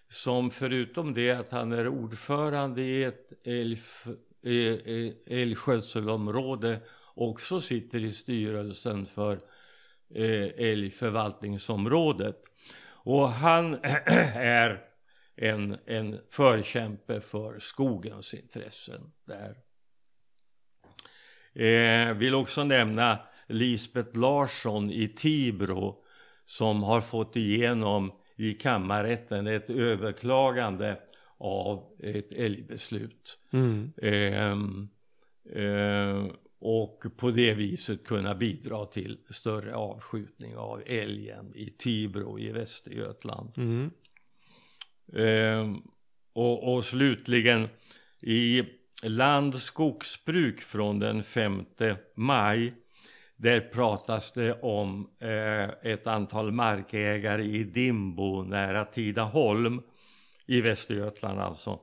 som 0.09 0.51
förutom 0.51 1.15
det 1.15 1.31
att 1.31 1.49
han 1.49 1.73
är 1.73 1.89
ordförande 1.89 2.83
i 2.83 3.05
ett 3.05 3.33
älgskötselområde 5.27 6.81
också 7.15 7.61
sitter 7.61 8.05
i 8.05 8.13
styrelsen 8.13 9.07
för 9.07 9.41
eh, 10.15 10.49
älgförvaltningsområdet. 10.57 12.43
Och 12.87 13.29
han 13.29 13.75
är 14.35 14.81
en, 15.37 15.79
en 15.87 16.21
förkämpe 16.31 17.21
för 17.21 17.59
skogens 17.59 18.35
intressen 18.35 19.13
där. 19.25 19.57
Eh, 21.53 22.15
vill 22.15 22.35
också 22.35 22.65
nämna 22.65 23.19
Lisbeth 23.47 24.19
Larsson 24.19 24.91
i 24.91 25.09
Tibro 25.09 26.05
som 26.45 26.83
har 26.83 27.01
fått 27.01 27.37
igenom 27.37 28.13
i 28.37 28.53
kammarrätten 28.53 29.47
ett 29.47 29.71
överklagande 29.71 30.99
av 31.39 31.85
ett 31.99 32.35
älgbeslut. 32.35 33.39
Mm. 33.53 33.93
Eh, 33.97 34.53
eh, 35.65 36.27
och 36.61 37.05
på 37.17 37.31
det 37.31 37.55
viset 37.55 38.05
kunna 38.05 38.35
bidra 38.35 38.87
till 38.87 39.19
större 39.31 39.75
avskjutning 39.75 40.57
av 40.57 40.83
älgen 40.87 41.53
i 41.55 41.71
Tibro 41.79 42.39
i 42.39 42.53
Västergötland. 42.53 43.53
Mm. 43.57 43.91
Eh, 45.13 45.77
och, 46.33 46.75
och 46.75 46.85
slutligen 46.85 47.69
i 48.21 48.63
Land 49.03 49.55
skogsbruk 49.55 50.61
från 50.61 50.99
den 50.99 51.23
5 51.23 51.65
maj 52.15 52.75
där 53.37 53.61
pratas 53.61 54.33
det 54.33 54.53
om 54.53 55.11
eh, 55.21 55.93
ett 55.93 56.07
antal 56.07 56.53
markägare 56.53 57.43
i 57.43 57.65
Dimbo 57.65 58.43
nära 58.43 58.85
Tidaholm 58.85 59.83
i 60.49 60.61
Västergötland 60.61 61.41
alltså. 61.41 61.81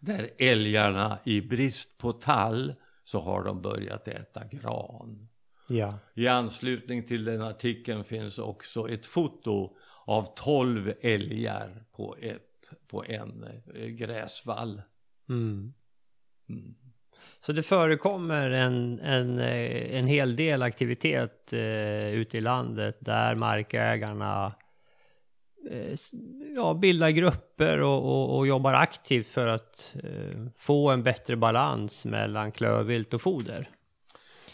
Där 0.00 0.30
älgarna 0.38 1.18
i 1.24 1.40
brist 1.40 1.98
på 1.98 2.12
tall 2.12 2.74
så 3.04 3.20
har 3.20 3.44
de 3.44 3.62
börjat 3.62 4.08
äta 4.08 4.44
gran. 4.44 5.28
Ja. 5.68 5.98
I 6.14 6.28
anslutning 6.28 7.06
till 7.06 7.24
den 7.24 7.42
artikeln 7.42 8.04
finns 8.04 8.38
också 8.38 8.88
ett 8.88 9.06
foto 9.06 9.76
av 10.04 10.34
12 10.36 10.92
älgar 11.00 11.84
på, 11.92 12.16
ett, 12.20 12.72
på 12.88 13.04
en 13.04 13.44
eh, 13.74 13.86
gräsvall. 13.86 14.82
Mm. 15.28 15.74
Mm. 16.48 16.74
Så 17.40 17.52
det 17.52 17.62
förekommer 17.62 18.50
en, 18.50 19.00
en, 19.00 19.38
eh, 19.38 19.98
en 19.98 20.06
hel 20.06 20.36
del 20.36 20.62
aktivitet 20.62 21.52
eh, 21.52 22.14
ute 22.14 22.38
i 22.38 22.40
landet 22.40 22.96
där 23.00 23.34
markägarna 23.34 24.54
ja, 26.56 26.74
bildar 26.74 27.10
grupper 27.10 27.82
och, 27.82 28.04
och, 28.04 28.38
och, 28.38 28.46
jobbar 28.46 28.72
aktivt 28.72 29.26
för 29.26 29.46
att 29.46 29.96
eh, 30.02 30.46
få 30.56 30.90
en 30.90 31.02
bättre 31.02 31.36
balans 31.36 32.04
mellan 32.04 32.52
klövvilt 32.52 33.14
och 33.14 33.22
foder. 33.22 33.68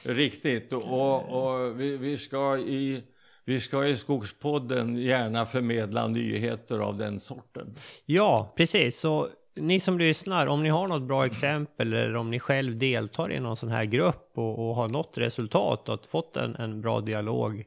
Riktigt, 0.03 0.73
och, 0.73 1.29
och 1.29 1.81
vi, 1.81 1.97
vi, 1.97 2.17
ska 2.17 2.59
i, 2.59 3.03
vi 3.45 3.61
ska 3.61 3.87
i 3.87 3.97
Skogspodden 3.97 4.97
gärna 4.97 5.47
förmedla 5.47 6.07
nyheter 6.07 6.79
av 6.79 6.97
den 6.97 7.21
sorten. 7.21 7.75
Ja, 8.07 8.55
precis. 8.57 9.01
Så 9.01 9.29
ni 9.55 9.81
som 9.81 9.99
lyssnar, 9.99 10.47
om 10.47 10.63
ni 10.63 10.69
har 10.69 10.89
något 10.89 11.03
bra 11.03 11.27
exempel 11.27 11.93
eller 11.93 12.17
om 12.17 12.31
ni 12.31 12.39
själv 12.39 12.79
deltar 12.79 13.33
i 13.33 13.41
någon 13.41 13.57
sån 13.57 13.69
här 13.69 13.85
grupp 13.85 14.31
och, 14.35 14.69
och 14.69 14.75
har 14.75 14.89
nått 14.89 15.19
resultat 15.19 15.89
och 15.89 16.07
fått 16.07 16.37
en, 16.37 16.57
en 16.57 16.81
bra 16.81 17.01
dialog, 17.01 17.65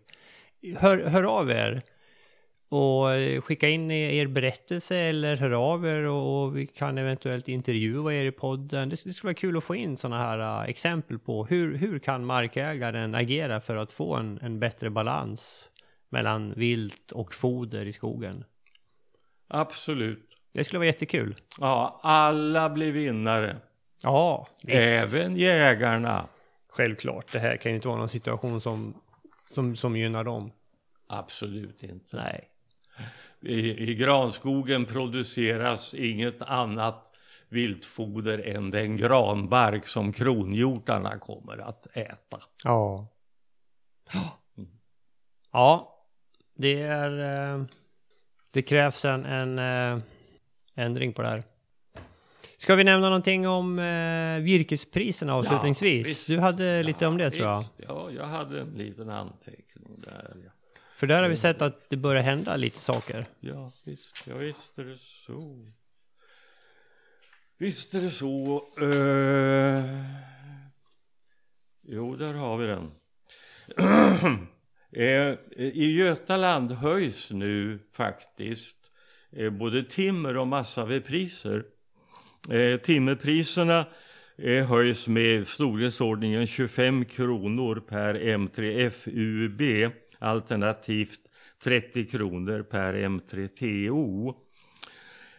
hör, 0.78 0.98
hör 0.98 1.24
av 1.24 1.52
er 1.52 1.84
och 2.74 3.44
skicka 3.44 3.70
in 3.70 3.92
er 3.92 4.28
berättelse 4.28 4.98
eller 4.98 5.36
hör 5.36 5.52
av 5.52 5.86
er 5.88 6.04
och 6.04 6.58
vi 6.58 6.68
kan 6.68 6.98
eventuellt 6.98 7.48
intervjua 7.48 8.14
er 8.14 8.26
i 8.26 8.32
podden. 8.32 8.90
Det 8.90 8.98
skulle 8.98 9.14
vara 9.24 9.34
kul 9.34 9.58
att 9.58 9.64
få 9.64 9.76
in 9.76 9.98
sådana 9.98 10.22
här 10.24 10.40
äh, 10.64 10.70
exempel 10.70 11.20
på 11.20 11.46
hur, 11.46 11.78
hur 11.78 12.00
kan 12.00 12.26
markägaren 12.26 13.16
agera 13.16 13.62
för 13.62 13.78
att 13.78 13.92
få 13.92 14.16
en, 14.16 14.40
en 14.42 14.60
bättre 14.60 14.90
balans 14.90 15.70
mellan 16.10 16.54
vilt 16.54 17.12
och 17.12 17.34
foder 17.34 17.86
i 17.86 17.92
skogen. 17.92 18.44
Absolut. 19.48 20.30
Det 20.54 20.64
skulle 20.64 20.80
vara 20.80 20.88
jättekul. 20.88 21.36
Ja, 21.60 22.00
alla 22.04 22.70
blir 22.70 22.92
vinnare. 22.92 23.58
Ja, 24.04 24.48
visst. 24.64 24.78
Även 24.78 25.36
jägarna. 25.36 26.28
Självklart, 26.70 27.32
det 27.32 27.40
här 27.40 27.58
kan 27.58 27.72
ju 27.72 27.76
inte 27.76 27.88
vara 27.88 27.98
någon 27.98 28.10
situation 28.10 28.62
som, 28.62 28.94
som, 29.50 29.76
som 29.76 29.98
gynnar 29.98 30.24
dem. 30.24 30.52
Absolut 31.08 31.84
inte. 31.84 32.16
Nej. 32.16 32.50
I, 33.44 33.92
I 33.92 33.96
granskogen 33.96 34.86
produceras 34.86 35.94
inget 35.94 36.42
annat 36.42 37.12
viltfoder 37.50 38.40
än 38.40 38.72
den 38.72 38.98
granbark 38.98 39.88
som 39.88 40.14
kronhjortarna 40.14 41.20
kommer 41.20 41.58
att 41.58 41.98
äta. 41.98 42.42
Ja. 42.64 43.08
Ja, 45.52 46.00
det 46.56 46.82
är... 46.82 47.20
Eh, 47.56 47.66
det 48.54 48.62
krävs 48.62 49.06
en, 49.06 49.26
en 49.26 49.60
eh, 49.60 50.04
ändring 50.76 51.14
på 51.14 51.22
det 51.22 51.28
här. 51.28 51.44
Ska 52.58 52.76
vi 52.76 52.84
nämna 52.84 53.10
någonting 53.10 53.48
om 53.48 53.80
eh, 53.80 54.44
virkespriserna 54.44 55.36
avslutningsvis? 55.36 56.30
Ja, 56.30 56.36
du 56.36 56.42
hade 56.42 56.66
ja, 56.66 56.84
lite 56.84 57.08
om 57.08 57.18
det 57.18 57.26
visst. 57.26 57.38
tror 57.38 57.50
jag. 57.50 57.66
Ja, 57.78 58.12
jag 58.12 58.26
hade 58.26 58.62
en 58.62 58.74
liten 58.74 59.10
anteckning 59.10 60.02
där. 60.02 60.36
Ja. 60.46 60.52
För 61.04 61.08
där 61.08 61.22
har 61.22 61.30
vi 61.30 61.36
sett 61.36 61.62
att 61.62 61.90
det 61.90 61.98
börjar 61.98 62.24
hända 62.24 62.56
lite 62.56 62.80
saker. 62.80 63.26
Ja, 63.40 63.72
visst, 63.84 64.16
ja, 64.26 64.38
visst 64.38 64.80
är 64.80 64.84
det 64.84 64.98
så. 64.98 65.72
Visst 67.58 67.94
är 67.94 68.02
det 68.02 68.12
så. 68.12 68.68
Uh... 68.82 70.04
Jo, 71.82 72.16
där 72.16 72.34
har 72.34 72.58
vi 72.58 72.68
den. 72.68 72.92
uh, 74.98 75.38
I 75.74 75.98
Götaland 75.98 76.72
höjs 76.72 77.32
nu 77.32 77.80
faktiskt 77.94 78.92
uh, 79.38 79.50
både 79.50 79.84
timmer 79.84 80.38
och 80.38 80.48
massavedpriser. 80.48 81.66
Uh, 82.52 82.78
timmerpriserna 82.78 83.88
höjs 84.68 85.08
med 85.08 85.48
storleksordningen 85.48 86.48
25 86.48 87.06
kronor 87.06 87.84
per 87.88 88.14
M3 88.14 88.90
FUB 88.90 89.92
alternativt 90.24 91.20
30 91.64 92.06
kronor 92.06 92.64
per 92.64 92.94
M3TO. 92.94 94.34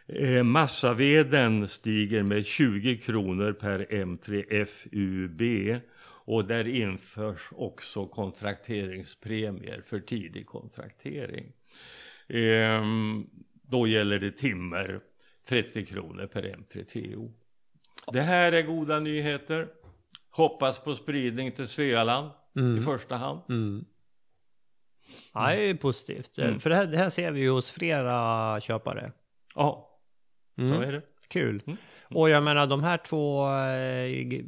Eh, 0.06 0.42
massaveden 0.42 1.68
stiger 1.68 2.22
med 2.22 2.46
20 2.46 2.96
kronor 2.96 3.52
per 3.52 3.86
M3FUB 3.90 5.80
och 6.26 6.44
där 6.44 6.68
införs 6.68 7.48
också 7.50 8.06
kontrakteringspremier 8.06 9.82
för 9.86 10.00
tidig 10.00 10.46
kontraktering. 10.46 11.52
Eh, 12.28 12.82
då 13.62 13.86
gäller 13.86 14.18
det 14.18 14.30
timmer 14.30 15.00
30 15.48 15.86
kronor 15.86 16.26
per 16.26 16.42
M3TO. 16.42 17.32
Det 18.12 18.20
här 18.20 18.52
är 18.52 18.62
goda 18.62 19.00
nyheter. 19.00 19.68
Hoppas 20.30 20.78
på 20.78 20.94
spridning 20.94 21.52
till 21.52 21.68
Svealand 21.68 22.30
mm. 22.56 22.78
i 22.78 22.80
första 22.80 23.16
hand. 23.16 23.40
Mm. 23.48 23.84
Ja, 25.32 25.48
det 25.48 25.70
är 25.70 25.74
positivt. 25.74 26.38
Mm. 26.38 26.60
För 26.60 26.70
det 26.70 26.76
här, 26.76 26.86
det 26.86 26.96
här, 26.96 27.10
ser 27.10 27.32
vi 27.32 27.40
ju 27.40 27.50
hos 27.50 27.70
flera 27.70 28.60
köpare. 28.60 29.12
Ja, 29.54 30.00
mm. 30.58 30.82
är 30.82 30.92
det. 30.92 31.02
Kul. 31.28 31.62
Mm. 31.66 31.78
Och 32.10 32.30
jag 32.30 32.42
menar 32.42 32.66
de 32.66 32.82
här 32.82 32.98
två 32.98 33.48
eh, 33.48 34.44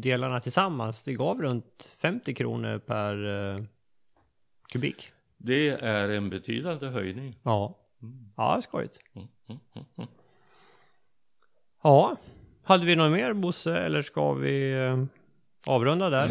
delarna 0.00 0.40
tillsammans, 0.40 1.02
det 1.02 1.12
gav 1.12 1.42
runt 1.42 1.88
50 1.96 2.34
kronor 2.34 2.78
per 2.78 3.26
eh, 3.26 3.64
kubik. 4.68 5.12
Det 5.36 5.68
är 5.68 6.08
en 6.08 6.30
betydande 6.30 6.86
höjning. 6.86 7.38
Ja, 7.42 7.78
mm. 8.02 8.32
ja 8.36 8.60
skojigt. 8.62 8.98
Mm, 9.14 9.28
mm, 9.48 10.08
ja, 11.82 12.16
hade 12.62 12.86
vi 12.86 12.96
något 12.96 13.12
mer 13.12 13.32
Bosse 13.32 13.76
eller 13.76 14.02
ska 14.02 14.32
vi 14.32 14.72
eh, 14.72 15.04
avrunda 15.66 16.10
där? 16.10 16.30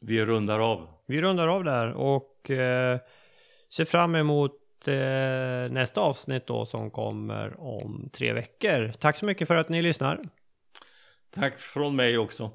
Vi 0.00 0.24
rundar 0.24 0.58
av. 0.58 0.88
Vi 1.10 1.20
rundar 1.20 1.48
av 1.48 1.64
där 1.64 1.92
och 1.92 2.50
eh, 2.50 2.98
ser 3.72 3.84
fram 3.84 4.14
emot 4.14 4.88
eh, 4.88 5.72
nästa 5.72 6.00
avsnitt 6.00 6.46
då 6.46 6.66
som 6.66 6.90
kommer 6.90 7.60
om 7.60 8.10
tre 8.12 8.32
veckor. 8.32 8.92
Tack 8.98 9.16
så 9.16 9.24
mycket 9.24 9.48
för 9.48 9.56
att 9.56 9.68
ni 9.68 9.82
lyssnar. 9.82 10.28
Tack 11.34 11.58
från 11.58 11.96
mig 11.96 12.18
också. 12.18 12.50